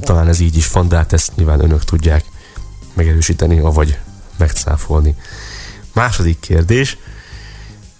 [0.00, 2.24] talán ez így is van, de hát ezt nyilván önök tudják
[2.94, 3.98] megerősíteni, avagy
[4.36, 5.14] megcáfolni.
[5.92, 6.96] Második kérdés,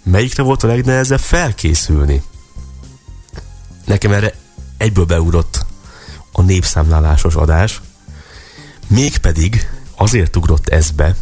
[0.03, 2.23] melyikre volt a legnehezebb felkészülni?
[3.85, 4.33] Nekem erre
[4.77, 5.65] egyből beugrott
[6.31, 7.81] a népszámlálásos adás,
[8.87, 11.15] mégpedig azért ugrott ez be,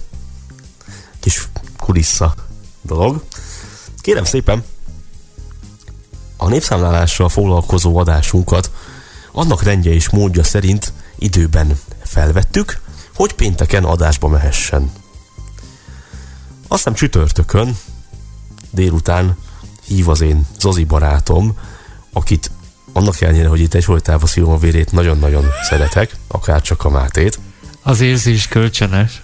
[1.20, 1.48] kis
[1.78, 2.34] kulissza
[2.82, 3.24] dolog.
[4.02, 4.64] Kérem szépen,
[6.38, 8.72] a népszámlálással foglalkozó adásunkat
[9.32, 12.82] annak rendje és módja szerint időben felvettük,
[13.16, 14.92] hogy pénteken adásba mehessen.
[16.68, 17.78] Aztán csütörtökön
[18.72, 19.38] délután
[19.86, 21.58] hív az én Zozi barátom,
[22.14, 22.52] akit
[22.94, 27.40] annak ellenére, hogy itt egyfolytában szívom a vérét, nagyon-nagyon szeretek, akár csak a Mátét.
[27.84, 29.22] Az érzés kölcsönös.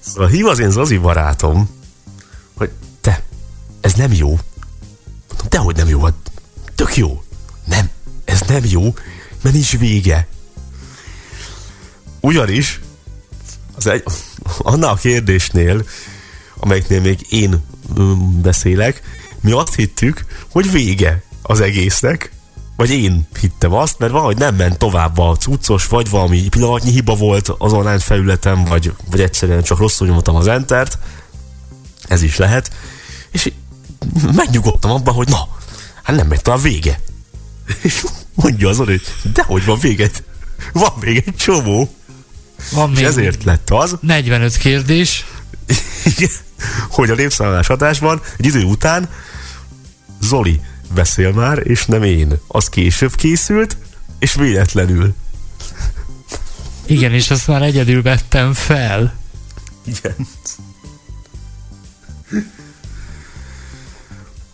[0.00, 1.70] Szóval hív az én Zozi barátom,
[2.54, 2.70] hogy
[3.00, 3.22] te,
[3.80, 4.28] ez nem jó.
[5.28, 6.14] Mondom, dehogy nem jó, hát
[6.74, 7.24] tök jó.
[7.64, 7.90] Nem,
[8.24, 8.94] ez nem jó,
[9.42, 10.28] mert nincs vége.
[12.20, 12.80] Ugyanis
[13.74, 14.04] az egy,
[14.58, 15.84] annál a kérdésnél,
[16.56, 17.64] amelyiknél még én
[17.96, 18.12] ö,
[18.42, 19.02] beszélek,
[19.40, 22.32] mi azt hittük, hogy vége az egésznek,
[22.80, 27.14] vagy én hittem azt, mert valahogy nem ment tovább a cuccos, vagy valami pillanatnyi hiba
[27.14, 30.98] volt az online felületen, vagy, vagy egyszerűen csak rosszul nyomtam az entert,
[32.08, 32.72] ez is lehet,
[33.30, 33.52] és
[34.32, 35.48] megnyugodtam abban, hogy na,
[36.02, 37.00] hát nem megy tovább vége.
[37.82, 38.04] És
[38.34, 39.02] mondja azon, hogy
[39.32, 40.24] dehogy van még egy,
[40.72, 41.94] van még egy csomó.
[42.72, 45.26] Van És még ezért lett az, 45 kérdés.
[46.90, 49.08] hogy a népszámlálás hatásban egy idő után
[50.20, 50.60] Zoli
[50.94, 52.32] beszél már, és nem én.
[52.46, 53.76] Az később készült,
[54.18, 55.14] és véletlenül.
[56.86, 59.18] Igen, és azt már egyedül vettem fel.
[59.84, 60.14] Igen.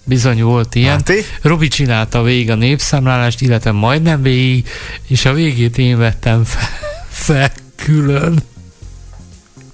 [0.05, 0.95] Bizony volt ilyen.
[0.95, 1.25] Máté?
[1.43, 4.69] Robi csinálta végig a népszámlálást, illetve majdnem végig,
[5.07, 6.69] és a végét én vettem fel,
[7.09, 8.43] fel külön.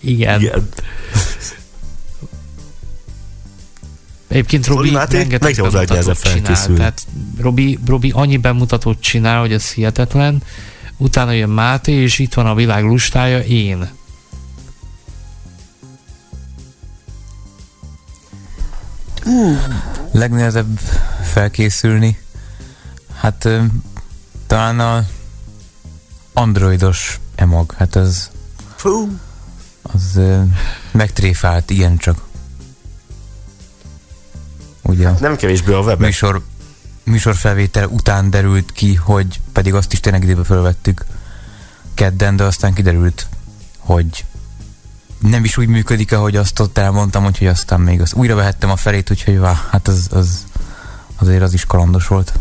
[0.01, 0.41] Igen.
[0.41, 0.69] Igen.
[4.33, 6.77] Egyébként Robi Máté, rengeteg bemutatót csinál.
[6.77, 7.07] Tehát
[7.41, 10.43] Robi, Robi annyi bemutatót csinál, hogy ez hihetetlen.
[10.97, 13.91] Utána jön Máté, és itt van a világ lustája, én.
[20.13, 20.79] Legnehezebb
[21.33, 22.19] felkészülni.
[23.15, 23.49] Hát
[24.47, 25.07] talán a
[26.33, 28.31] androidos emag, hát az,
[28.77, 29.09] Fú.
[29.83, 30.21] az
[30.91, 32.31] megtréfált, ilyen csak.
[34.83, 35.99] Ugye Nem kevésbé a webek.
[35.99, 36.43] műsor,
[37.05, 41.05] műsorfelvétel után derült ki, hogy pedig azt is tényleg időbe fölvettük
[41.95, 43.27] kedden, de aztán kiderült,
[43.79, 44.25] hogy
[45.19, 48.77] nem is úgy működik, ahogy azt ott elmondtam, úgyhogy aztán még azt újra vehettem a
[48.77, 50.45] felét, úgyhogy vá, hát az, az
[51.17, 52.33] azért az is kalandos volt.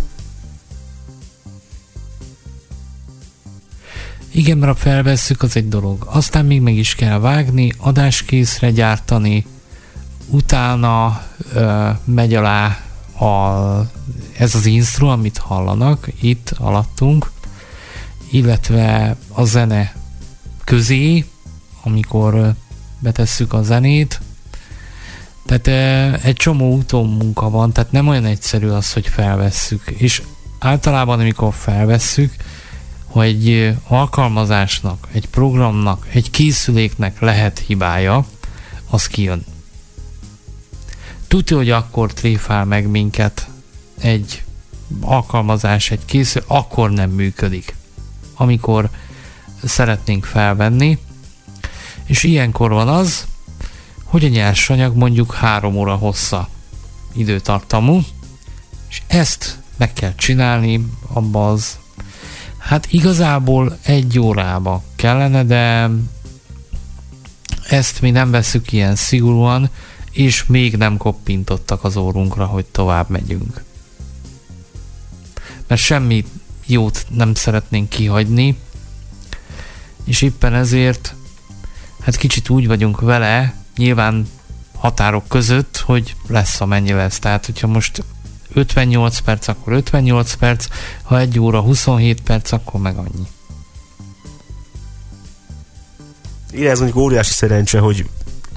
[4.32, 6.04] Igen, mert ha felvesszük, az egy dolog.
[6.10, 9.46] Aztán még meg is kell vágni, adáskészre gyártani,
[10.32, 12.80] utána ö, megy alá
[13.20, 13.90] a,
[14.38, 17.32] ez az instru, amit hallanak itt alattunk,
[18.32, 19.94] illetve a zene
[20.64, 21.26] közé,
[21.84, 22.54] amikor
[23.00, 24.22] betesszük a zenét.
[25.46, 25.68] Tehát
[26.24, 29.84] egy csomó utómunka van, tehát nem olyan egyszerű az, hogy felvesszük.
[29.98, 30.22] És
[30.60, 32.36] általában, amikor felvesszük,
[33.06, 38.26] hogy egy alkalmazásnak, egy programnak, egy készüléknek lehet hibája,
[38.90, 39.46] az kijön.
[41.32, 43.50] Tudja, hogy akkor tréfál meg minket
[44.00, 44.44] egy
[45.02, 47.76] alkalmazás, egy készülék, akkor nem működik.
[48.36, 48.90] Amikor
[49.64, 50.98] szeretnénk felvenni,
[52.06, 53.26] és ilyenkor van az,
[54.04, 56.50] hogy a nyersanyag mondjuk 3 óra hossza
[57.14, 58.02] időtartamú,
[58.90, 61.78] és ezt meg kell csinálni abba az
[62.58, 65.90] Hát igazából egy órába kellene, de
[67.70, 69.70] ezt mi nem veszük ilyen szigorúan,
[70.12, 73.64] és még nem koppintottak az órunkra, hogy tovább megyünk.
[75.68, 76.26] Mert semmi
[76.66, 78.58] jót nem szeretnénk kihagyni,
[80.04, 81.16] és éppen ezért
[82.02, 84.28] hát kicsit úgy vagyunk vele, nyilván
[84.76, 87.20] határok között, hogy lesz amennyi lesz.
[87.20, 88.04] Tehát, hogyha most
[88.54, 90.68] 58 perc, akkor 58 perc,
[91.04, 93.28] ha 1 óra 27 perc, akkor meg annyi.
[96.52, 98.10] Igen, ez mondjuk óriási szerencse, hogy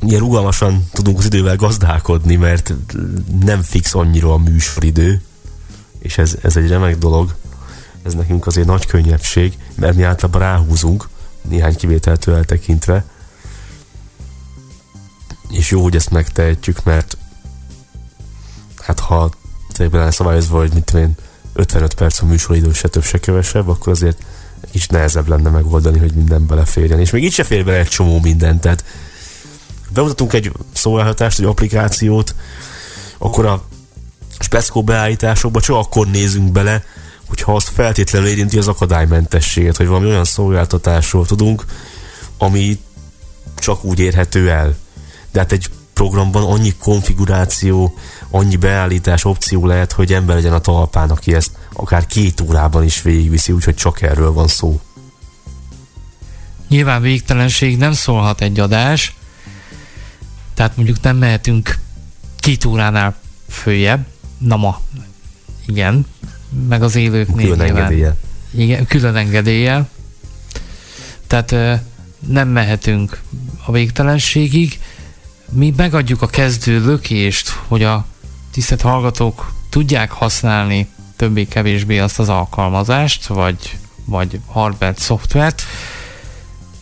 [0.07, 2.75] ilyen rugalmasan tudunk az idővel gazdálkodni, mert
[3.45, 5.23] nem fix annyira a műsoridő,
[5.99, 7.35] és ez, ez egy remek dolog.
[8.03, 11.09] Ez nekünk azért nagy könnyebbség, mert mi általában ráhúzunk,
[11.49, 13.05] néhány kivételtől eltekintve.
[15.51, 17.17] És jó, hogy ezt megtehetjük, mert
[18.79, 19.31] hát ha
[19.73, 21.15] tényleg lenne szabályozva, hogy mit én,
[21.53, 24.25] 55 perc a műsoridő, se több, se kevesebb, akkor azért
[24.61, 27.01] egy kicsit nehezebb lenne megoldani, hogy minden beleférjen.
[27.01, 28.85] És még így se fér bele egy csomó mindent, tehát
[29.95, 32.35] bemutatunk egy szolgáltatást, egy applikációt,
[33.19, 33.65] akkor a
[34.39, 36.85] speckó beállításokba csak akkor nézünk bele,
[37.29, 41.65] hogyha azt feltétlenül érinti az akadálymentességet, hogy valami olyan szolgáltatásról tudunk,
[42.39, 42.79] ami
[43.55, 44.77] csak úgy érhető el.
[45.33, 47.95] De hát egy programban annyi konfiguráció,
[48.31, 53.03] annyi beállítás opció lehet, hogy ember legyen a talpán, aki ezt akár két órában is
[53.03, 54.81] végigviszi, úgyhogy csak erről van szó.
[56.69, 59.15] Nyilván végtelenség nem szólhat egy adás,
[60.55, 61.79] tehát mondjuk nem mehetünk
[62.37, 63.17] két óránál
[63.49, 64.07] följebb,
[64.39, 64.81] na ma,
[65.67, 66.07] igen,
[66.69, 68.17] meg az élőknél Külön engedéllyel.
[68.51, 69.89] Igen, külön engedéllyel.
[71.27, 71.81] Tehát
[72.27, 73.21] nem mehetünk
[73.65, 74.81] a végtelenségig.
[75.51, 78.07] Mi megadjuk a kezdő lökést, hogy a
[78.51, 85.63] tisztelt hallgatók tudják használni többé-kevésbé azt az alkalmazást, vagy, vagy hardware szoftvert,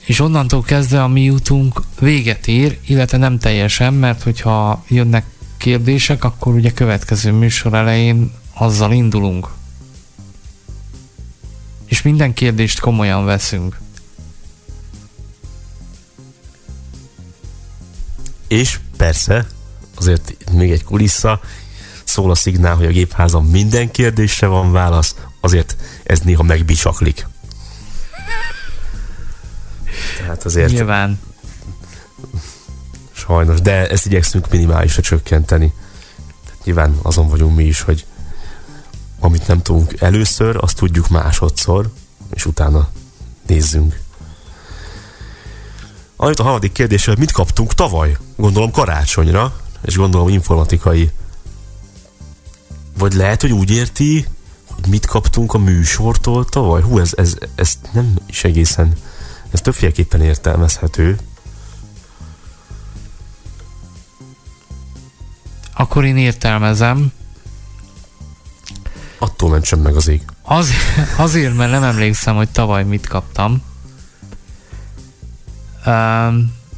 [0.05, 5.25] és onnantól kezdve a mi útunk véget ér, illetve nem teljesen, mert hogyha jönnek
[5.57, 9.49] kérdések, akkor ugye következő műsor elején azzal indulunk.
[11.87, 13.81] És minden kérdést komolyan veszünk.
[18.49, 19.47] És persze,
[19.95, 21.41] azért még egy kulissza,
[22.05, 27.27] szól a szignál, hogy a gépházon minden kérdésre van válasz, azért ez néha megbicsaklik.
[30.19, 31.21] Tehát azért Nyilván.
[33.13, 35.73] sajnos, de ezt igyekszünk minimálisra csökkenteni.
[36.45, 38.07] Tehát nyilván azon vagyunk mi is, hogy
[39.21, 41.91] amit nem tudunk először, azt tudjuk másodszor,
[42.35, 42.89] és utána
[43.47, 44.01] nézzünk.
[46.17, 48.17] Amit a harmadik kérdés, hogy mit kaptunk tavaly?
[48.37, 51.11] Gondolom karácsonyra, és gondolom informatikai.
[52.99, 54.27] Vagy lehet, hogy úgy érti,
[54.67, 56.83] hogy mit kaptunk a műsortól tavaly?
[56.83, 58.93] Hú, ez, ez, ez nem is egészen,
[59.53, 61.19] ez többféleképpen értelmezhető.
[65.75, 67.13] Akkor én értelmezem.
[69.19, 70.23] Attól mentsem meg az ég.
[70.43, 70.71] Az,
[71.17, 73.63] azért, mert nem emlékszem, hogy tavaly mit kaptam.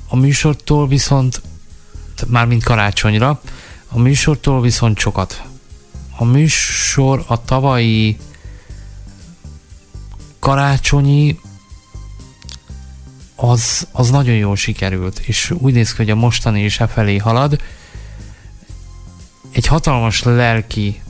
[0.08, 1.42] A műsortól viszont,
[2.26, 3.40] mármint karácsonyra,
[3.88, 5.42] a műsortól viszont sokat.
[6.16, 8.18] A műsor a tavalyi
[10.38, 11.40] karácsonyi
[13.36, 17.16] az, az nagyon jól sikerült, és úgy néz ki, hogy a mostani is e felé
[17.16, 17.60] halad.
[19.52, 21.02] Egy hatalmas lelki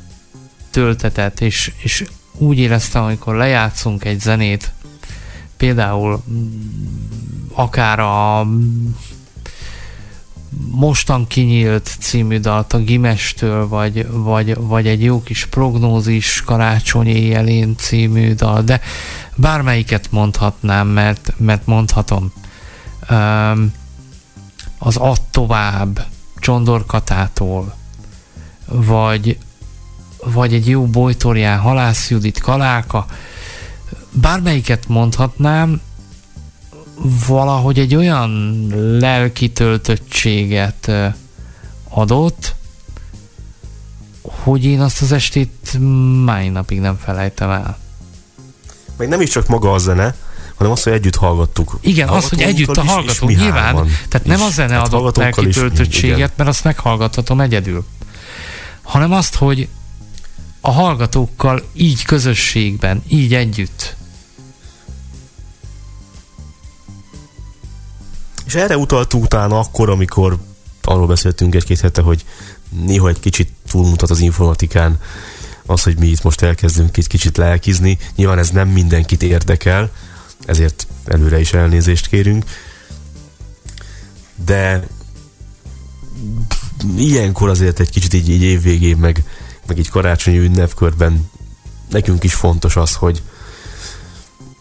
[0.70, 2.04] töltetet, és, és
[2.38, 4.72] úgy éreztem, amikor lejátszunk egy zenét,
[5.56, 6.44] például mm,
[7.52, 8.86] akár a mm,
[10.70, 17.76] Mostan kinyílt című dalt a Gimestől, vagy, vagy, vagy egy jó kis prognózis karácsony éjjelén
[17.76, 18.80] című dal, de
[19.36, 22.32] bármelyiket mondhatnám, mert, mert mondhatom.
[23.10, 23.72] Um,
[24.78, 26.06] az Add tovább
[26.38, 27.74] Csondor Katától,
[28.66, 29.38] vagy,
[30.24, 33.06] vagy egy jó Bojtorján Halász Judit Kaláka,
[34.10, 35.80] bármelyiket mondhatnám,
[37.26, 38.66] valahogy egy olyan
[38.98, 40.90] lelki töltöttséget
[41.88, 42.54] adott,
[44.22, 45.78] hogy én azt az estét
[46.24, 47.78] máj napig nem felejtem el.
[48.96, 50.14] Meg nem is csak maga a zene,
[50.54, 51.78] hanem az, hogy együtt hallgattuk.
[51.80, 53.74] Igen, az, hogy együtt a Hallgatóinkkal is, nyilván,
[54.08, 54.44] tehát nem is.
[54.44, 55.76] a zene Tehát adott hallgatókkal lelki is mi, igen.
[55.76, 57.84] töltöttséget, mert azt meghallgathatom egyedül,
[58.82, 59.68] hanem azt, hogy
[60.60, 63.96] a hallgatókkal így közösségben, így együtt.
[68.46, 70.38] És erre utaltunk utána akkor, amikor
[70.82, 72.24] arról beszéltünk egy-két hete, hogy
[72.68, 75.00] néha egy kicsit túlmutat az informatikán
[75.66, 77.98] az, hogy mi itt most elkezdünk egy kicsit lelkizni.
[78.16, 79.90] Nyilván ez nem mindenkit érdekel,
[80.46, 82.44] ezért előre is elnézést kérünk.
[84.44, 84.86] De
[86.96, 89.24] ilyenkor azért egy kicsit így, így évvégén, meg,
[89.66, 91.30] meg így karácsonyi ünnepkörben
[91.90, 93.22] nekünk is fontos az, hogy,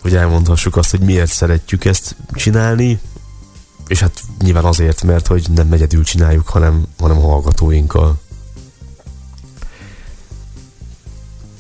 [0.02, 3.00] hogy elmondhassuk azt, hogy miért szeretjük ezt csinálni,
[3.88, 8.22] és hát nyilván azért, mert hogy nem egyedül csináljuk, hanem, hanem a hallgatóinkkal.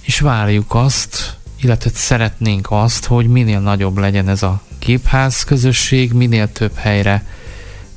[0.03, 6.51] És várjuk azt, illetve szeretnénk azt, hogy minél nagyobb legyen ez a képház közösség, minél
[6.51, 7.25] több helyre,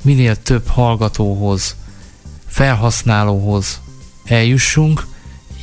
[0.01, 1.75] minél több hallgatóhoz,
[2.47, 3.81] felhasználóhoz
[4.25, 5.05] eljussunk,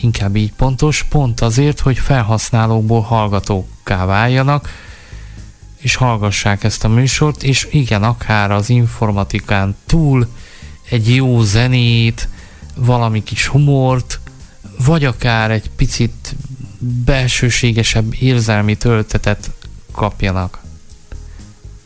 [0.01, 4.69] inkább így pontos, pont azért, hogy felhasználókból hallgatókká váljanak,
[5.77, 10.29] és hallgassák ezt a műsort, és igen, akár az informatikán túl
[10.91, 12.29] egy jó zenét,
[12.75, 14.21] valami kis humort,
[14.85, 16.35] vagy akár egy picit
[17.05, 19.51] belsőségesebb érzelmi töltetet
[19.93, 20.59] kapjanak.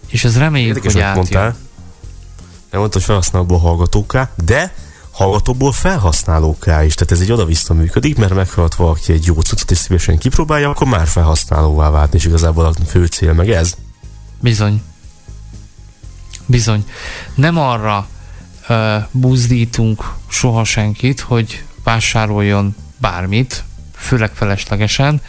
[0.06, 1.16] És ez reméljük, Érdekes, hogy átjön.
[1.16, 1.56] mondtál.
[2.70, 4.74] Nem mondta, hogy felhasználóból hallgatóká, de
[5.10, 6.94] hallgatóból felhasználóká is.
[6.94, 10.86] Tehát ez egy oda-vissza működik, mert meghallgat valaki egy jó cuccot és szívesen kipróbálja, akkor
[10.86, 13.74] már felhasználóvá vált, és igazából a fő cél meg ez.
[14.40, 14.82] Bizony.
[16.47, 16.85] Bizony.
[17.35, 18.09] Nem arra
[18.69, 25.20] ö, buzdítunk soha senkit, hogy vásároljon bármit, főleg feleslegesen,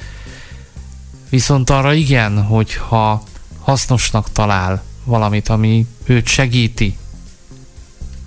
[1.30, 3.24] viszont arra igen, hogy ha
[3.60, 6.98] hasznosnak talál valamit, ami őt segíti,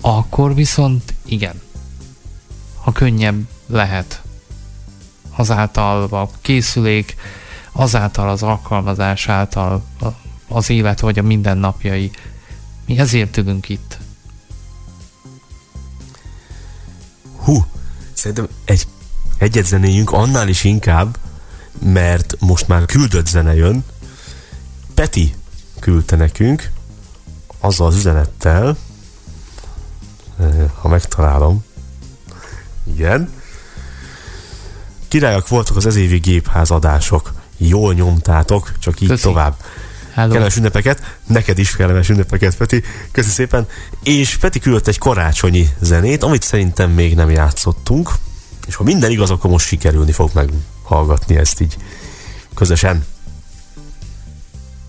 [0.01, 1.61] akkor viszont igen.
[2.81, 4.21] Ha könnyebb lehet
[5.35, 7.15] azáltal a készülék,
[7.71, 9.83] azáltal az alkalmazás által
[10.47, 12.11] az élet vagy a mindennapjai.
[12.85, 13.97] Mi ezért ülünk itt.
[17.37, 17.65] Hú,
[18.23, 18.87] szerintem egy,
[19.37, 21.17] egyet zenéjünk annál is inkább,
[21.79, 23.83] mert most már küldött zene jön.
[24.93, 25.35] Peti
[25.79, 26.71] küldte nekünk
[27.59, 28.77] azzal az üzenettel,
[30.79, 31.65] ha megtalálom.
[32.83, 33.33] Igen.
[35.07, 37.33] Királyak voltak az ezévi gépházadások.
[37.57, 39.21] Jól nyomtátok, csak így Köszi.
[39.23, 39.55] tovább.
[40.13, 40.31] Hello.
[40.31, 42.83] Kellemes ünnepeket, neked is kellemes ünnepeket, Peti.
[43.11, 43.67] Köszi szépen.
[44.03, 48.11] És Peti küldött egy karácsonyi zenét, amit szerintem még nem játszottunk.
[48.67, 51.77] És ha minden igaz, akkor most sikerülni fog meghallgatni ezt így
[52.55, 53.05] közösen.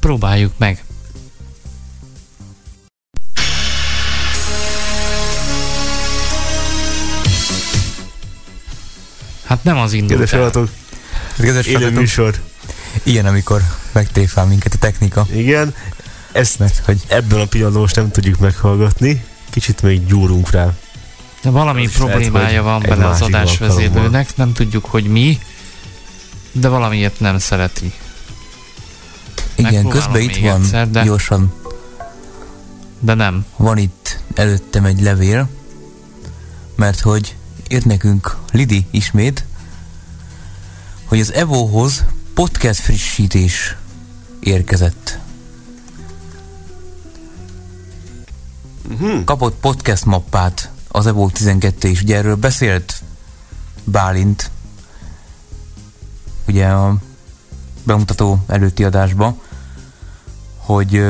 [0.01, 0.85] Próbáljuk meg.
[9.45, 10.39] Hát nem az indult Kedves el.
[10.41, 10.69] hallgatók,
[11.39, 12.35] Kedves élő műsor.
[13.03, 13.63] Ilyen, amikor
[13.95, 15.27] megtréfál minket a technika.
[15.33, 15.75] Igen,
[16.33, 19.25] ezt Mert hogy ebben a pillanatban most nem tudjuk meghallgatni.
[19.51, 20.73] Kicsit még gyúrunk rá.
[21.43, 25.39] De valami lehet, problémája hogy van bele az adásvezérlőnek, nem tudjuk, hogy mi,
[26.53, 27.93] de valamiért nem szereti.
[29.55, 31.55] igen, közben itt van, egyszer, de- gyorsan,
[33.01, 33.45] De nem.
[33.57, 35.49] van itt előttem egy levél,
[36.77, 37.37] mert hogy
[37.69, 39.45] írt nekünk Lidi ismét,
[41.05, 42.05] hogy az Evohoz
[42.35, 43.77] podcast frissítés
[44.45, 45.19] érkezett.
[48.91, 49.25] Uh-huh.
[49.25, 53.03] Kapott podcast mappát az Evo 12 is, ugye erről beszélt
[53.85, 54.51] Bálint,
[56.47, 56.97] ugye a
[57.83, 59.37] bemutató előtti adásba,
[60.57, 61.05] hogy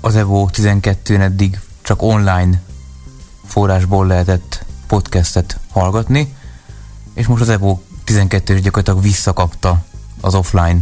[0.00, 2.62] az Evo 12-n eddig csak online
[3.44, 6.34] forrásból lehetett podcastet hallgatni,
[7.14, 9.84] és most az Evo 12 is gyakorlatilag visszakapta
[10.20, 10.78] az offline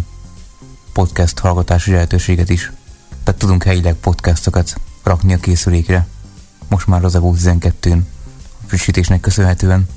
[0.95, 2.73] podcast hallgatási lehetőséget is.
[3.23, 6.07] Tehát tudunk helyileg podcastokat rakni a készülékre.
[6.69, 8.01] Most már az Evo 12-n
[8.63, 9.89] a frissítésnek köszönhetően.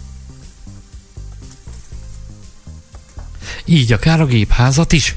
[3.65, 5.15] Így akár a gépházat is.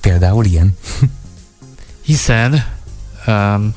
[0.00, 0.76] Például ilyen.
[2.02, 2.64] Hiszen
[3.26, 3.74] um,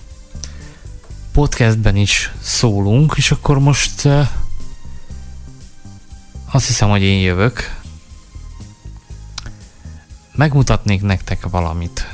[1.31, 4.27] podcastben is szólunk, és akkor most uh,
[6.51, 7.83] azt hiszem, hogy én jövök.
[10.35, 12.07] Megmutatnék nektek valamit.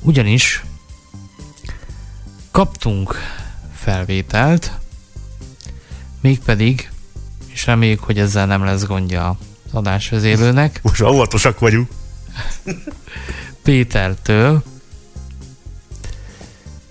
[0.00, 0.64] Ugyanis
[2.50, 3.14] kaptunk
[3.74, 4.72] felvételt,
[6.20, 6.90] mégpedig,
[7.46, 9.28] és reméljük, hogy ezzel nem lesz gondja
[9.66, 11.88] az adásvezélőnek, Most óvatosak vagyunk.
[13.62, 14.62] Pétertől.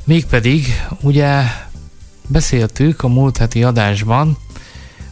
[0.04, 0.68] Mégpedig,
[1.02, 1.44] ugye
[2.28, 4.38] beszéltük a múlt heti adásban,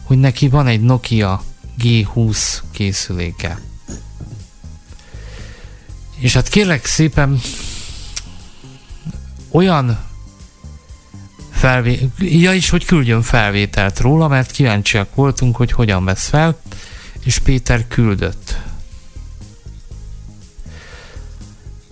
[0.02, 1.42] hogy neki van egy Nokia
[1.78, 3.58] G20 készüléke.
[6.18, 7.40] És hát kérlek szépen
[9.50, 9.98] olyan
[11.50, 12.08] felvé...
[12.18, 16.60] Ja is, hogy küldjön felvételt róla, mert kíváncsiak voltunk, hogy hogyan vesz fel,
[17.24, 18.60] és Péter küldött.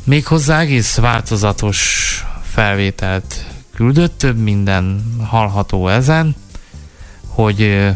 [0.05, 6.37] Méghozzá egész változatos felvételt küldött, több minden hallható ezen,
[7.27, 7.89] hogy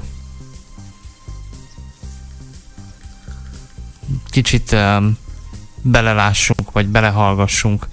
[4.35, 4.77] kicsit
[5.83, 7.87] belelássunk, vagy belehallgassunk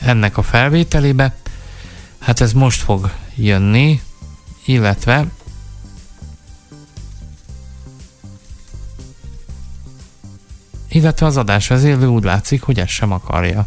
[0.00, 1.36] ennek a felvételébe.
[2.18, 4.00] Hát ez most fog jönni,
[4.64, 5.26] illetve
[10.88, 13.66] illetve az adásvezérlő úgy látszik, hogy ezt sem akarja.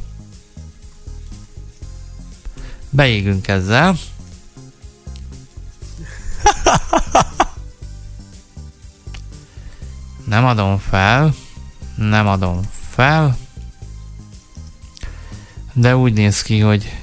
[2.89, 3.95] Beégünk ezzel.
[10.25, 11.33] Nem adom fel.
[12.10, 12.60] Nem adom
[12.90, 13.38] fel.
[15.73, 16.98] De úgy néz ki, hogy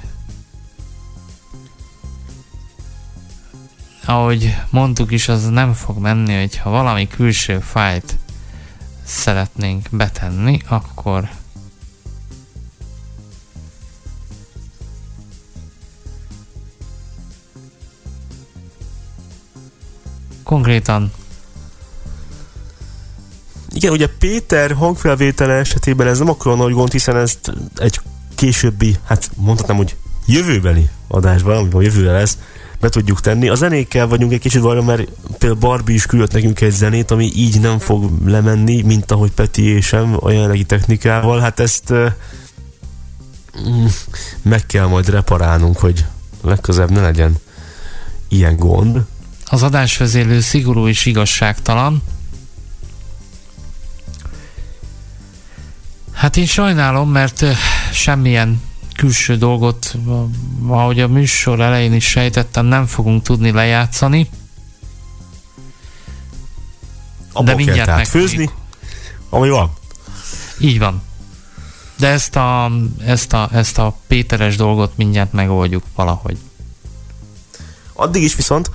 [4.04, 8.16] ahogy mondtuk is, az nem fog menni, hogyha valami külső fájt
[9.04, 11.28] szeretnénk betenni, akkor
[20.42, 21.12] konkrétan
[23.78, 28.00] Igen, ugye Péter hangfelvétele esetében ez nem akkor nagy gond, hiszen ezt egy
[28.34, 29.96] későbbi, hát mondhatnám, hogy
[30.26, 32.38] jövőbeli adásban, amiben jövőre lesz,
[32.80, 33.48] be tudjuk tenni.
[33.48, 37.30] A zenékkel vagyunk egy kicsit vajon, mert például Barbie is küldött nekünk egy zenét, ami
[37.34, 41.40] így nem fog lemenni, mint ahogy Peti és sem a jelenlegi technikával.
[41.40, 42.12] Hát ezt uh,
[44.42, 46.04] meg kell majd reparálnunk, hogy
[46.42, 47.36] legközelebb ne legyen
[48.28, 49.00] ilyen gond.
[49.44, 52.02] az adásvezélő szigorú és igazságtalan.
[56.18, 57.44] Hát én sajnálom, mert
[57.92, 58.62] semmilyen
[58.94, 59.96] külső dolgot,
[60.66, 64.28] ahogy a műsor elején is sejtettem, nem fogunk tudni lejátszani.
[67.32, 68.50] Abból kell tehát meg főzni,
[69.30, 69.72] ami van.
[70.58, 71.02] Így van.
[71.98, 72.70] De ezt a,
[73.04, 76.36] ezt, a, ezt a Péteres dolgot mindjárt megoldjuk valahogy.
[77.92, 78.70] Addig is viszont,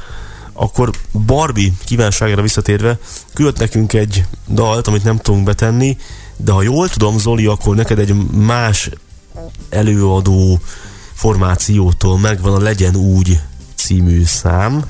[0.54, 0.92] akkor
[1.26, 2.98] Barbie kívánságára visszatérve
[3.34, 5.98] küldött nekünk egy dalt, amit nem tudunk betenni,
[6.38, 8.90] de ha jól tudom, Zoli, akkor neked egy más
[9.70, 10.60] előadó
[11.14, 13.40] formációtól megvan a Legyen úgy
[13.76, 14.84] című szám,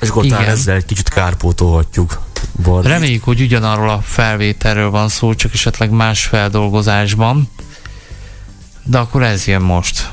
[0.00, 0.54] és akkor talán Igen.
[0.54, 2.20] ezzel egy kicsit kárpótolhatjuk
[2.62, 2.90] Barbie.
[2.90, 7.50] Reméljük, hogy ugyanarról a felvételről van szó, csak esetleg más feldolgozásban.
[8.84, 10.10] De akkor ez jön most.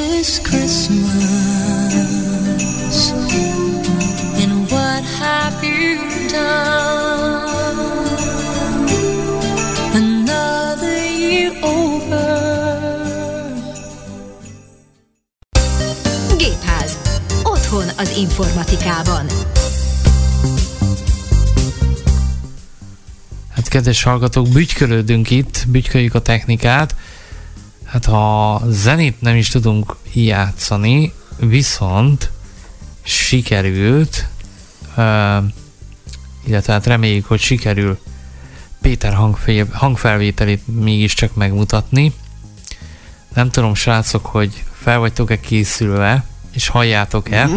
[0.00, 1.12] Is Christmas,
[4.42, 5.98] and what have you
[6.28, 7.40] done?
[9.94, 12.30] Another year over.
[16.36, 16.98] Gépház.
[17.42, 19.26] Otthon az informatikában.
[23.54, 26.94] Hát kedves hallgatók, bütykölődünk itt, bütyköljük a technikát.
[27.90, 32.30] Hát ha zenét nem is tudunk játszani, viszont
[33.02, 34.26] sikerült,
[34.96, 35.44] uh,
[36.46, 37.98] illetve hát reméljük, hogy sikerül
[38.80, 42.12] Péter hangfé- hangfelvételét mégiscsak megmutatni.
[43.34, 47.54] Nem tudom, srácok, hogy fel vagytok-e készülve, és halljátok-e, Mhm.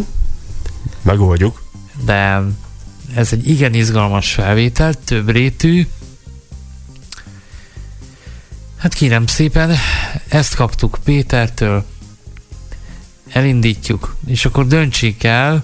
[1.01, 1.63] Megoldjuk.
[2.05, 2.41] de
[3.15, 5.87] ez egy igen izgalmas felvétel, több rétű.
[8.83, 9.75] Hát kérem szépen,
[10.27, 11.85] ezt kaptuk Pétertől,
[13.29, 15.63] elindítjuk, és akkor döntsék el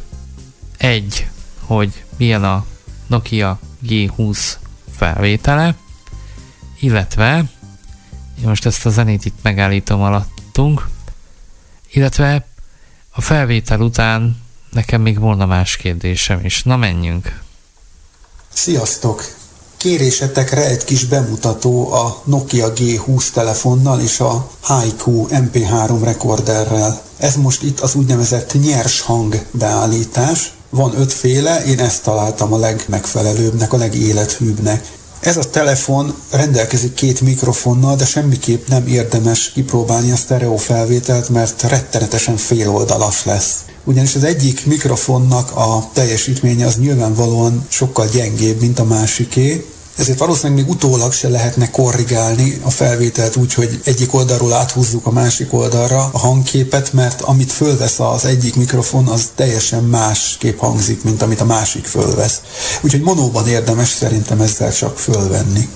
[0.78, 1.30] egy,
[1.60, 2.66] hogy milyen a
[3.08, 4.40] Nokia G20
[4.96, 5.76] felvétele,
[6.80, 7.44] illetve
[8.44, 10.88] most ezt a zenét itt megállítom alattunk,
[11.90, 12.48] illetve
[13.10, 14.41] a felvétel után
[14.72, 16.64] nekem még volna más kérdésem is.
[16.64, 17.41] Na menjünk.
[18.54, 19.39] Sziasztok!
[19.80, 27.01] Kérésetekre egy kis bemutató a Nokia G20 telefonnal és a Haiku MP3 rekorderrel.
[27.18, 30.53] Ez most itt az úgynevezett nyers hang beállítás.
[30.69, 34.91] Van ötféle, én ezt találtam a legmegfelelőbbnek, a legélethűbbnek.
[35.19, 41.61] Ez a telefon rendelkezik két mikrofonnal, de semmiképp nem érdemes kipróbálni a sztereó felvételt, mert
[41.61, 43.56] rettenetesen féloldalas lesz.
[43.90, 49.66] Ugyanis az egyik mikrofonnak a teljesítménye az nyilvánvalóan sokkal gyengébb, mint a másiké,
[49.98, 55.11] ezért valószínűleg még utólag se lehetne korrigálni a felvételt úgy, hogy egyik oldalról áthúzzuk a
[55.11, 61.22] másik oldalra a hangképet, mert amit fölvesz az egyik mikrofon, az teljesen másképp hangzik, mint
[61.22, 62.41] amit a másik fölvesz.
[62.82, 65.70] Úgyhogy monóban érdemes szerintem ezzel csak fölvenni.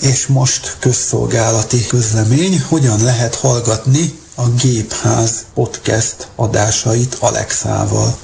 [0.00, 8.14] És most közszolgálati közlemény, hogyan lehet hallgatni a Gépház podcast adásait Alexával.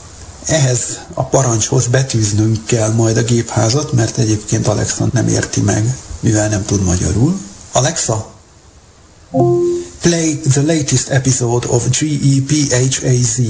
[0.47, 6.49] Ehhez a parancshoz betűznünk kell majd a gépházat, mert egyébként Alexa nem érti meg, mivel
[6.49, 7.39] nem tud magyarul.
[7.73, 8.31] Alexa,
[10.01, 13.41] play the latest episode of GEPHAZ.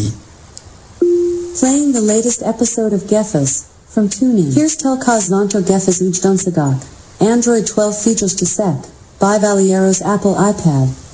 [1.59, 3.51] Playing the latest episode of Gefas
[3.93, 4.53] from TuneIn.
[4.55, 6.85] Here's Telkaz Nanto Gefas Ujdunsagat.
[7.19, 8.89] Android 12 features to set.
[9.19, 11.08] By Valiero's Apple iPad.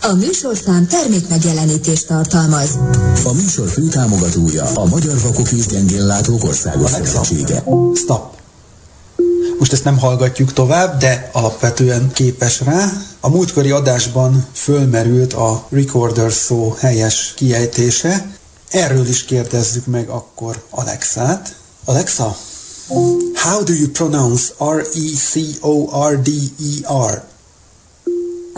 [0.00, 2.78] A műsorszám termékmegjelenítést tartalmaz.
[3.24, 7.64] A műsor főtámogatója a Magyar Vakok és Gyengénlátók Országos Szövetsége.
[7.94, 8.36] Stop.
[9.58, 12.92] Most ezt nem hallgatjuk tovább, de alapvetően képes rá.
[13.20, 18.36] A múltkori adásban fölmerült a recorder szó helyes kiejtése.
[18.70, 21.56] Erről is kérdezzük meg akkor Alexát.
[21.84, 22.36] Alexa,
[23.34, 25.76] how do you pronounce E R-E-C-O-R-D-E-R?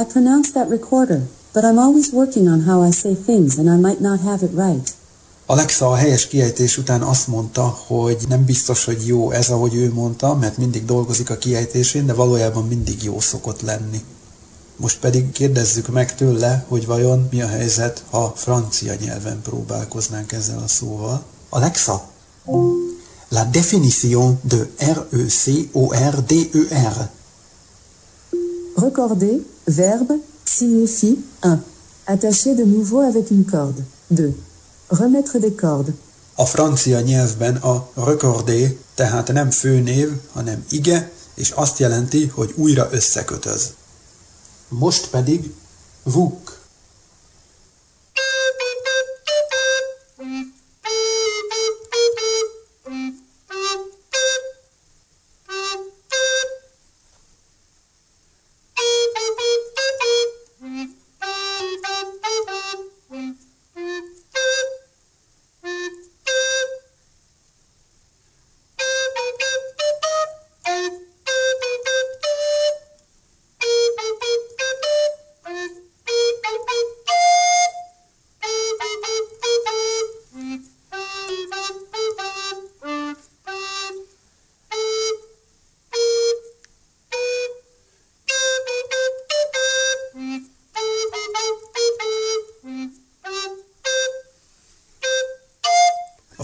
[0.01, 1.21] I pronounce that recorder,
[1.53, 4.53] but I'm always working on how I say things and I might not have it
[4.55, 4.95] right.
[5.47, 9.93] Alexa a helyes kiejtés után azt mondta, hogy nem biztos, hogy jó ez, ahogy ő
[9.93, 14.05] mondta, mert mindig dolgozik a kiejtésén, de valójában mindig jó szokott lenni.
[14.77, 20.59] Most pedig kérdezzük meg tőle, hogy vajon mi a helyzet, ha francia nyelven próbálkoznánk ezzel
[20.59, 21.25] a szóval.
[21.49, 22.09] Alexa,
[23.29, 26.31] la définition de R-E-C-O-R-D-E-R.
[28.75, 30.15] Recorder, verbe,
[30.45, 31.59] signifie 1.
[32.07, 33.85] Attacher de nouveau avec une corde.
[34.09, 34.35] 2.
[34.89, 35.93] Remettre des cordes.
[36.35, 42.89] A francia nyelvben a recordé tehát nem főnév, hanem ige, és azt jelenti, hogy újra
[42.91, 43.73] összekötöz.
[44.69, 45.53] Most pedig
[46.03, 46.60] vuk.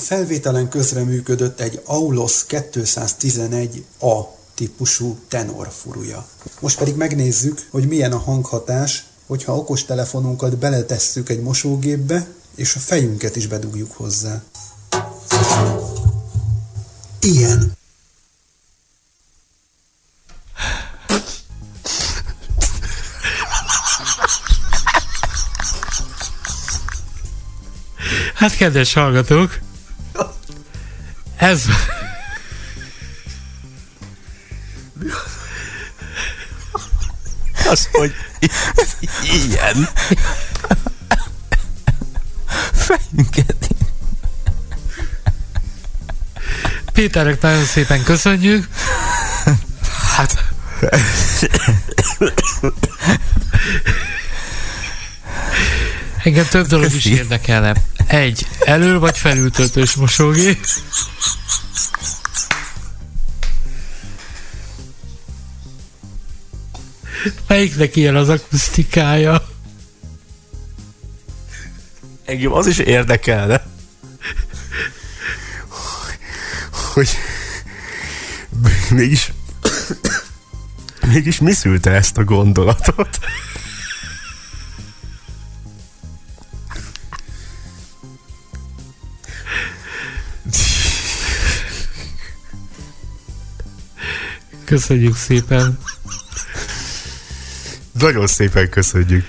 [0.06, 6.26] Felvételen közreműködött egy Aulos 211A típusú tenorfurúja.
[6.60, 13.36] Most pedig megnézzük, hogy milyen a hanghatás, hogyha okostelefonunkat beletesszük egy mosógépbe, és a fejünket
[13.36, 14.42] is bedugjuk hozzá.
[17.20, 17.72] Ilyen.
[28.34, 29.58] Hát kedves hallgatók,
[31.36, 31.62] ez...
[37.70, 38.14] Az, hogy
[39.22, 39.88] ilyen.
[42.72, 43.68] Fejünket.
[46.92, 48.68] Péternek nagyon szépen köszönjük.
[50.16, 50.44] Hát...
[56.26, 57.14] Engem több dolog is Köszi.
[57.14, 57.74] érdekelne.
[58.06, 60.66] Egy, elő vagy felültöltős mosógép.
[67.46, 69.48] Melyiknek ilyen az akusztikája?
[72.24, 73.66] Engem az is érdekelne,
[76.92, 77.08] hogy
[78.90, 79.32] mégis
[81.06, 83.18] mégis mi szülte ezt a gondolatot?
[94.66, 95.78] Köszönjük szépen.
[97.98, 99.24] Nagyon szépen köszönjük.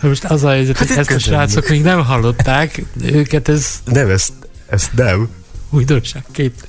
[0.00, 3.80] Na Most az a helyzet, Hát hogy ezt a srácok még nem hallották, őket ez
[3.84, 4.32] Nem, ezt,
[4.68, 5.28] ezt nem.
[5.70, 6.68] újdonságként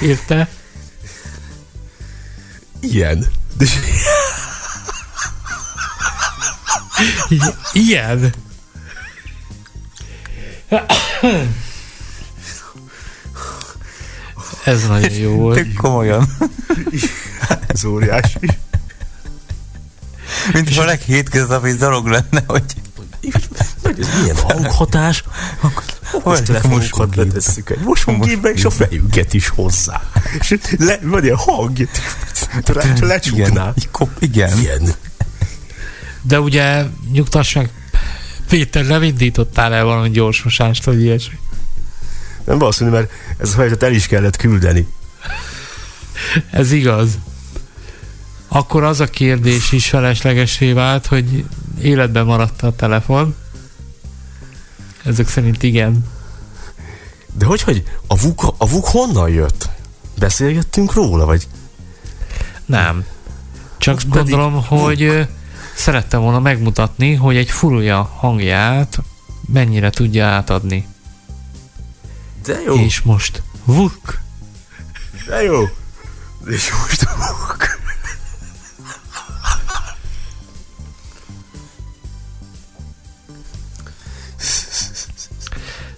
[0.00, 0.48] érte.
[2.80, 3.26] Ilyen.
[3.58, 3.66] De
[7.72, 8.32] Ilyen.
[14.66, 15.56] Ez nagyon jó volt.
[15.56, 16.28] Tök komolyan.
[17.66, 18.38] ez óriási.
[20.52, 22.62] Mint ha a leghétköznapi dolog lenne, hogy
[23.82, 25.24] Hogy ez milyen hanghatás?
[26.24, 30.02] Most telefonunkat betesszük egy mosógépbe, és a fejünket is hozzá.
[30.40, 31.88] És le, van ilyen hang,
[32.66, 33.74] le, lecsukná.
[34.18, 34.58] Igen.
[34.58, 34.94] Igen.
[36.22, 37.70] De ugye nyugtass meg,
[38.48, 41.38] Péter, nem indítottál el valami gyorsmosást, vagy ilyesmi.
[42.46, 44.88] Nem valószínű, mert ez a feladatot el is kellett küldeni.
[46.50, 47.18] Ez igaz.
[48.48, 51.44] Akkor az a kérdés is feleslegesé vált, hogy
[51.80, 53.34] életben maradt a telefon.
[55.04, 56.04] Ezek szerint igen.
[57.32, 59.68] De hogy, hogy a VUK, a VUK honnan jött?
[60.18, 61.46] Beszélgettünk róla, vagy?
[62.66, 63.04] Nem.
[63.78, 65.28] Csak Most gondolom, pedig- hogy
[65.76, 68.98] szerettem volna megmutatni, hogy egy furulja hangját
[69.52, 70.86] mennyire tudja átadni.
[72.46, 72.74] De jó.
[72.74, 74.20] És most vuk.
[75.26, 75.64] De jó.
[76.46, 77.78] És most VUK.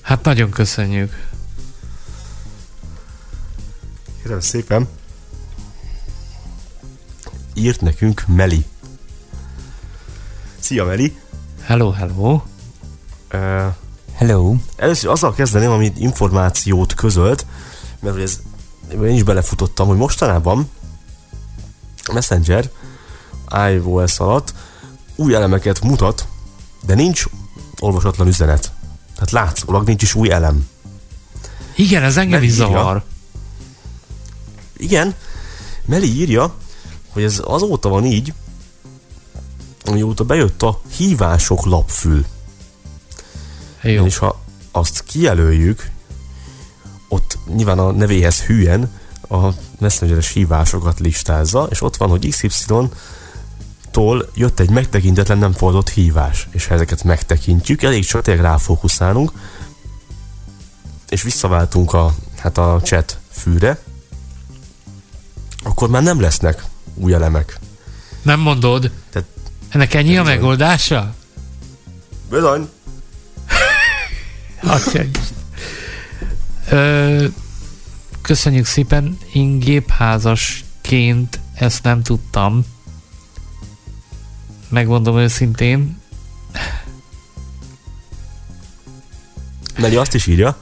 [0.00, 1.26] Hát nagyon köszönjük.
[4.22, 4.88] Kérem szépen.
[7.54, 8.64] Írt nekünk Meli.
[10.58, 11.18] Szia Meli.
[11.62, 12.42] Hello, hello.
[13.32, 13.74] Uh,
[14.18, 14.54] Hello.
[14.76, 17.46] Először azzal kezdeném, amit információt közölt,
[18.00, 18.40] mert ez,
[18.92, 20.70] én is belefutottam, hogy mostanában
[22.12, 22.70] Messenger
[23.70, 24.54] iOS alatt
[25.16, 26.28] új elemeket mutat,
[26.86, 27.24] de nincs
[27.80, 28.72] olvasatlan üzenet.
[29.14, 30.68] Tehát látszólag nincs is új elem.
[31.76, 32.66] Igen, ez engem is írja.
[32.66, 33.04] zavar.
[34.76, 35.14] Igen,
[35.84, 36.54] Meli írja,
[37.12, 38.32] hogy ez azóta van így,
[39.84, 42.26] amióta bejött a hívások lapfül.
[43.82, 44.05] Jó.
[44.05, 44.40] És ha
[44.70, 45.90] azt kijelöljük,
[47.09, 48.90] ott nyilván a nevéhez hülyen
[49.28, 49.48] a
[49.78, 56.66] messengeres hívásokat listázza, és ott van, hogy XY-tól jött egy megtekintetlen nem fordott hívás, és
[56.66, 59.32] ha ezeket megtekintjük, elég csak tényleg ráfókuszálunk,
[61.09, 63.78] és visszaváltunk a, hát a chat fűre,
[65.62, 66.64] akkor már nem lesznek
[66.94, 67.59] új elemek.
[68.22, 68.90] Nem mondod?
[69.10, 69.28] Tehát,
[69.68, 71.14] Ennek ennyi a megoldása?
[72.30, 72.68] bizony,
[78.22, 82.64] Köszönjük szépen, én gépházasként ezt nem tudtam.
[84.68, 86.01] Megmondom őszintén.
[89.78, 90.59] Meli azt is írja,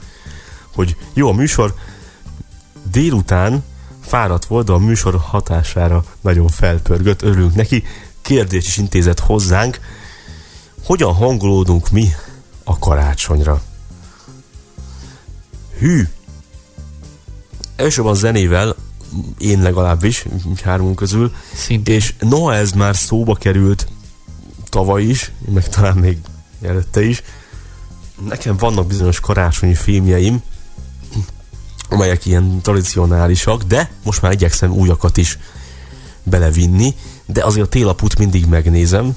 [0.73, 1.75] hogy jó a műsor,
[2.91, 3.63] délután
[4.01, 7.83] fáradt volt, de a műsor hatására nagyon felpörgött, örülünk neki.
[8.21, 9.79] Kérdés is intézett hozzánk,
[10.83, 12.09] hogyan hangolódunk mi
[12.63, 13.61] a karácsonyra?
[15.79, 16.07] Hű.
[17.75, 18.75] Elsősorban zenével,
[19.37, 20.25] én legalábbis,
[20.63, 21.33] hármunk közül.
[21.53, 21.95] Szintén.
[21.95, 23.87] És noha ez már szóba került
[24.69, 26.17] tavaly is, meg talán még
[26.61, 27.23] előtte is,
[28.27, 30.41] nekem vannak bizonyos karácsonyi filmjeim,
[31.89, 35.37] amelyek ilyen tradicionálisak, de most már igyekszem újakat is
[36.23, 36.95] belevinni,
[37.25, 39.15] de azért a télaput mindig megnézem,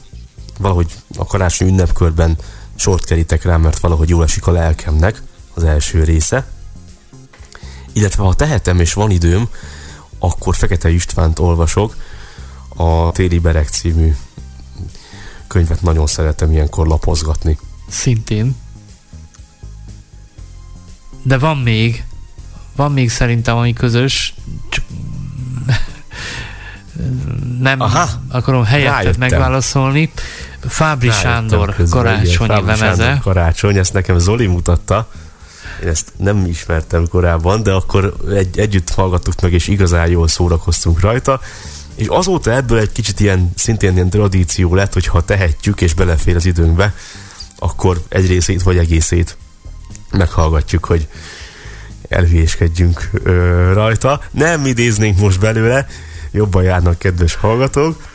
[0.59, 2.39] valahogy a karácsony ünnepkörben
[2.75, 5.23] sort kerítek rá, mert valahogy jól esik a lelkemnek
[5.61, 6.47] az első része.
[7.93, 9.49] Illetve ha tehetem és van időm,
[10.19, 11.97] akkor Fekete Istvánt olvasok,
[12.77, 14.17] a Téli Berek című
[15.47, 17.59] könyvet nagyon szeretem ilyenkor lapozgatni.
[17.89, 18.57] Szintén.
[21.23, 22.05] De van még,
[22.77, 24.35] van még szerintem, ami közös,
[24.69, 24.85] csak
[27.61, 29.21] nem Aha, akarom helyettet rájöttem.
[29.29, 30.13] megválaszolni.
[30.61, 33.03] Fábri Rájöttem Sándor közben, igen, karácsonyi Fábri lemeze.
[33.03, 35.09] Sándor karácsony, ezt nekem Zoli mutatta.
[35.83, 41.01] Én ezt nem ismertem korábban, de akkor egy, együtt hallgattuk meg, és igazán jól szórakoztunk
[41.01, 41.41] rajta.
[41.95, 46.37] És azóta ebből egy kicsit ilyen, szintén ilyen tradíció lett, hogy ha tehetjük és belefér
[46.37, 46.95] az időnkbe,
[47.59, 49.37] akkor egy részét vagy egészét
[50.11, 51.09] meghallgatjuk, hogy
[52.09, 54.21] elhülyéskedjünk ö, rajta.
[54.31, 55.87] Nem idéznénk most belőle,
[56.31, 58.09] jobban járnak kedves hallgatók,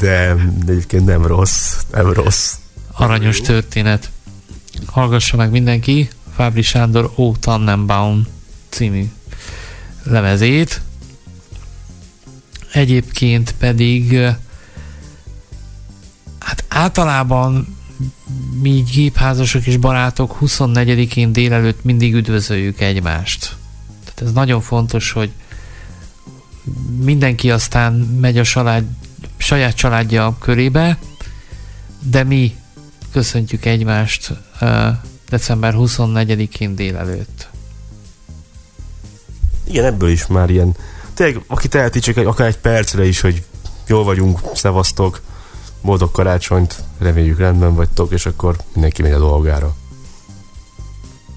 [0.00, 0.36] de
[0.66, 2.54] egyébként nem rossz, nem rossz.
[2.92, 4.10] Aranyos történet.
[4.86, 6.08] Hallgassa meg mindenki
[6.40, 8.26] Fábri Sándor O Tannenbaum
[8.68, 9.10] című
[10.02, 10.80] lemezét.
[12.72, 14.18] Egyébként pedig
[16.38, 17.76] hát általában
[18.60, 23.56] mi gépházasok és barátok 24-én délelőtt mindig üdvözöljük egymást.
[24.04, 25.30] Tehát ez nagyon fontos, hogy
[27.00, 28.84] mindenki aztán megy a család,
[29.36, 30.98] saját családja körébe,
[32.02, 32.54] de mi
[33.12, 34.32] köszöntjük egymást
[35.30, 37.48] december 24-én délelőtt.
[39.64, 40.76] Igen, ebből is már ilyen,
[41.14, 43.44] tényleg, aki teheti csak akár egy percre is, hogy
[43.86, 45.20] jól vagyunk, szevasztok,
[45.82, 49.76] boldog karácsonyt, reméljük rendben vagytok, és akkor mindenki megy a dolgára.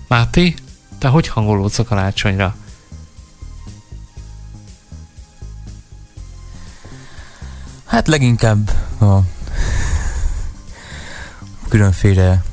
[0.07, 0.53] Máté,
[0.97, 2.55] te hogy hangolódsz a karácsonyra?
[7.85, 8.69] Hát leginkább
[9.01, 9.19] a
[11.69, 12.43] különféle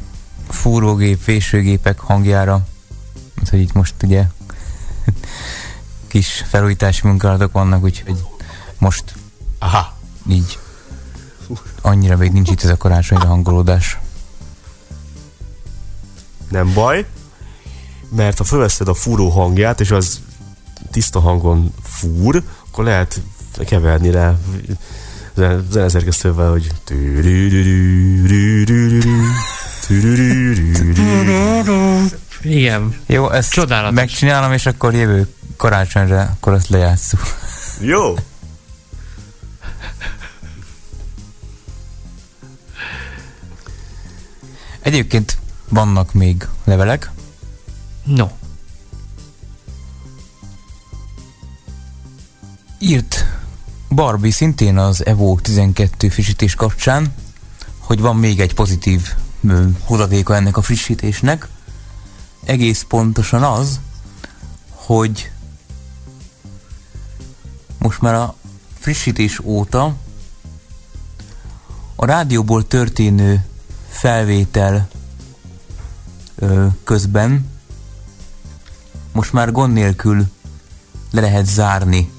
[0.50, 2.66] fúrógép, vésőgépek hangjára,
[3.34, 4.24] mint hogy itt most ugye
[6.06, 8.24] kis felújítási munkálatok vannak, úgyhogy
[8.78, 9.14] most
[9.58, 9.96] Aha.
[10.28, 10.58] így
[11.80, 13.98] annyira még nincs itt ez a karácsonyra hangolódás.
[16.48, 17.06] Nem baj,
[18.08, 20.20] mert ha fölveszed a fúró hangját, és az
[20.90, 23.20] tiszta hangon fúr, akkor lehet
[23.66, 24.38] keverni rá
[25.34, 26.70] zen- zeneszerkesztővel, hogy
[32.42, 32.94] Igen.
[33.06, 33.94] Jó, ezt Csodálatos.
[33.96, 37.20] megcsinálom, és akkor jövő karácsonyra akkor azt lejátszuk.
[37.80, 38.14] Jó!
[44.80, 45.38] Egyébként
[45.68, 47.10] vannak még levelek.
[48.04, 48.26] No.
[52.78, 53.26] Írt
[53.88, 57.14] Barbie szintén az Evo 12 frissítés kapcsán,
[57.78, 59.14] hogy van még egy pozitív
[59.84, 61.48] hozadéka ennek a frissítésnek.
[62.44, 63.80] Egész pontosan az,
[64.70, 65.30] hogy
[67.78, 68.34] most már a
[68.78, 69.94] frissítés óta
[71.96, 73.44] a rádióból történő
[73.88, 74.88] felvétel
[76.34, 77.50] ö, közben
[79.12, 80.26] most már gond nélkül
[81.10, 82.12] le lehet zárni,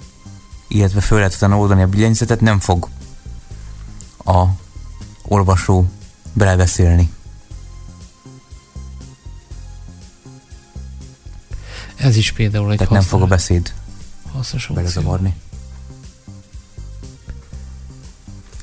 [0.67, 2.89] illetve föl lehet utána oldani a billentyűzetet, nem fog
[4.25, 4.45] a
[5.21, 5.85] olvasó
[6.33, 7.11] belebeszélni.
[11.95, 13.73] Ez is például egy Tehát nem hasznos- fog a beszéd
[14.31, 15.33] hasznos belezavarni.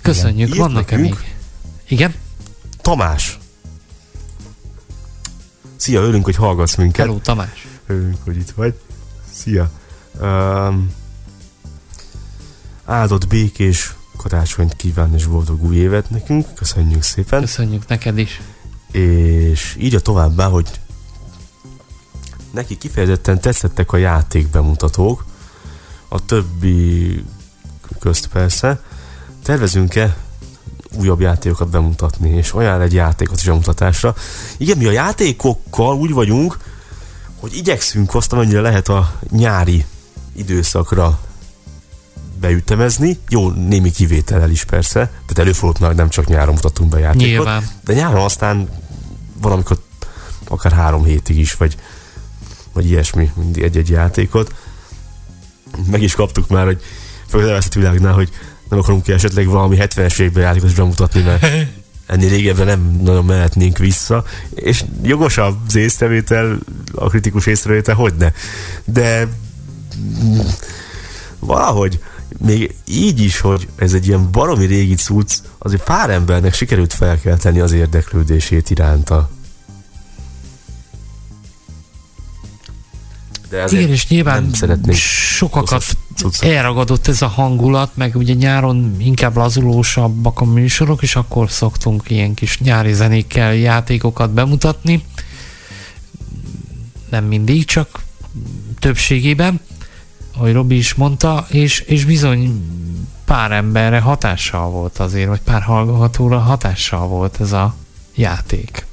[0.03, 1.15] Köszönjük, Írt vannak-e még?
[1.89, 2.15] Igen?
[2.81, 3.39] Tamás!
[5.77, 7.07] Szia, örülünk, hogy hallgatsz minket.
[7.07, 7.67] Hello, Tamás.
[7.87, 8.81] Örülünk, hogy itt vagy.
[9.33, 9.71] Szia.
[10.21, 10.93] Um,
[12.85, 13.95] áldott békés
[14.29, 16.55] karácsonyt kíván és boldog új évet nekünk.
[16.55, 17.41] Köszönjük szépen.
[17.41, 18.41] Köszönjük neked is.
[18.93, 20.71] És írja továbbá, hogy
[22.51, 25.25] neki kifejezetten tetszettek a játékbemutatók,
[26.09, 27.25] a többi
[27.99, 28.81] közt persze.
[29.43, 30.17] Tervezünk-e
[30.97, 34.15] újabb játékokat bemutatni, és ajánl egy játékot is bemutatásra.
[34.57, 36.59] Igen, mi a játékokkal úgy vagyunk,
[37.41, 39.85] hogy igyekszünk azt, amennyire lehet a nyári
[40.33, 41.19] időszakra
[42.41, 47.27] beütemezni, jó, némi kivétellel is persze, tehát előfordult már nem csak nyáron mutatunk be játékot,
[47.27, 47.69] Nyilván.
[47.85, 48.69] de nyáron aztán
[49.41, 49.79] valamikor
[50.49, 51.77] akár három hétig is, vagy
[52.79, 54.55] vagy ilyesmi, mindig egy-egy játékot.
[55.91, 56.83] Meg is kaptuk már, hogy
[57.29, 58.31] fölveszett világnál, hogy
[58.69, 61.47] nem akarunk ki esetleg valami 70-es években játékot is bemutatni, mert
[62.07, 64.25] ennél régebben nem nagyon mehetnénk vissza,
[64.55, 66.59] és jogos az észrevétel,
[66.95, 68.33] a kritikus észrevétel, hogy ne.
[68.85, 69.29] De
[71.39, 72.01] valahogy
[72.39, 77.61] még így is, hogy ez egy ilyen baromi régi cucc, azért pár embernek sikerült felkelteni
[77.61, 79.31] az érdeklődését iránta.
[83.49, 85.85] De Igen, és nyilván nem szeretnék sokakat
[86.15, 86.51] cuccot.
[86.51, 92.35] elragadott ez a hangulat, meg ugye nyáron inkább lazulósabbak a műsorok, és akkor szoktunk ilyen
[92.35, 95.05] kis nyári zenékkel játékokat bemutatni.
[97.11, 98.01] Nem mindig, csak
[98.79, 99.61] többségében,
[100.39, 102.67] ahogy Robi is mondta, és, és bizony
[103.25, 107.75] pár emberre hatással volt azért, vagy pár hallgatóra hatással volt ez a
[108.15, 108.87] játék.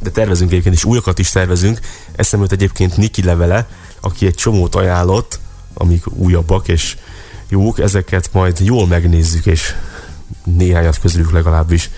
[0.00, 1.80] de tervezünk egyébként is, újakat is tervezünk.
[2.16, 3.68] Eszembe egyébként Niki levele,
[4.00, 5.38] aki egy csomót ajánlott,
[5.74, 6.96] amik újabbak és
[7.48, 9.74] jók, ezeket majd jól megnézzük, és
[10.44, 11.90] néhányat közülük legalábbis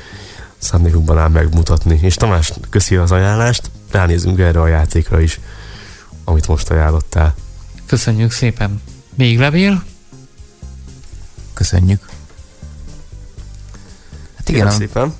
[0.58, 1.98] szándékunkban áll megmutatni.
[2.02, 5.40] És Tamás, köszi az ajánlást, ránézünk erre a játékra is,
[6.24, 7.34] amit most ajánlottál.
[7.86, 8.82] Köszönjük szépen.
[9.14, 9.84] Még levél?
[11.54, 12.08] Köszönjük.
[14.36, 15.14] Hát igen, Kérem szépen.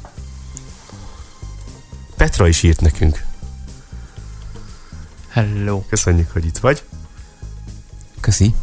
[2.17, 3.25] Petra is írt nekünk.
[5.29, 5.83] Hello.
[5.89, 6.83] Köszönjük, hogy itt vagy.
[8.21, 8.55] köszi.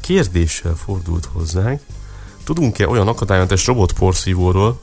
[0.00, 1.80] Kérdéssel fordult hozzánk.
[2.44, 4.80] Tudunk-e olyan akadálymentes robotporszívóról,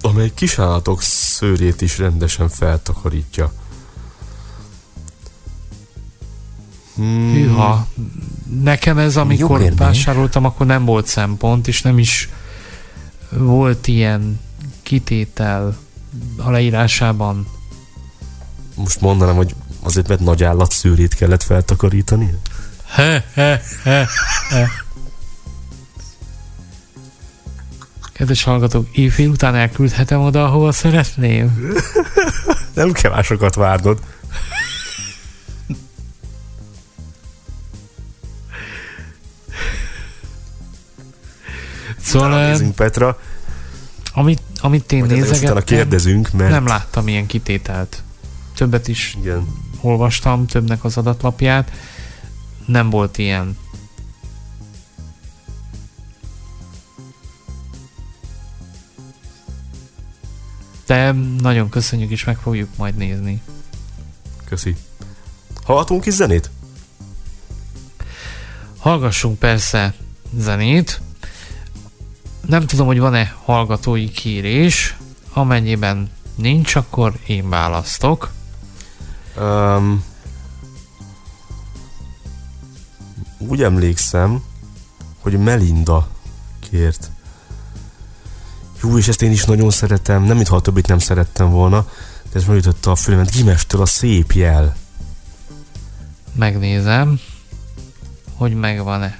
[0.00, 3.52] amely kisállatok szőrét is rendesen feltakarítja?
[6.94, 7.32] Hmm.
[7.32, 7.86] Hűha.
[8.62, 9.78] Nekem ez, Jó amikor kérdés.
[9.78, 12.28] vásároltam, akkor nem volt szempont, és nem is
[13.30, 14.40] volt ilyen
[14.82, 15.76] kitétel
[16.36, 17.46] a leírásában.
[18.74, 22.34] Most mondanám, hogy azért mert nagy állat szőrét kellett feltakarítani?
[22.86, 24.06] He, he, he,
[24.50, 24.68] he.
[28.20, 31.72] Kedves hallgatók, éjfél után elküldhetem oda, ahova szeretném.
[32.74, 34.00] Nem kell másokat várnod.
[42.00, 43.18] Szóval, eh, Nézzünk Petra.
[44.12, 48.02] amit, amit én ennek nézegettem, utána kérdezünk, mert- nem láttam ilyen kitételt.
[48.54, 49.46] Többet is Igen.
[49.80, 51.70] olvastam, többnek az adatlapját.
[52.66, 53.56] Nem volt ilyen.
[60.90, 63.42] De nagyon köszönjük, és meg fogjuk majd nézni.
[64.44, 64.76] Köszi.
[65.64, 66.50] Hallhatunk is zenét?
[68.78, 69.94] Hallgassunk persze
[70.36, 71.00] zenét.
[72.46, 74.96] Nem tudom, hogy van-e hallgatói kérés.
[75.32, 78.30] Amennyiben nincs, akkor én választok.
[79.38, 80.04] Um,
[83.38, 84.42] úgy emlékszem,
[85.18, 86.08] hogy Melinda
[86.70, 87.10] kért.
[88.82, 90.22] Jó, és ezt én is nagyon szeretem.
[90.22, 91.88] Nem, mintha a többit nem szerettem volna,
[92.32, 93.30] de ez megütötte a fülemet.
[93.30, 94.76] Gimestől a szép jel.
[96.32, 97.20] Megnézem,
[98.34, 99.18] hogy megvan-e.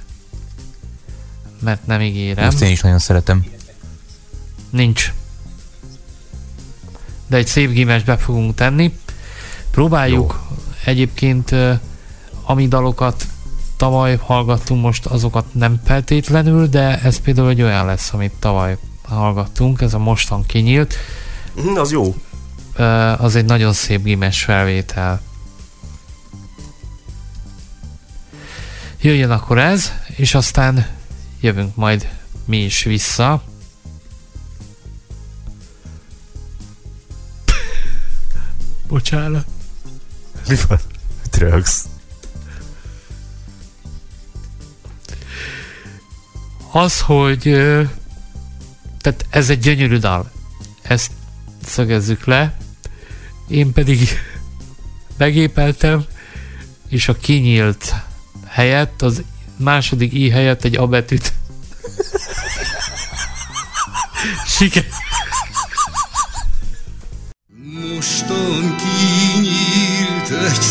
[1.59, 2.45] Mert nem ígérem.
[2.45, 3.45] Ezt én is nagyon szeretem.
[4.69, 5.13] Nincs.
[7.27, 8.97] De egy szép gimes be fogunk tenni.
[9.71, 10.57] Próbáljuk Jó.
[10.85, 11.55] egyébként,
[12.43, 13.27] ami dalokat
[13.77, 18.77] tavaly hallgattunk, most azokat nem feltétlenül, de ez például egy olyan lesz, amit tavaly
[19.15, 20.95] hallgattunk, ez a mostan kinyílt.
[21.61, 22.15] Mm, az jó.
[23.17, 25.21] Az egy nagyon szép gimes felvétel.
[29.01, 30.87] Jöjjön akkor ez, és aztán
[31.39, 32.09] jövünk majd
[32.45, 33.43] mi is vissza.
[38.87, 39.45] Bocsánat.
[40.47, 40.79] Mi van?
[41.31, 41.83] Drugs.
[46.71, 47.47] Az, hogy
[49.01, 50.31] tehát ez egy gyönyörű dal.
[50.81, 51.11] Ezt
[51.65, 52.57] szögezzük le.
[53.47, 54.09] Én pedig
[55.17, 56.05] megépeltem,
[56.87, 57.95] és a kinyílt
[58.47, 59.23] helyett, az
[59.57, 61.33] második i helyett egy a betűt.
[64.57, 64.85] Siker.
[67.63, 70.70] Mostan kinyílt egy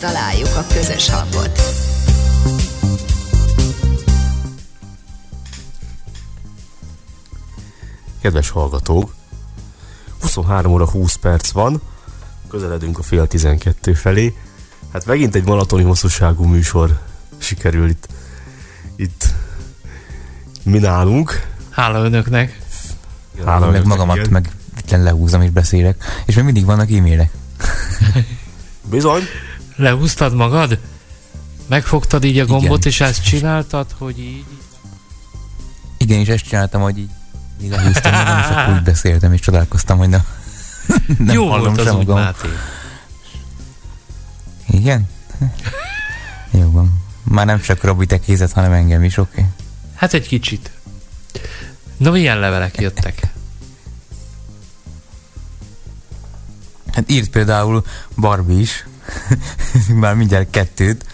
[0.00, 1.60] megtaláljuk a közös hangot.
[8.20, 9.14] Kedves hallgatók,
[10.20, 11.80] 23 óra 20 perc van,
[12.48, 14.36] közeledünk a fél 12 felé.
[14.92, 16.98] Hát megint egy maratoni hosszúságú műsor
[17.38, 18.08] sikerül itt,
[18.96, 19.24] itt
[20.62, 21.46] mi nálunk.
[21.70, 22.60] Hála önöknek.
[23.44, 24.30] Hála meg önöknek, magamat igen.
[24.30, 24.50] meg
[25.02, 26.04] lehúzom és beszélek.
[26.26, 27.30] És még mindig vannak e-mailek.
[28.90, 29.22] Bizony.
[29.76, 30.78] Lehúztad magad?
[31.66, 32.88] Megfogtad így a gombot, Igen.
[32.88, 34.44] és ezt csináltad, hogy így...
[35.96, 37.10] Igen, és ezt csináltam, hogy így,
[37.62, 40.22] így lehúztam magam, és akkor úgy beszéltem, és csodálkoztam, hogy nem,
[41.18, 42.16] nem Jó hallom volt az sem magam.
[42.18, 42.48] Máté.
[44.66, 45.08] Igen?
[46.50, 47.02] Jó van.
[47.22, 49.30] Már nem csak Robi tekézet, hanem engem is, oké?
[49.40, 49.50] Okay?
[49.94, 50.70] Hát egy kicsit.
[51.96, 53.32] No, milyen levelek jöttek?
[56.92, 57.84] Hát írt például
[58.16, 58.86] Barbie is,
[60.00, 61.04] már mindjárt kettőt.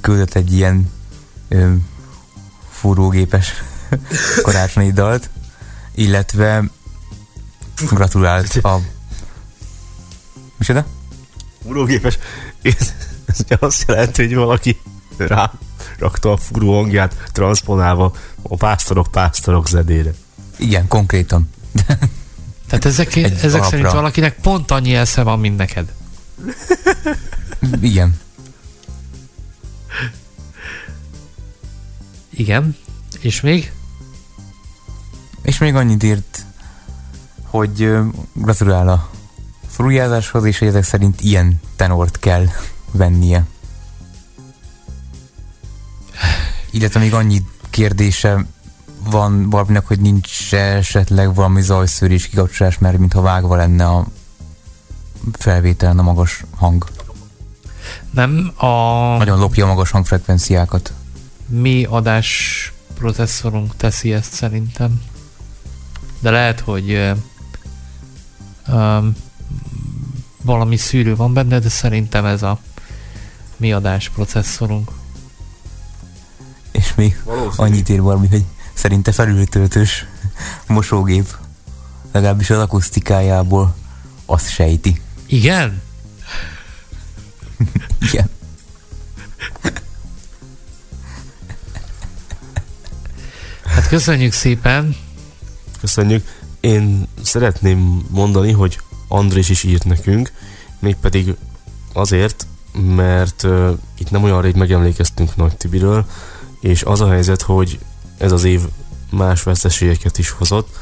[0.00, 0.92] Küldött egy ilyen
[1.48, 1.74] ö,
[2.70, 3.52] fúrógépes
[4.42, 5.30] karácsonyi dalt,
[5.94, 6.64] illetve
[7.90, 8.80] gratulált a...
[10.56, 10.86] Micsoda?
[11.62, 12.18] Fúrógépes.
[12.62, 12.94] Ez,
[13.58, 14.80] azt jelenti, hogy valaki
[15.16, 15.52] rá
[15.98, 18.12] rakta a furó hangját transponálva
[18.42, 20.14] a pásztorok pásztorok zedére.
[20.58, 21.50] Igen, konkrétan.
[22.66, 23.68] Tehát ezek, ezek alapra.
[23.68, 25.92] szerint valakinek pont annyi esze van, mint neked.
[27.80, 28.20] Igen.
[32.30, 32.76] Igen.
[33.20, 33.72] És még?
[35.42, 36.44] És még annyit írt,
[37.42, 38.02] hogy ö,
[38.32, 39.10] gratulál a
[39.68, 42.46] frújázáshoz, és hogy ezek szerint ilyen tenort kell
[42.92, 43.46] vennie.
[46.70, 48.46] Illetve még annyi kérdése
[49.10, 54.06] van Barbinak, hogy nincs esetleg valami zajszűrés kikapcsolás, mert mintha vágva lenne a
[55.32, 56.86] felvételen a magas hang.
[58.10, 58.66] Nem a
[59.16, 60.92] Nagyon lopja a magas hangfrekvenciákat.
[61.46, 65.02] mi adás processzorunk teszi ezt szerintem.
[66.20, 67.12] De lehet, hogy ö,
[68.68, 69.16] um,
[70.42, 72.58] valami szűrő van benne, de szerintem ez a
[73.56, 74.90] mi adás processzorunk.
[76.70, 77.22] És még
[77.56, 78.44] annyit ír valami, hogy
[78.76, 80.06] szerinte felültöltős
[80.66, 81.36] mosógép.
[82.12, 83.74] Legalábbis az akusztikájából
[84.26, 85.00] azt sejti.
[85.26, 85.82] Igen?
[88.00, 88.30] Igen.
[93.64, 94.96] Hát köszönjük szépen.
[95.80, 96.26] Köszönjük.
[96.60, 100.32] Én szeretném mondani, hogy Andrés is írt nekünk,
[100.78, 101.34] mégpedig
[101.92, 102.46] azért,
[102.94, 106.06] mert uh, itt nem olyan rég megemlékeztünk Nagy Tibiről,
[106.60, 107.78] és az a helyzet, hogy
[108.18, 108.60] ez az év
[109.10, 110.76] más veszteségeket is hozott.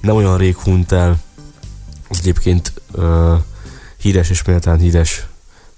[0.00, 1.20] Nem olyan rég hunyt el
[2.08, 3.38] az egyébként uh,
[3.96, 5.26] híres és méltán híres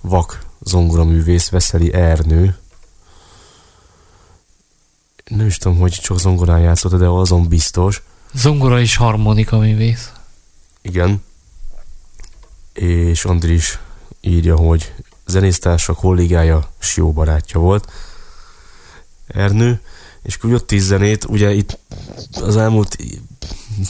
[0.01, 2.57] vak zongoraművész Veszeli Ernő.
[5.25, 8.03] Nem is tudom, hogy csak zongorán játszott, de azon biztos.
[8.33, 10.13] Zongora és harmonika művész.
[10.83, 11.25] Igen.
[12.73, 13.79] És Andris
[14.21, 14.95] írja, hogy
[15.27, 17.93] zenésztársa, kollégája, Sió barátja volt.
[19.27, 19.81] Ernő,
[20.25, 21.79] és küldött tíz zenét, ugye itt
[22.33, 22.97] az elmúlt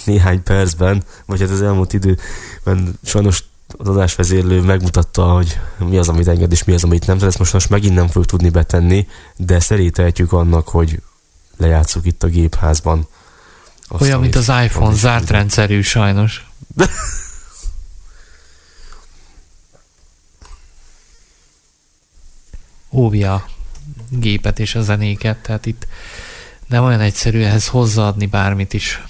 [0.05, 6.29] néhány percben, vagy hát az elmúlt időben sajnos az adásvezérlő megmutatta, hogy mi az, amit
[6.29, 7.17] enged, és mi az, amit nem.
[7.17, 9.07] Tehát ezt most, most megint nem fogjuk tudni betenni,
[9.37, 11.01] de szerétehetjük annak, hogy
[11.57, 13.09] lejátszuk itt a gépházban.
[13.89, 16.47] Azt, Olyan, mint az iPhone, zárt rendszerű sajnos.
[22.91, 23.45] Óvja
[24.09, 25.87] gépet és a zenéket, tehát itt
[26.69, 29.03] nem olyan egyszerű ehhez hozzáadni bármit is.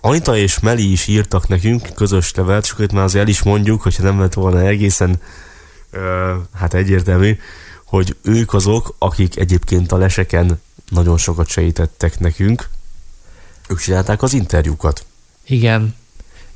[0.00, 3.82] Anita és Meli is írtak nekünk közös levelet, és itt már azért el is mondjuk,
[3.82, 5.20] hogyha nem lett volna egészen
[5.90, 7.38] ö, hát egyértelmű,
[7.84, 10.60] hogy ők azok, akik egyébként a leseken
[10.90, 12.68] nagyon sokat segítettek nekünk.
[13.68, 15.06] Ők csinálták az interjúkat.
[15.46, 15.94] Igen,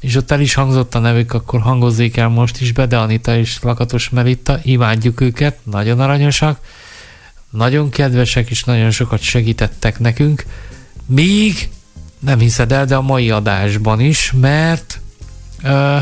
[0.00, 3.36] és ott el is hangzott a nevük, akkor hangozzék el most is be, de Anita
[3.36, 6.60] és Lakatos Melitta, imádjuk őket, nagyon aranyosak,
[7.52, 10.44] nagyon kedvesek, és nagyon sokat segítettek nekünk,
[11.06, 11.70] még
[12.18, 15.00] nem hiszed el, de a mai adásban is, mert
[15.62, 15.98] ö,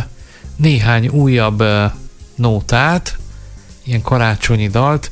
[0.57, 1.85] néhány újabb ö,
[2.35, 3.19] nótát,
[3.83, 5.11] ilyen karácsonyi dalt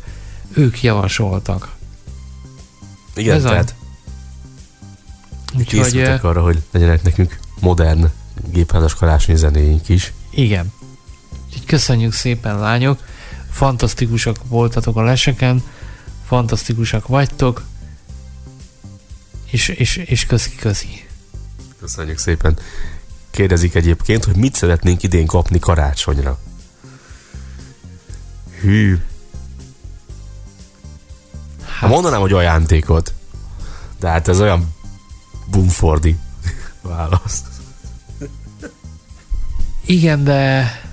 [0.53, 1.77] ők javasoltak.
[3.15, 3.51] Igen, Bizony.
[3.51, 3.75] tehát
[5.57, 8.07] Úgyhogy készültek ö, arra, hogy legyenek nekünk modern
[8.53, 10.13] gépházas karácsonyi zenéink is.
[10.31, 10.73] Igen.
[11.47, 12.99] Úgyhogy köszönjük szépen, lányok.
[13.51, 15.63] Fantasztikusak voltatok a leseken,
[16.29, 17.63] fantasztikusak vagytok,
[19.51, 21.07] és, és, és köszi, köszi.
[21.81, 22.59] Köszönjük szépen.
[23.31, 26.39] Kérdezik egyébként, hogy mit szeretnénk idén kapni karácsonyra.
[28.61, 28.99] Hű.
[31.65, 31.91] Hát.
[31.91, 33.15] Mondanám, hogy ajándékot.
[34.01, 34.75] De hát ez olyan
[35.51, 36.19] bumfordi
[36.83, 37.43] válasz.
[39.87, 40.88] Igen, de...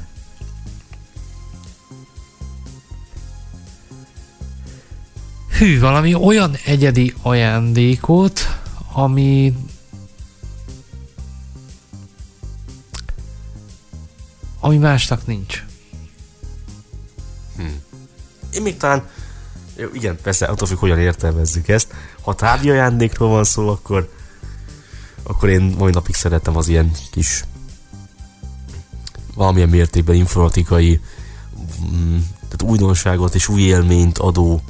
[5.58, 8.60] Hű, valami olyan egyedi ajándékot,
[8.94, 9.54] ami...
[14.60, 15.64] Ami másnak nincs.
[18.54, 19.08] Én még talán,
[19.76, 21.94] jó, igen, persze, attól függ, hogyan értelmezzük ezt.
[22.22, 24.12] Ha tárgyi ajándékról van szó, akkor,
[25.24, 27.44] akkor én mai napig szeretem az ilyen kis
[29.34, 31.02] valamilyen mértékben informatikai
[31.82, 34.62] mm, tehát újdonságot és új élményt adó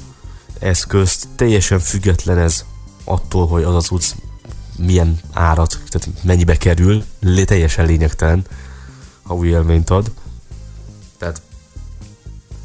[0.58, 1.28] eszközt.
[1.36, 2.64] Teljesen független ez
[3.04, 4.14] attól, hogy az az utc
[4.76, 7.04] milyen árat, tehát mennyibe kerül,
[7.44, 8.44] teljesen lényegtelen,
[9.22, 10.12] ha új élményt ad.
[11.18, 11.42] Tehát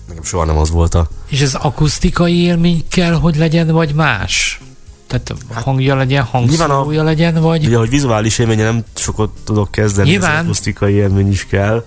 [0.07, 4.61] nekem soha nem az volt a És ez akusztikai élmény kell, hogy legyen, vagy más?
[5.07, 7.65] Tehát hangja legyen, hangszórója legyen, vagy...
[7.65, 10.35] Ugye, hogy vizuális élménye nem sokat tudok kezdeni, Nyilván.
[10.35, 11.85] ez akusztikai élmény is kell,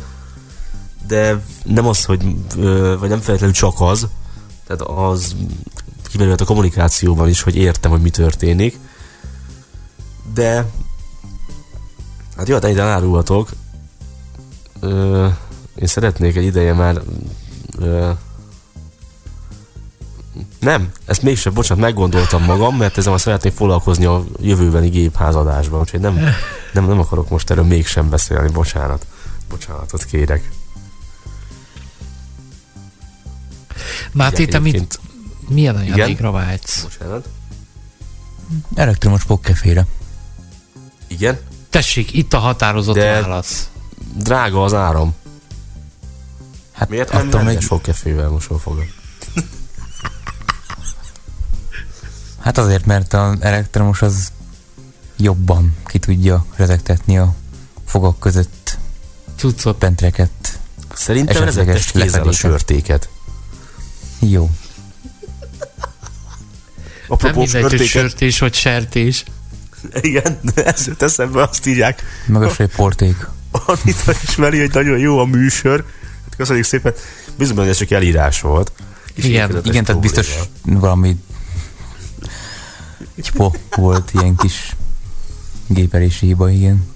[1.06, 2.22] de nem az, hogy,
[2.98, 4.08] vagy nem feltétlenül csak az,
[4.66, 5.36] tehát az
[6.14, 8.78] kimerült a kommunikációban is, hogy értem, hogy mi történik,
[10.34, 10.66] de
[12.36, 13.48] hát jó, hát ennyit elárulhatok.
[14.80, 15.26] Ö,
[15.74, 17.00] én szeretnék egy ideje már
[17.78, 18.10] ö,
[20.60, 26.00] nem, ezt mégsem, bocsánat, meggondoltam magam, mert ezzel már szeretnék foglalkozni a jövőbeni gépházadásban, úgyhogy
[26.00, 26.14] nem,
[26.72, 29.06] nem, nem akarok most erről mégsem beszélni, bocsánat.
[29.48, 30.50] Bocsánatot kérek.
[34.12, 35.00] Máté, te mit,
[35.48, 36.82] milyen ajándékra vágysz?
[36.82, 37.28] Bocsánat.
[38.74, 39.86] Elektromos pokkefére.
[41.06, 41.38] Igen?
[41.70, 43.68] Tessék, itt a határozott De- válasz.
[44.16, 45.14] Drága az áram.
[46.72, 48.84] Hát Miért nem rendes még- fogkefével mosol fogad?
[52.40, 54.32] Hát azért, mert az elektromos az
[55.16, 57.34] jobban ki tudja rezegtetni a
[57.86, 58.78] fogak között
[59.36, 59.78] Cuccot.
[59.78, 60.58] pentreket.
[60.94, 61.48] Szerintem
[61.92, 63.08] kézzel a sörtéket.
[64.18, 64.50] Jó.
[67.08, 69.24] Nem Apropó mindegy, hogy sörtés vagy sertés.
[70.00, 72.02] Igen, ez jut eszembe, azt írják.
[72.26, 73.28] Magas egy porték.
[73.66, 75.84] Anita ismeri, hogy nagyon jó a műsor.
[76.24, 76.92] Hát köszönjük szépen.
[77.38, 78.72] Bizony, hogy ez csak elírás volt.
[79.14, 80.80] Kis Igen, igen tehát biztos probléma.
[80.80, 81.16] valami
[83.22, 84.76] cspo volt, ilyen kis
[85.66, 86.86] gépelési hiba, igen.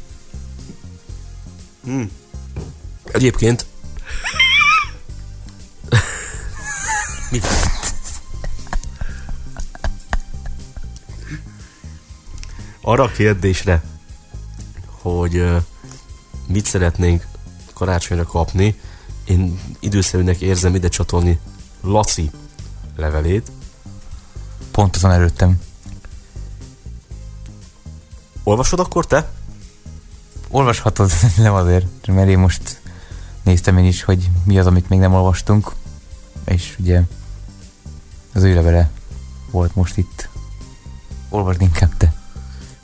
[1.85, 2.11] Hmm.
[3.13, 3.67] Egyébként...
[7.31, 7.41] Mi?
[12.89, 13.83] Arra a kérdésre,
[14.87, 15.45] hogy
[16.47, 17.27] mit szeretnénk
[17.75, 18.81] karácsonyra kapni,
[19.25, 21.39] én időszerűnek érzem ide csatolni
[21.81, 22.31] Laci
[22.97, 23.51] levelét.
[24.71, 25.61] Pont azon előttem.
[28.43, 29.31] Olvasod akkor te?
[30.49, 32.81] Olvashatod, nem azért, mert én most
[33.43, 35.73] néztem én is, hogy mi az, amit még nem olvastunk,
[36.45, 37.03] és ugye
[38.35, 38.91] az ő levele
[39.51, 40.29] volt most itt.
[41.29, 42.18] Olvasd inkább te.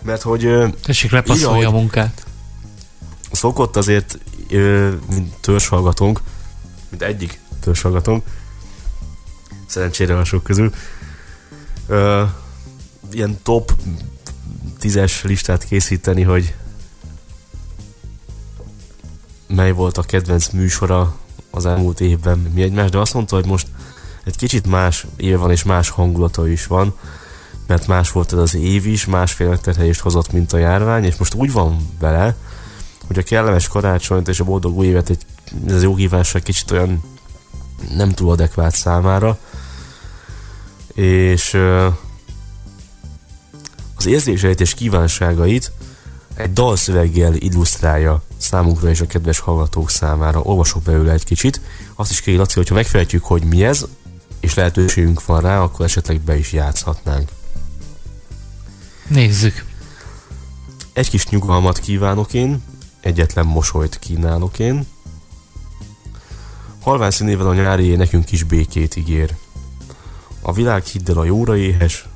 [0.04, 0.40] Mert hogy...
[0.82, 2.26] Tessék, így, lepasszolja ahogy a munkát.
[3.32, 4.18] Szokott azért,
[5.08, 6.20] mint törzshallgatónk,
[6.88, 8.24] mint egyik törzshallgatónk,
[9.66, 10.72] szerencsére a sok közül,
[13.10, 13.72] ilyen top
[14.78, 16.54] tízes listát készíteni, hogy
[19.46, 21.16] mely volt a kedvenc műsora
[21.50, 23.66] az elmúlt évben, mi egymás, de azt mondta, hogy most
[24.24, 26.94] egy kicsit más év van, és más hangulata is van,
[27.66, 31.34] mert más volt ez az év is, másfél megterhelést hozott, mint a járvány, és most
[31.34, 32.36] úgy van vele,
[33.06, 35.22] hogy a kellemes karácsonyt és a boldog új évet egy,
[35.68, 37.02] ez jó kívánság kicsit olyan
[37.94, 39.38] nem túl adekvát számára,
[40.94, 41.54] és
[43.96, 45.72] az érzéseit és kívánságait
[46.34, 50.40] egy dalszöveggel illusztrálja számunkra és a kedves hallgatók számára.
[50.40, 51.60] Olvasok belőle egy kicsit.
[51.94, 53.86] Azt is kéri, Laci, hogyha megfejtjük, hogy mi ez,
[54.40, 57.30] és lehetőségünk van rá, akkor esetleg be is játszhatnánk.
[59.08, 59.64] Nézzük.
[60.92, 62.62] Egy kis nyugalmat kívánok én,
[63.00, 64.86] egyetlen mosolyt kínálok én.
[66.80, 69.36] Halvány színével a nyári nekünk is békét ígér.
[70.42, 72.08] A világ hiddel a jóra éhes,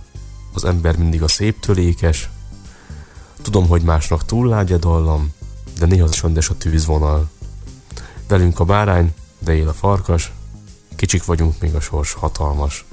[0.52, 2.28] az ember mindig a széptől ékes.
[3.42, 5.32] Tudom, hogy másnak túl lágy a dallam,
[5.78, 7.30] de néha csöndes a tűzvonal.
[8.28, 10.32] Velünk a bárány, de él a farkas,
[10.96, 12.84] kicsik vagyunk, még a sors hatalmas.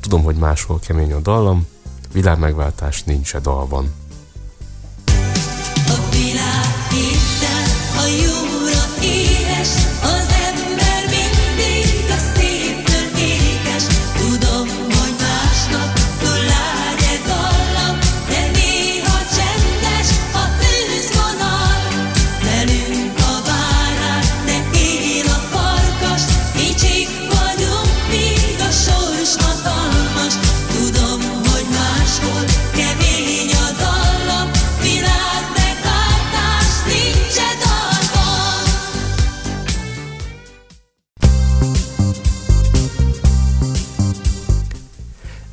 [0.00, 1.66] Tudom, hogy máshol kemény a dallam,
[2.12, 3.94] világmegváltás nincs e dalban.
[5.88, 6.08] A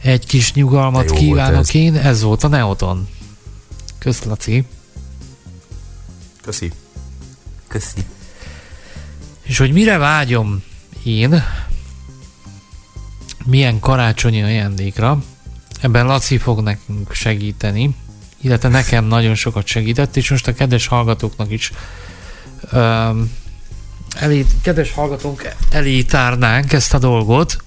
[0.10, 3.08] Egy kis nyugalmat kívánok én, ez volt a Neoton.
[3.98, 4.66] Kösz, Laci.
[6.42, 6.72] Köszi.
[7.68, 8.00] Köszi.
[9.42, 10.64] És hogy mire vágyom
[11.04, 11.44] én,
[13.46, 15.24] milyen karácsonyi ajándékra,
[15.82, 17.96] ebben Laci fog nekünk segíteni,
[18.42, 21.72] illetve nekem nagyon sokat segített, és most a kedves hallgatóknak is
[22.74, 23.32] um,
[24.16, 27.64] elé, kedves hallgatónk elé tárnánk ezt a dolgot,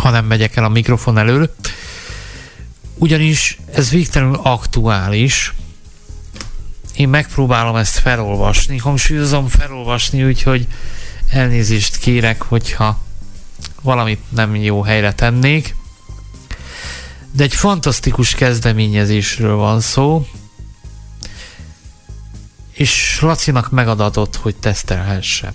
[0.00, 1.54] ha nem megyek el a mikrofon elől,
[2.94, 5.54] ugyanis ez végtelenül aktuális,
[6.94, 10.66] én megpróbálom ezt felolvasni, hangsúlyozom felolvasni, úgyhogy
[11.28, 12.98] elnézést kérek, hogyha
[13.82, 15.74] valamit nem jó helyre tennék.
[17.32, 20.26] De egy fantasztikus kezdeményezésről van szó,
[22.72, 25.54] és Lacinak megadatott, hogy tesztelhesse.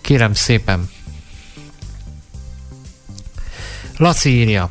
[0.00, 0.90] Kérem szépen.
[3.98, 4.70] Laci írja,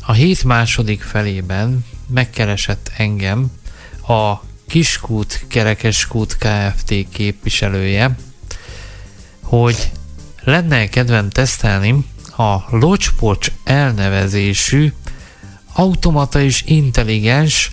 [0.00, 3.50] a hét második felében megkeresett engem
[4.08, 4.34] a
[4.68, 6.94] Kiskút Kerekeskút Kft.
[7.12, 8.16] képviselője,
[9.42, 9.90] hogy
[10.44, 12.06] lenne kedvem tesztelni
[12.36, 14.92] a Locspocs elnevezésű
[15.72, 17.70] automata és intelligens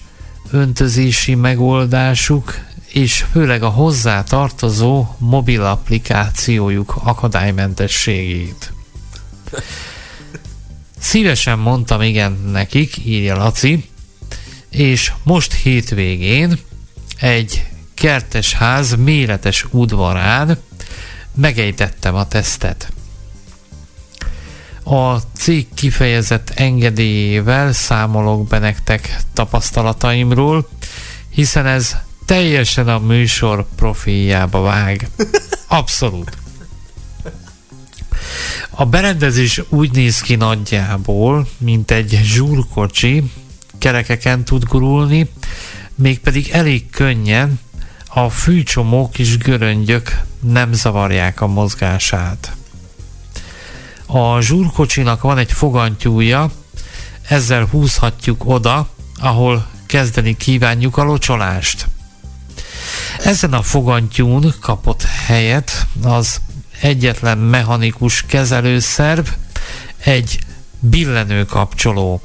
[0.52, 8.74] öntözési megoldásuk és főleg a hozzá tartozó mobil applikációjuk akadálymentességét.
[11.00, 13.90] Szívesen mondtam igen nekik, írja Laci,
[14.70, 16.60] és most hétvégén
[17.20, 20.58] egy kertes ház méretes udvarán
[21.36, 22.92] megejtettem a tesztet.
[24.84, 30.70] A cég kifejezett engedélyével számolok be nektek tapasztalataimról,
[31.30, 31.96] hiszen ez
[32.26, 35.10] teljesen a műsor profiljába vág.
[35.68, 36.38] Abszolút.
[38.70, 43.32] A berendezés úgy néz ki nagyjából, mint egy zsúrkocsi,
[43.78, 45.30] kerekeken tud gurulni,
[45.96, 47.60] mégpedig elég könnyen,
[48.14, 52.54] a fűcsomók és göröngyök nem zavarják a mozgását.
[54.06, 56.52] A zsúrkocsinak van egy fogantyúja,
[57.28, 58.90] ezzel húzhatjuk oda,
[59.20, 61.88] ahol kezdeni kívánjuk a locsolást.
[63.24, 66.38] Ezen a fogantyún kapott helyet az
[66.82, 69.28] egyetlen mechanikus kezelőszerv,
[69.98, 70.40] egy
[70.80, 72.22] billenő kapcsoló.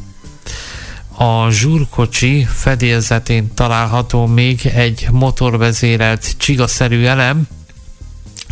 [1.16, 7.48] A zsúrkocsi fedélzetén található még egy motorvezérelt csigaszerű elem.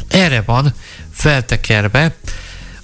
[0.08, 0.74] Erre van
[1.10, 2.14] feltekerve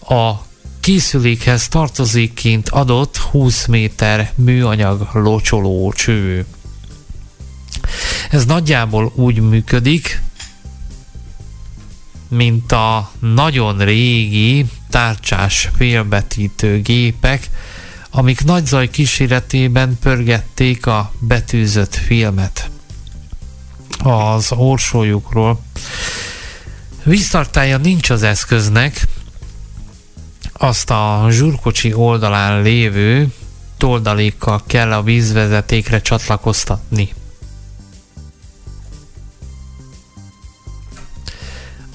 [0.00, 0.32] a
[0.80, 6.46] készülékhez tartozékként adott 20 méter műanyag locsoló cső.
[8.30, 10.22] Ez nagyjából úgy működik,
[12.28, 17.50] mint a nagyon régi tárcsás félbetítő gépek,
[18.10, 22.70] amik nagy zaj kíséretében pörgették a betűzött filmet
[24.02, 25.60] az orsójukról.
[27.02, 29.06] Víztartája nincs az eszköznek,
[30.52, 33.32] azt a zsúrkocsi oldalán lévő
[33.76, 37.12] toldalékkal kell a vízvezetékre csatlakoztatni.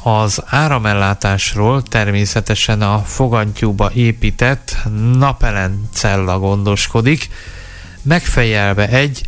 [0.06, 4.78] Az áramellátásról természetesen a fogantyúba épített
[5.18, 7.30] napelen cella gondoskodik,
[8.02, 9.22] megfejelve egy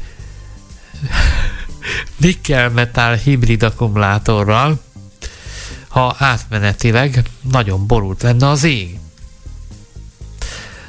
[2.18, 4.82] nikkel-metál hibrid akkumulátorral,
[5.88, 9.00] ha átmenetileg nagyon borult lenne az ég.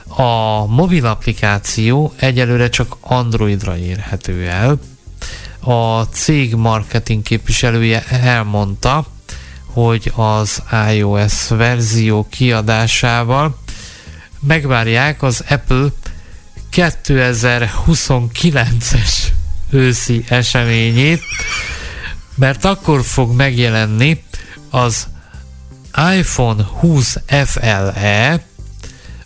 [0.06, 4.78] A mobil applikáció egyelőre csak Androidra érhető el.
[5.60, 9.06] A cég marketing képviselője elmondta,
[9.76, 10.62] hogy az
[10.92, 13.58] iOS verzió kiadásával
[14.40, 15.86] megvárják az Apple
[16.72, 19.10] 2029-es
[19.70, 21.22] őszi eseményét,
[22.34, 24.22] mert akkor fog megjelenni
[24.70, 25.06] az
[26.16, 28.44] iPhone 20 FLE,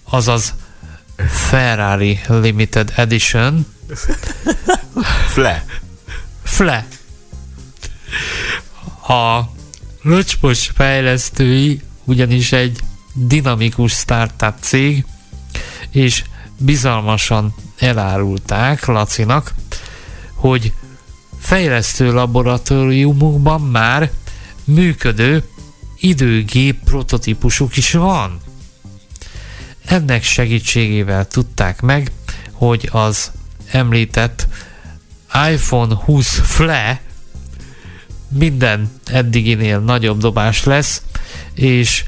[0.04, 0.54] azaz
[1.28, 3.66] Ferrari Limited Edition.
[5.26, 5.64] Fle.
[6.42, 6.86] Fle.
[9.08, 9.58] A
[10.02, 12.78] Löcspos fejlesztői ugyanis egy
[13.14, 15.04] dinamikus startup cég,
[15.90, 16.24] és
[16.58, 19.54] bizalmasan elárulták Lacinak,
[20.34, 20.72] hogy
[21.38, 24.10] fejlesztő laboratóriumukban már
[24.64, 25.44] működő
[25.98, 28.40] időgép prototípusuk is van.
[29.84, 32.12] Ennek segítségével tudták meg,
[32.52, 33.30] hogy az
[33.70, 34.46] említett
[35.52, 37.00] iPhone 20 FLE
[38.30, 41.02] minden eddiginél nagyobb dobás lesz,
[41.54, 42.04] és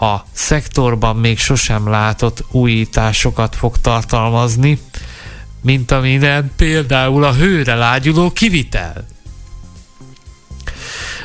[0.00, 4.80] a szektorban még sosem látott újításokat fog tartalmazni,
[5.62, 9.06] mint amilyen például a hőre lágyuló kivitel.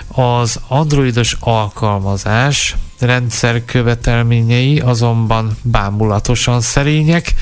[0.08, 7.34] Az androidos alkalmazás rendszer követelményei azonban bámulatosan szerények.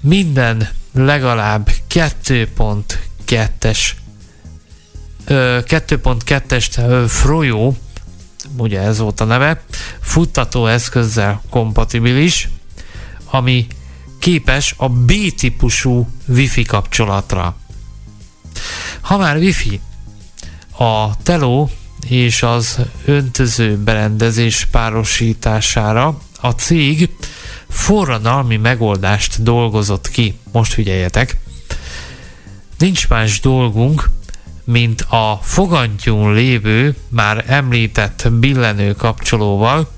[0.00, 3.90] Minden legalább 2.2-es
[5.28, 7.72] 2.2-est Froyo,
[8.56, 9.62] ugye ez volt a neve,
[10.00, 12.48] futtató eszközzel kompatibilis,
[13.30, 13.66] ami
[14.18, 17.56] képes a B-típusú Wi-Fi kapcsolatra.
[19.00, 19.80] Ha már Wi-Fi,
[20.78, 21.70] a teló
[22.08, 27.10] és az öntöző berendezés párosítására a cég
[27.68, 30.38] forradalmi megoldást dolgozott ki.
[30.52, 31.36] Most figyeljetek!
[32.78, 34.10] Nincs más dolgunk,
[34.70, 39.90] mint a fogantyún lévő, már említett billenő kapcsolóval,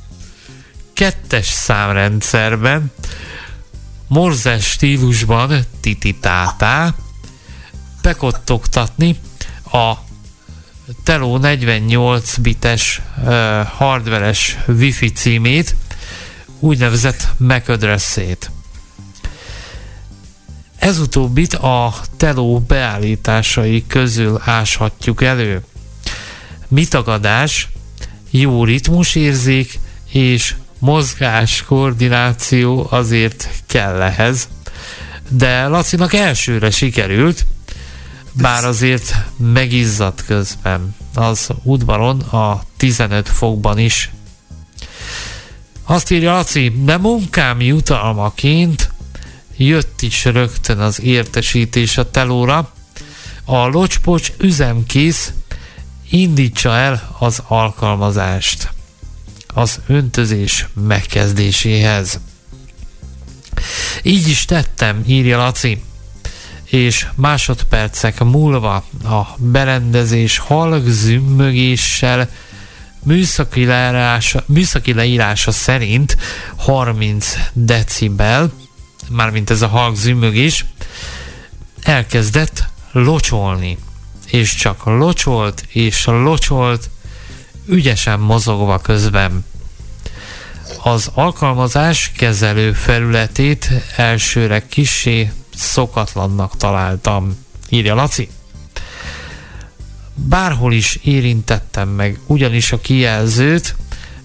[0.92, 2.92] kettes számrendszerben,
[4.06, 6.94] morzes stílusban tititátá,
[8.02, 9.16] bekottogtatni
[9.72, 9.92] a
[11.04, 13.00] Teló 48 bites
[13.76, 15.76] hardveres wifi címét,
[16.58, 18.50] úgynevezett MAC.
[20.80, 25.64] Ez utóbbit a teló beállításai közül áshatjuk elő.
[26.68, 27.68] Mitagadás,
[28.30, 29.78] jó ritmusérzék
[30.12, 34.48] és mozgás koordináció azért kell ehhez,
[35.28, 37.46] de Lacinak elsőre sikerült,
[38.32, 44.10] bár azért megizzadt közben az udvaron a 15 fokban is.
[45.84, 48.90] Azt írja Laci, de munkám jutalmaként
[49.66, 52.72] jött is rögtön az értesítés a telóra.
[53.44, 55.32] A locspocs üzemkész
[56.10, 58.72] indítsa el az alkalmazást
[59.54, 62.20] az öntözés megkezdéséhez.
[64.02, 65.82] Így is tettem, írja Laci,
[66.64, 68.74] és másodpercek múlva
[69.04, 72.28] a berendezés halk zümmögéssel
[73.02, 76.16] műszaki leírása, műszaki leírása szerint
[76.56, 78.52] 30 decibel,
[79.10, 80.64] mármint ez a halk zümmögés,
[81.82, 83.78] elkezdett locsolni.
[84.26, 86.90] És csak locsolt és locsolt,
[87.66, 89.44] ügyesen mozogva közben.
[90.82, 97.36] Az alkalmazás kezelő felületét elsőre kisé szokatlannak találtam,
[97.68, 98.28] írja Laci.
[100.14, 103.74] Bárhol is érintettem meg ugyanis a kijelzőt,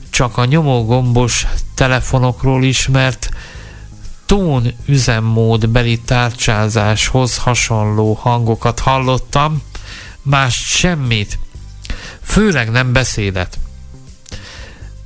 [0.10, 3.30] csak a nyomógombos telefonokról ismert
[4.26, 9.62] tón üzemmód beli tárcsázáshoz hasonló hangokat hallottam,
[10.22, 11.40] más semmit,
[12.22, 13.58] főleg nem beszédet.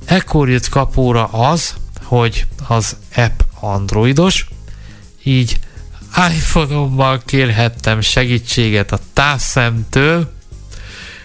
[0.04, 4.48] Ekkor jött kapóra az, hogy az app androidos,
[5.22, 5.58] így
[6.34, 10.32] iPhone-ommal kérhettem segítséget a távszemtől,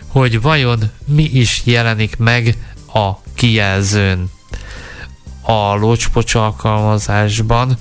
[0.07, 2.57] hogy vajon mi is jelenik meg
[2.93, 4.29] a kijelzőn.
[5.45, 7.77] A locspocs alkalmazásban.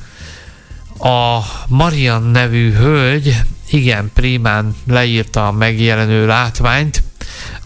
[0.98, 7.02] A Marian nevű hölgy igen prímán leírta a megjelenő látványt,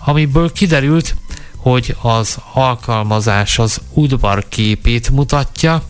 [0.05, 1.15] amiből kiderült,
[1.57, 5.83] hogy az alkalmazás az udvar képét mutatja,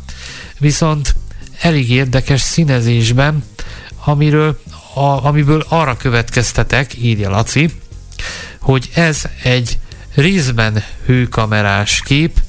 [0.59, 1.15] viszont
[1.61, 3.45] elég érdekes színezésben,
[4.05, 4.61] amiről,
[4.95, 7.71] a, amiből arra következtetek, írja Laci,
[8.61, 9.79] hogy ez egy
[10.15, 12.41] részben hőkamerás kép,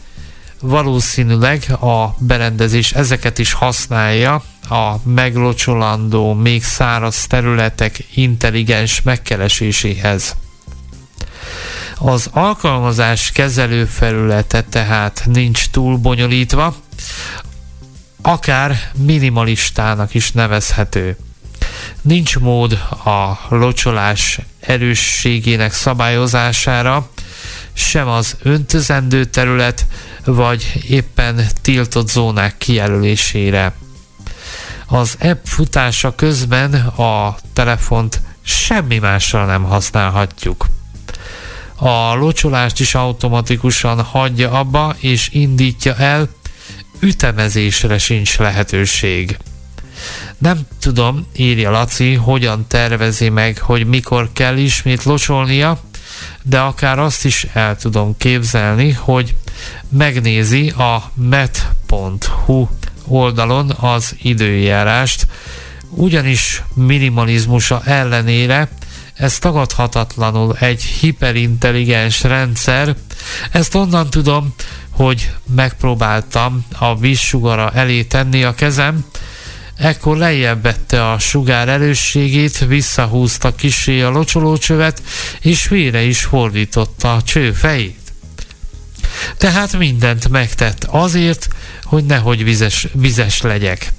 [0.62, 10.36] valószínűleg a berendezés ezeket is használja a meglocsolandó, még száraz területek intelligens megkereséséhez.
[11.98, 16.76] Az alkalmazás kezelő felülete tehát nincs túl bonyolítva,
[18.22, 21.18] akár minimalistának is nevezhető.
[22.02, 22.72] Nincs mód
[23.06, 27.10] a locsolás erősségének szabályozására,
[27.74, 29.86] sem az öntözendő terület,
[30.34, 33.74] vagy éppen tiltott zónák kijelölésére.
[34.88, 40.66] Az app futása közben a telefont semmi mással nem használhatjuk.
[41.76, 46.30] A locsolást is automatikusan hagyja abba és indítja el,
[47.00, 49.38] ütemezésre sincs lehetőség.
[50.38, 55.80] Nem tudom, írja Laci, hogyan tervezi meg, hogy mikor kell ismét locsolnia,
[56.44, 59.36] de akár azt is el tudom képzelni, hogy
[59.90, 62.68] megnézi a met.hu
[63.08, 65.28] oldalon az időjárást,
[65.90, 68.70] ugyanis minimalizmusa ellenére
[69.14, 72.96] ez tagadhatatlanul egy hiperintelligens rendszer.
[73.52, 74.54] Ezt onnan tudom,
[74.90, 79.06] hogy megpróbáltam a vízsugara elé tenni a kezem,
[79.76, 85.02] ekkor lejjebb vette a sugár erősségét, visszahúzta kisé a locsolócsövet,
[85.42, 87.99] és vére is fordította a cső fejét.
[89.38, 91.48] Tehát mindent megtett azért,
[91.84, 93.94] hogy nehogy vizes, vizes legyek.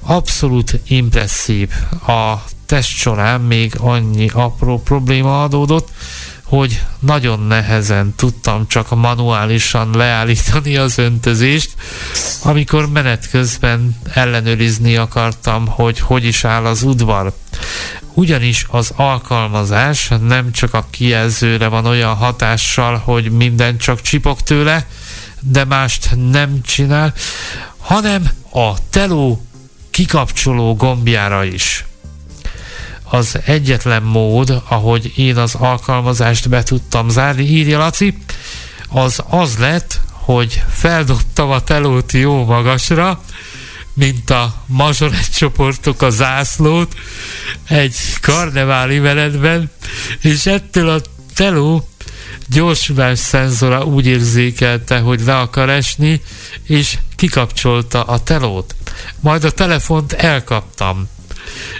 [0.00, 1.68] Abszolút impresszív.
[2.06, 2.34] A
[2.66, 5.88] test során még annyi apró probléma adódott,
[6.48, 11.70] hogy nagyon nehezen tudtam csak manuálisan leállítani az öntözést,
[12.42, 17.32] amikor menet közben ellenőrizni akartam, hogy hogy is áll az udvar.
[18.18, 24.86] Ugyanis az alkalmazás nem csak a kijelzőre van olyan hatással, hogy minden csak csipog tőle,
[25.40, 27.14] de mást nem csinál,
[27.78, 29.46] hanem a teló
[29.90, 31.84] kikapcsoló gombjára is.
[33.02, 38.18] Az egyetlen mód, ahogy én az alkalmazást be tudtam zárni, írja Laci,
[38.88, 43.20] az az lett, hogy feldobtam a telót jó magasra,
[43.98, 46.94] mint a mazsoret csoportok a zászlót
[47.68, 49.70] egy karneváli menetben,
[50.20, 51.00] és ettől a
[51.34, 51.88] teló
[52.48, 56.20] gyorsulás szenzora úgy érzékelte, hogy le akar esni,
[56.62, 58.74] és kikapcsolta a telót.
[59.20, 61.08] Majd a telefont elkaptam.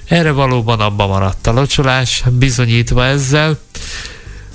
[0.04, 3.58] Erre valóban abba maradt a locsolás, bizonyítva ezzel,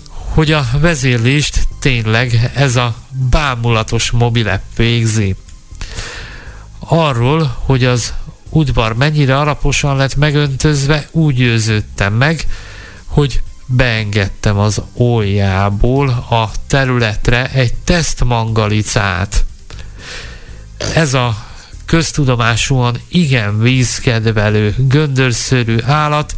[0.10, 2.96] hogy a vezérlést tényleg ez a
[3.30, 5.36] bámulatos mobilepp végzi.
[6.96, 8.14] Arról, hogy az
[8.50, 12.48] udvar mennyire alaposan lett megöntözve, úgy győződtem meg,
[13.06, 19.46] hogy beengedtem az ójából a területre egy tesztmangalicát.
[20.94, 21.46] Ez a
[21.86, 26.36] köztudomásúan igen vízkedvelő, göndörszörű állat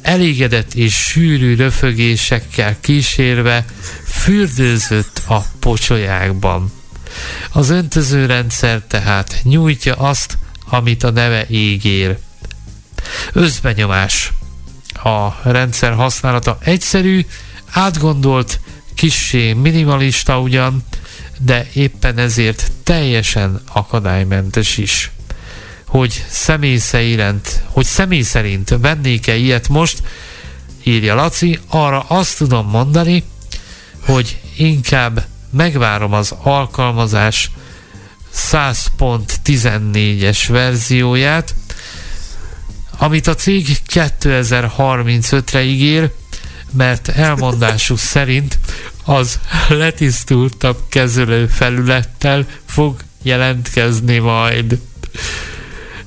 [0.00, 3.64] elégedett és sűrű röfögésekkel kísérve
[4.04, 6.81] fürdőzött a pocsolyákban.
[7.52, 12.18] Az öntözőrendszer tehát nyújtja azt, amit a neve ígér.
[13.32, 14.32] Özbenyomás.
[14.92, 17.26] A rendszer használata egyszerű,
[17.70, 18.60] átgondolt,
[18.94, 20.84] kissé minimalista ugyan,
[21.38, 25.10] de éppen ezért teljesen akadálymentes is.
[25.86, 30.02] Hogy személy szerint, hogy személy szerint vennék-e ilyet most,
[30.82, 33.24] írja Laci, arra azt tudom mondani,
[34.04, 37.50] hogy inkább megvárom az alkalmazás
[38.34, 41.54] 100.14-es verzióját,
[42.98, 46.10] amit a cég 2035-re ígér,
[46.70, 48.58] mert elmondásuk szerint
[49.04, 54.80] az letisztultabb kezelő felülettel fog jelentkezni majd.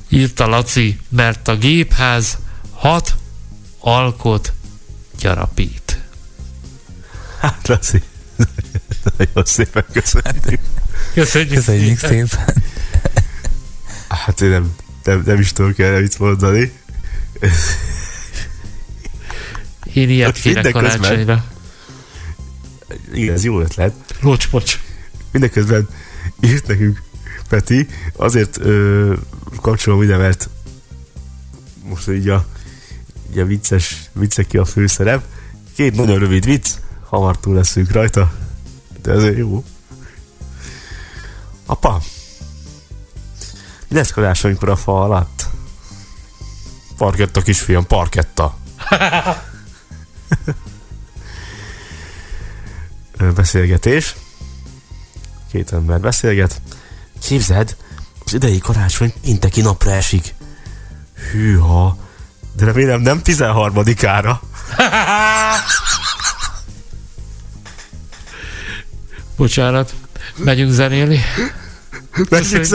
[0.09, 2.37] Írta Laci, mert a gépház
[2.71, 3.15] hat
[3.79, 4.53] alkot
[5.19, 5.99] gyarapít.
[7.39, 8.01] Hát Laci,
[9.17, 10.59] nagyon szépen köszönjük.
[11.13, 12.29] Köszönjük, Köszönjük szépen.
[14.07, 16.71] Hát én nem, nem, nem is tudok erre mit mondani.
[19.93, 21.45] Én ilyet Hát kérek karácsonyra.
[23.13, 23.93] Igen, ez jó ötlet.
[24.21, 24.79] Bocs, bocs.
[25.31, 25.87] Mindeközben
[26.41, 27.01] írt nekünk
[27.49, 29.13] Peti, azért ö,
[29.61, 30.49] kapcsolom ide, mert
[31.83, 32.45] most így a,
[33.31, 35.23] így a vicces, viccek ki a főszerep.
[35.75, 36.69] Két nagyon rövid vicc,
[37.03, 38.33] hamar túl leszünk rajta,
[39.05, 39.63] de ez jó.
[41.65, 42.01] Apa,
[43.87, 45.47] mi lesz karácsonykor a fa alatt?
[46.97, 48.57] Parketta, kisfiam, parketta.
[53.35, 54.15] Beszélgetés.
[55.51, 56.61] Két ember beszélget.
[57.21, 57.75] Képzeld,
[58.25, 60.33] az idei karácsony pénteki napra esik.
[61.31, 61.97] Hűha,
[62.55, 64.39] de remélem nem 13-ára.
[69.37, 69.93] Bocsánat.
[70.37, 71.19] Megyünk zenélni.
[72.29, 72.73] Megyünk a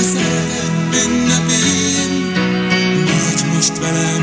[0.00, 2.10] szeretet ünnepén,
[3.04, 4.21] Maradj most velem,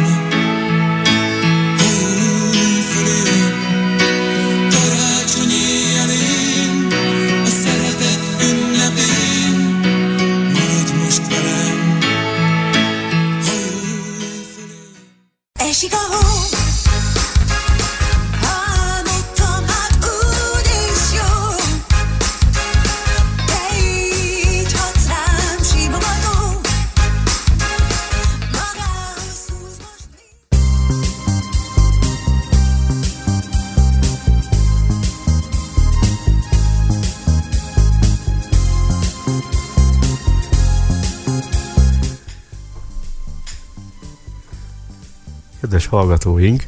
[45.69, 46.67] Kedves hallgatóink,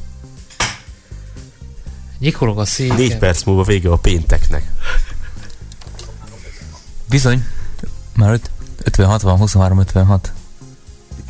[2.20, 2.96] Nyikorog a széken.
[2.96, 4.72] Négy perc múlva vége a pénteknek.
[7.10, 7.46] Bizony.
[8.16, 8.52] Már öt-
[8.84, 10.34] 50, 60, 23, 56.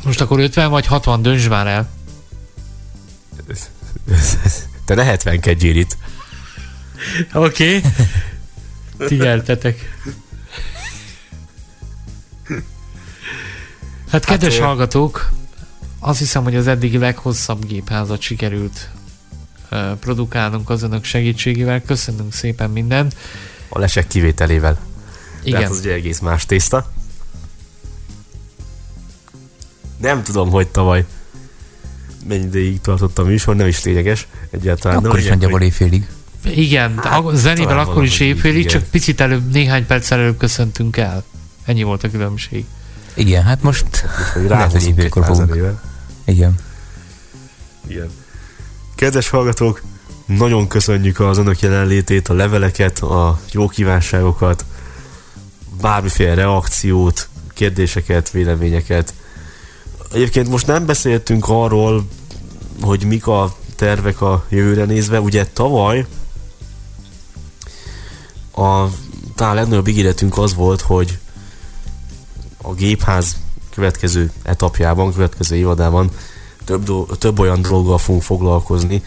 [0.04, 1.90] Most akkor 50 vagy 60 dönts már el.
[4.84, 5.96] Te ne 70 itt.
[7.32, 7.76] Oké.
[7.76, 7.90] Okay.
[8.98, 9.98] Figyeltetek.
[14.10, 15.32] Hát kedves ö- hallgatók,
[16.04, 18.88] azt hiszem, hogy az eddigi leghosszabb gépházat sikerült
[19.68, 21.82] ö, produkálnunk az önök segítségével.
[21.82, 23.16] Köszönünk szépen mindent.
[23.68, 24.78] A lesek kivételével.
[25.42, 25.58] Igen.
[25.58, 26.92] Tehát az egy egész más tészta.
[30.00, 31.04] Nem tudom, hogy tavaly
[32.28, 34.26] mennyi ideig tartott a műsor, nem is lényeges.
[34.50, 36.06] Egyáltalán Akkor nem is nagyjából évfélig.
[36.44, 40.96] Igen, hát, a zenével akkor is valahogy így, csak picit előbb, néhány perccel előbb köszöntünk
[40.96, 41.24] el.
[41.64, 42.64] Ennyi volt a különbség.
[43.14, 43.86] Igen, hát most
[44.32, 45.90] hogy lehet, hogy pár fogunk.
[46.24, 46.54] Igen.
[47.86, 48.10] Igen.
[48.94, 49.82] Kedves hallgatók,
[50.26, 54.64] nagyon köszönjük az önök jelenlétét, a leveleket, a jó kívánságokat,
[55.80, 59.14] bármiféle reakciót, kérdéseket, véleményeket.
[60.12, 62.06] Egyébként most nem beszéltünk arról,
[62.80, 65.20] hogy mik a tervek a jövőre nézve.
[65.20, 66.06] Ugye tavaly
[68.54, 68.86] a
[69.34, 71.18] talán legnagyobb ígéretünk az volt, hogy
[72.62, 73.36] a gépház
[73.74, 76.10] következő etapjában, következő évadában
[76.64, 79.02] több, do- több olyan dologgal fogunk foglalkozni,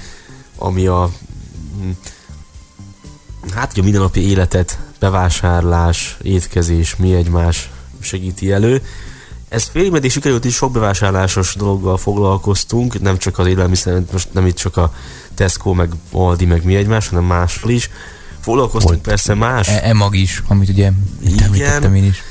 [0.57, 1.09] ami a
[1.79, 1.89] hm,
[3.53, 7.69] hát ugye a mindennapi életet, bevásárlás, étkezés, mi egymás
[7.99, 8.81] segíti elő.
[9.49, 14.45] Ez félig meddig sikerült is sok bevásárlásos dologgal foglalkoztunk, nem csak az élelmiszer, most nem
[14.45, 14.93] itt csak a
[15.33, 17.89] Tesco, meg Aldi, meg mi egymás, hanem máshol is.
[18.39, 19.05] Foglalkoztunk Volt.
[19.07, 20.91] persze más E- E-mag is, amit ugye
[21.41, 22.23] említettem én is.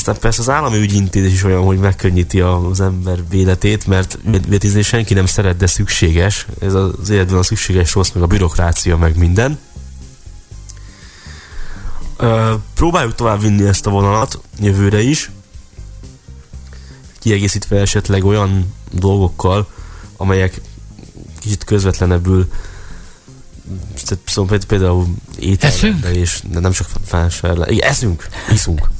[0.00, 5.14] Aztán persze az állami ügyintézés is olyan, hogy megkönnyíti az ember életét, mert ügyintézni senki
[5.14, 6.46] nem szeret, de szükséges.
[6.60, 9.58] Ez az életben a szükséges rossz, meg a bürokrácia, meg minden.
[12.74, 15.30] Próbáljuk tovább vinni ezt a vonalat jövőre is,
[17.18, 19.68] kiegészítve esetleg olyan dolgokkal,
[20.16, 20.60] amelyek
[21.40, 22.48] kicsit közvetlenebbül
[24.26, 25.06] szóval például
[25.38, 27.70] ételre és de nem csak vásárlás.
[27.70, 28.90] Igen, eszünk, iszunk.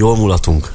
[0.00, 0.72] Jól mulatunk.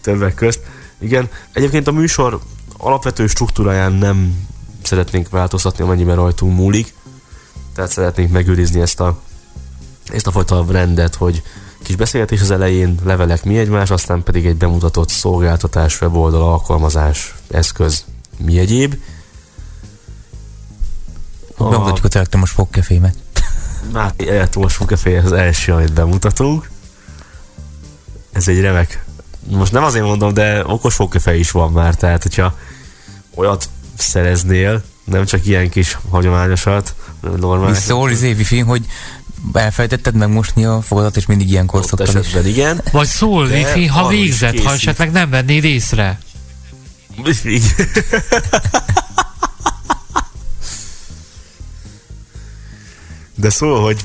[0.00, 0.60] Többek közt.
[0.98, 2.40] Igen, egyébként a műsor
[2.76, 4.46] alapvető struktúráján nem
[4.82, 6.94] szeretnénk változtatni, amennyiben rajtunk múlik.
[7.74, 9.20] Tehát szeretnénk megőrizni ezt a,
[10.12, 11.42] ezt a fajta rendet, hogy
[11.82, 18.04] kis beszélgetés az elején, levelek mi egymás, aztán pedig egy bemutatott szolgáltatás, weboldal, alkalmazás, eszköz,
[18.38, 18.94] mi egyéb.
[21.56, 21.68] A...
[21.68, 23.16] Bemutatjuk az elektromos fogkefémet.
[23.92, 26.68] Már elektromos fogkefé az első, amit bemutatunk.
[28.32, 29.04] Ez egy remek.
[29.48, 32.58] Most nem azért mondom, de okos fogkefe is van már, tehát hogyha
[33.34, 36.94] olyat szereznél, nem csak ilyen kis hagyományosat,
[37.36, 37.78] normális.
[37.78, 38.86] Szól az évi film, hogy
[39.52, 42.34] elfelejtetted megmosni a fogadat, és mindig Ott szoktam is.
[42.44, 42.80] igen.
[42.92, 46.18] Vagy szól, wifi, ha végzett, ha esetleg nem vennéd észre.
[53.34, 54.04] De szól, hogy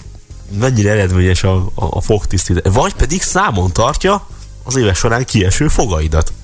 [0.59, 2.73] mennyire eredményes a, a, a fogtisztítás.
[2.73, 4.27] Vagy pedig számon tartja
[4.63, 6.33] az éves során kieső fogaidat.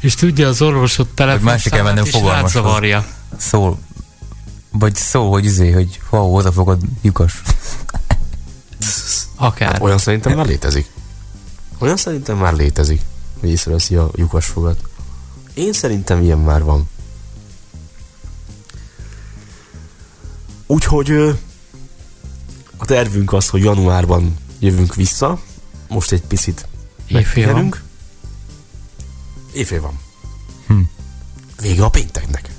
[0.00, 3.06] És tudja az orvosod Vagy telefon másik kell mennem és rázavarja.
[3.36, 3.78] Szól.
[4.70, 7.42] Vagy szól, hogy izé, hogy ha oda fogod lyukas.
[9.36, 9.72] Akár.
[9.72, 10.90] Hát olyan szerintem már létezik.
[11.78, 13.00] Olyan szerintem már létezik,
[13.40, 14.80] hogy észreveszi a lyukas fogat.
[15.54, 16.88] Én szerintem ilyen már van.
[20.70, 21.10] Úgyhogy
[22.76, 25.40] a tervünk az, hogy januárban jövünk vissza.
[25.88, 26.66] Most egy picit
[27.08, 27.82] megpihenünk.
[29.52, 30.00] Éjfél van.
[30.66, 30.80] Hm.
[31.60, 32.50] Vége a pénteknek.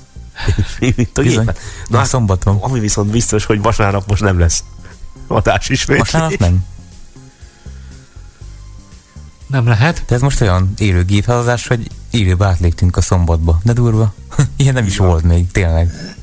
[0.96, 1.56] Mint a gépen.
[1.88, 2.56] Na, hát, szombat van.
[2.60, 4.64] Ami viszont biztos, hogy vasárnap most nem lesz
[5.26, 5.98] adás ismét.
[5.98, 6.64] Vasárnap nem.
[9.46, 10.02] Nem lehet.
[10.06, 13.60] De ez most olyan élő gépfelhozás, hogy élőbe átléptünk a szombatba.
[13.62, 14.14] De durva.
[14.56, 16.16] Ilyen nem is volt még, tényleg.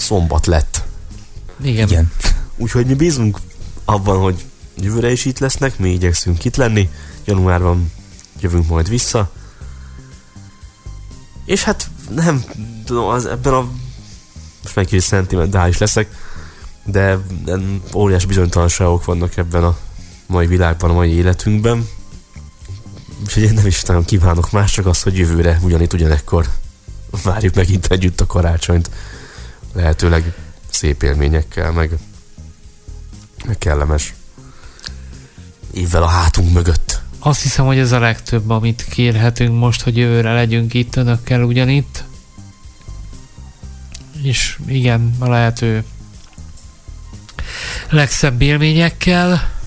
[0.00, 0.82] Szombat lett.
[1.62, 1.88] Igen.
[1.88, 2.12] Igen.
[2.56, 3.38] Úgyhogy mi bízunk
[3.84, 4.44] abban, hogy
[4.76, 6.88] jövőre is itt lesznek, mi igyekszünk itt lenni,
[7.24, 7.92] januárban
[8.40, 9.32] jövünk majd vissza.
[11.44, 12.44] És hát nem
[12.84, 13.68] tudom, az, ebben a
[14.62, 16.16] most meg kicsit szentimentális leszek,
[16.84, 19.78] de nem, óriás bizonytalanságok vannak ebben a
[20.26, 21.88] mai világban, a mai életünkben.
[23.22, 26.48] Úgyhogy én nem is nagyon kívánok más, csak azt, hogy jövőre ugyanitt ugyanekkor
[27.22, 28.90] várjuk megint együtt a karácsonyt.
[29.72, 30.32] Lehetőleg
[30.70, 31.90] szép élményekkel, meg,
[33.46, 34.14] meg kellemes
[35.72, 37.00] évvel a hátunk mögött.
[37.18, 42.04] Azt hiszem, hogy ez a legtöbb, amit kérhetünk most, hogy jövőre legyünk itt önökkel ugyanitt.
[44.22, 45.84] És igen, a lehető
[47.88, 49.59] legszebb élményekkel.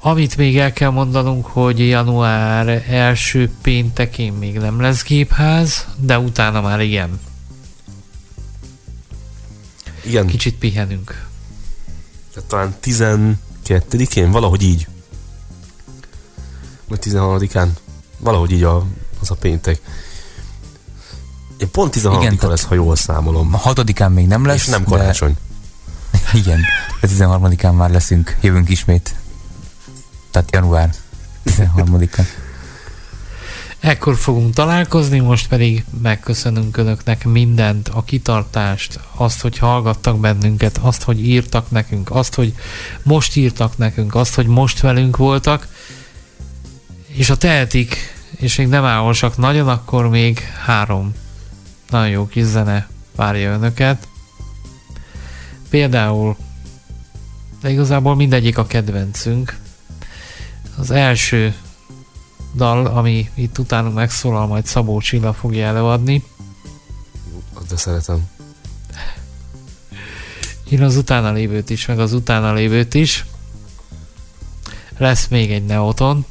[0.00, 6.60] Amit még el kell mondanunk, hogy január első péntekén még nem lesz gépház, de utána
[6.60, 7.20] már igen.
[10.04, 10.26] Igen.
[10.26, 11.26] Kicsit pihenünk.
[12.34, 14.86] Tehát talán 12-én, valahogy így.
[16.88, 17.68] Vagy 13-án.
[18.18, 18.86] Valahogy így a,
[19.20, 19.80] az a péntek.
[21.58, 23.54] Én pont 16 Igen, lesz, ha jól számolom.
[23.54, 24.56] A hatodikán még nem lesz.
[24.56, 25.36] És nem de- karácsony.
[26.32, 26.60] Igen,
[27.00, 29.14] a 13-án már leszünk, jövünk ismét.
[30.30, 30.90] Tehát január
[31.44, 32.26] 13-án.
[33.80, 41.02] Ekkor fogunk találkozni, most pedig megköszönünk Önöknek mindent, a kitartást, azt, hogy hallgattak bennünket, azt,
[41.02, 42.54] hogy írtak nekünk, azt, hogy
[43.02, 45.68] most írtak nekünk, azt, hogy most velünk voltak,
[47.06, 47.96] és ha tehetik,
[48.36, 51.14] és még nem álmosak nagyon, akkor még három
[51.90, 54.08] nagyon jó kis zene várja Önöket.
[55.70, 56.36] Például,
[57.60, 59.56] de igazából mindegyik a kedvencünk.
[60.78, 61.54] Az első
[62.54, 66.24] dal, ami itt utánunk megszólal, majd Szabó Csilla fogja előadni.
[67.68, 68.30] De szeretem.
[70.68, 73.24] Én az utána lévőt is, meg az utána lévőt is.
[74.98, 76.24] Lesz még egy Neoton,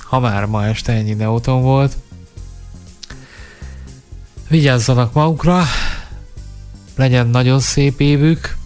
[0.00, 1.96] ha már ma este ennyi Neoton volt.
[4.48, 5.64] Vigyázzanak magukra,
[6.96, 8.56] legyen nagyon szép évük,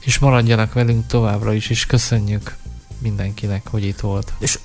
[0.00, 2.56] és maradjanak velünk továbbra is, és köszönjük
[3.02, 4.32] mindenkinek, hogy itt volt.
[4.38, 4.58] És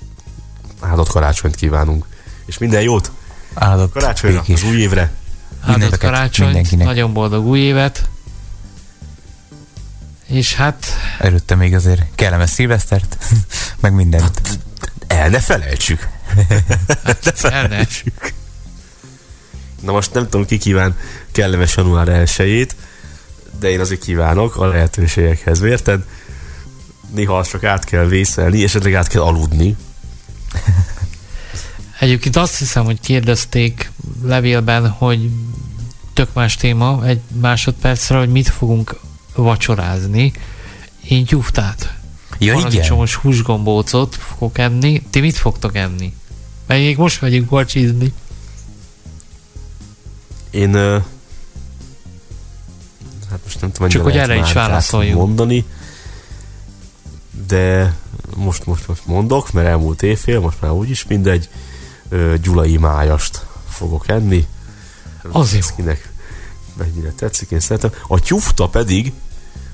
[0.80, 2.06] áldott karácsonyt kívánunk.
[2.46, 3.10] És minden jót!
[3.54, 4.62] Áldott Karácsonyra, békés.
[4.62, 5.12] az új évre!
[5.60, 6.86] Áldott karácsonyt, mindenkinek.
[6.86, 8.08] nagyon boldog új évet,
[10.26, 10.86] és hát
[11.18, 13.16] Előtte még azért kellemes szilvesztert,
[13.80, 14.40] meg mindent.
[15.06, 16.08] El ne felejtsük!
[17.24, 18.32] ne felejtsük!
[19.80, 20.96] Na most nem tudom, ki kíván
[21.32, 22.68] kellemes január 1
[23.60, 26.02] de én azért kívánok a lehetőségekhez, érted?
[27.14, 29.76] Néha csak át kell vészelni, esetleg át kell aludni.
[32.00, 35.30] Egyébként azt hiszem, hogy kérdezték levélben, hogy
[36.12, 39.00] tök más téma, egy másodpercre, hogy mit fogunk
[39.34, 40.32] vacsorázni.
[41.08, 41.94] Én gyuftát.
[42.38, 42.54] Ja.
[42.54, 45.02] Paradicsomos húsgombócot fogok enni.
[45.10, 46.14] Ti mit fogtok enni?
[46.66, 48.12] Még most megyünk vacsizni.
[50.50, 50.98] Én ö,
[53.30, 55.18] hát most nem tudom, Csak hogy erre is válaszoljunk.
[55.18, 55.64] mondani,
[57.48, 57.96] de
[58.36, 61.48] most, most, most mondok, mert elmúlt évfél, most már úgyis mindegy,
[62.42, 64.46] gyulai májast fogok enni.
[65.32, 65.60] Az jó.
[65.76, 66.08] Kinek
[66.76, 67.90] mennyire tetszik, én szeretem.
[68.08, 69.12] A tyufta pedig,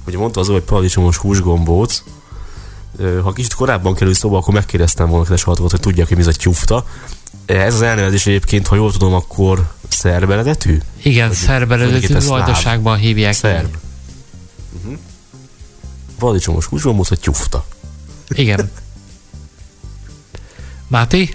[0.04, 2.02] hogy mondta az, hogy paradicsomos húsgombóc,
[3.22, 6.28] ha kicsit korábban kerül szóba, akkor megkérdeztem volna kedves hallgatókat, hogy tudják, hogy mi ez
[6.28, 6.86] a tyufta.
[7.46, 10.78] Ez az elnevezés egyébként, ha jól tudom, akkor szerb eredetű?
[11.02, 13.32] Igen, szerb eredetű vajdaságban hívják.
[13.32, 13.76] Szerb.
[14.76, 14.98] Uh-huh.
[16.18, 17.64] Paradicsomos húsgombóc, a tyufta.
[18.28, 18.70] Igen.
[20.86, 21.28] Máté?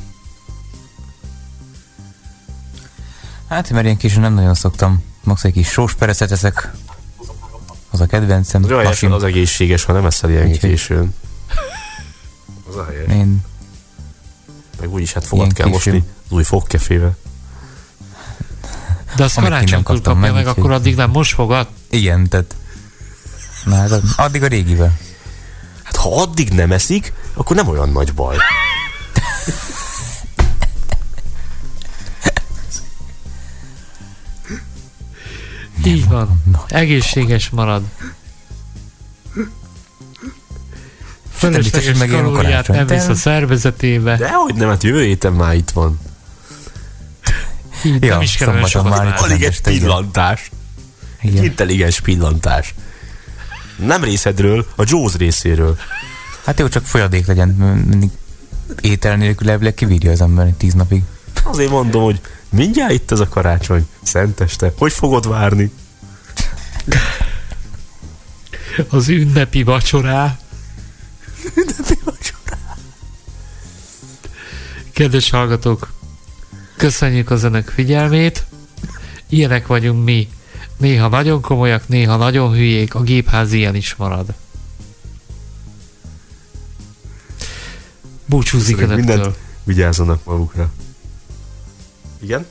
[3.47, 5.03] Hát, mert ilyen későn nem nagyon szoktam.
[5.23, 6.71] Max egy kis sós perecet eszek.
[7.91, 8.65] Az a kedvencem.
[8.65, 9.11] Rajás Hasim.
[9.11, 11.13] az egészséges, ha nem eszel ilyen Úgyhogy- későn.
[12.69, 13.11] Az a helyes.
[13.11, 13.41] Én
[14.79, 15.93] Meg úgyis hát fogat Ilyen kell későn.
[15.93, 17.17] mosni az új fogkefével.
[19.15, 21.67] De azt karácsonykor kapja meg, meg, akkor addig nem most fogad?
[21.89, 22.55] Igen, tehát...
[23.65, 24.97] Na, hát addig a régivel.
[25.83, 28.35] Hát ha addig nem eszik, akkor nem olyan nagy baj.
[35.85, 36.43] Így van.
[36.67, 37.83] Egészséges marad.
[41.33, 44.17] Fölösleges hogy kalóriát nem visz a szervezetébe.
[44.17, 45.99] Dehogy nem, hát jövő héten már itt van.
[47.83, 49.15] Így Ja, nem is kell olyan sokat már.
[49.17, 49.81] Alig egy este, igen.
[49.81, 50.51] pillantás.
[51.21, 51.43] Egy Igen.
[51.43, 52.73] intelligens pillantás.
[53.85, 55.77] Nem részedről, a Jaws részéről.
[56.45, 57.49] Hát jó, csak folyadék legyen.
[57.89, 58.09] Mindig
[58.81, 61.03] étel nélkül elvileg kibírja az ember tíz napig.
[61.43, 63.87] Azért mondom, hogy mindjárt itt ez a karácsony.
[64.01, 64.73] Szenteste.
[64.77, 65.71] Hogy fogod várni?
[68.89, 70.39] Az ünnepi vacsorá.
[74.93, 75.91] Kedves hallgatók,
[76.77, 78.45] köszönjük az önök figyelmét.
[79.29, 80.29] Ilyenek vagyunk mi.
[80.79, 84.33] Néha nagyon komolyak, néha nagyon hülyék, a gépház ilyen is marad.
[88.25, 89.35] Búcsúzik önöktől.
[89.63, 90.69] Vigyázzanak magukra.
[92.21, 92.45] Igen?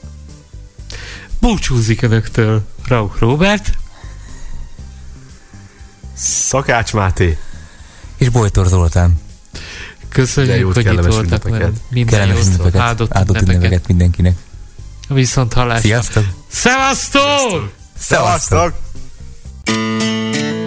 [1.40, 2.62] Búcsúzik önöktől.
[2.86, 3.70] Rauch Robert.
[6.14, 7.38] Szakács Máté.
[8.16, 9.20] És Bojtor Zoltán.
[10.08, 11.76] Köszönjük, hogy itt voltak velünk.
[11.90, 13.86] Minden Kellemes ünnepeket, áldott, áldott ünnepeket.
[13.86, 14.36] mindenkinek.
[15.08, 15.80] Viszont hallásra.
[15.80, 16.24] Sziasztok!
[16.48, 17.72] Szevasztok!
[17.98, 18.72] Szevasztok!
[19.64, 20.57] Ballag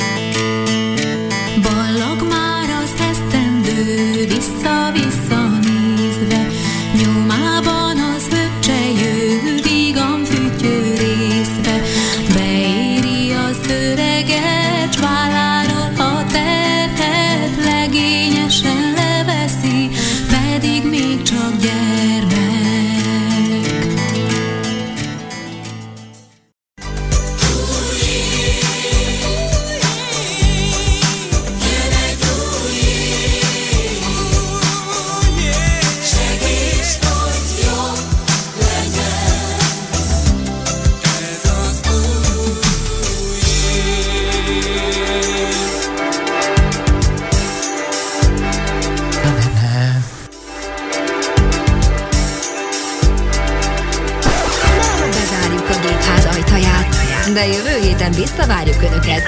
[58.32, 59.22] héten visszavárjuk Önöket.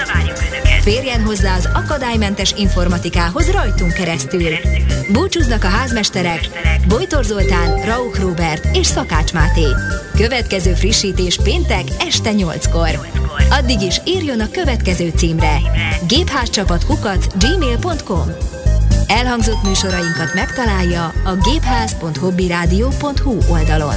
[0.80, 4.52] Férjen hozzá az akadálymentes informatikához rajtunk keresztül.
[5.12, 6.48] Búcsúznak a házmesterek
[6.88, 9.66] Bojtor Zoltán, Rauch Robert és Szakács Máté.
[10.16, 13.08] Következő frissítés péntek este 8-kor.
[13.50, 15.58] Addig is írjon a következő címre
[16.08, 18.30] gépházcsapatkukac gmail.com
[19.06, 23.94] Elhangzott műsorainkat megtalálja a gépház.hobbyradio.hu oldalon.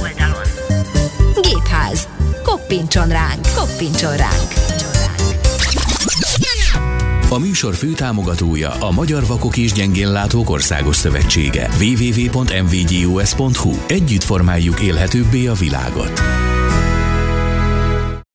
[1.40, 2.08] Gépház.
[2.42, 4.52] Koppintson ránk, koppintson ránk.
[7.30, 11.68] A műsor főtámogatója a Magyar Vakok és Gyengénlátók Országos Szövetsége.
[11.80, 16.20] www.mvgus.hu Együtt formáljuk élhetőbbé a világot.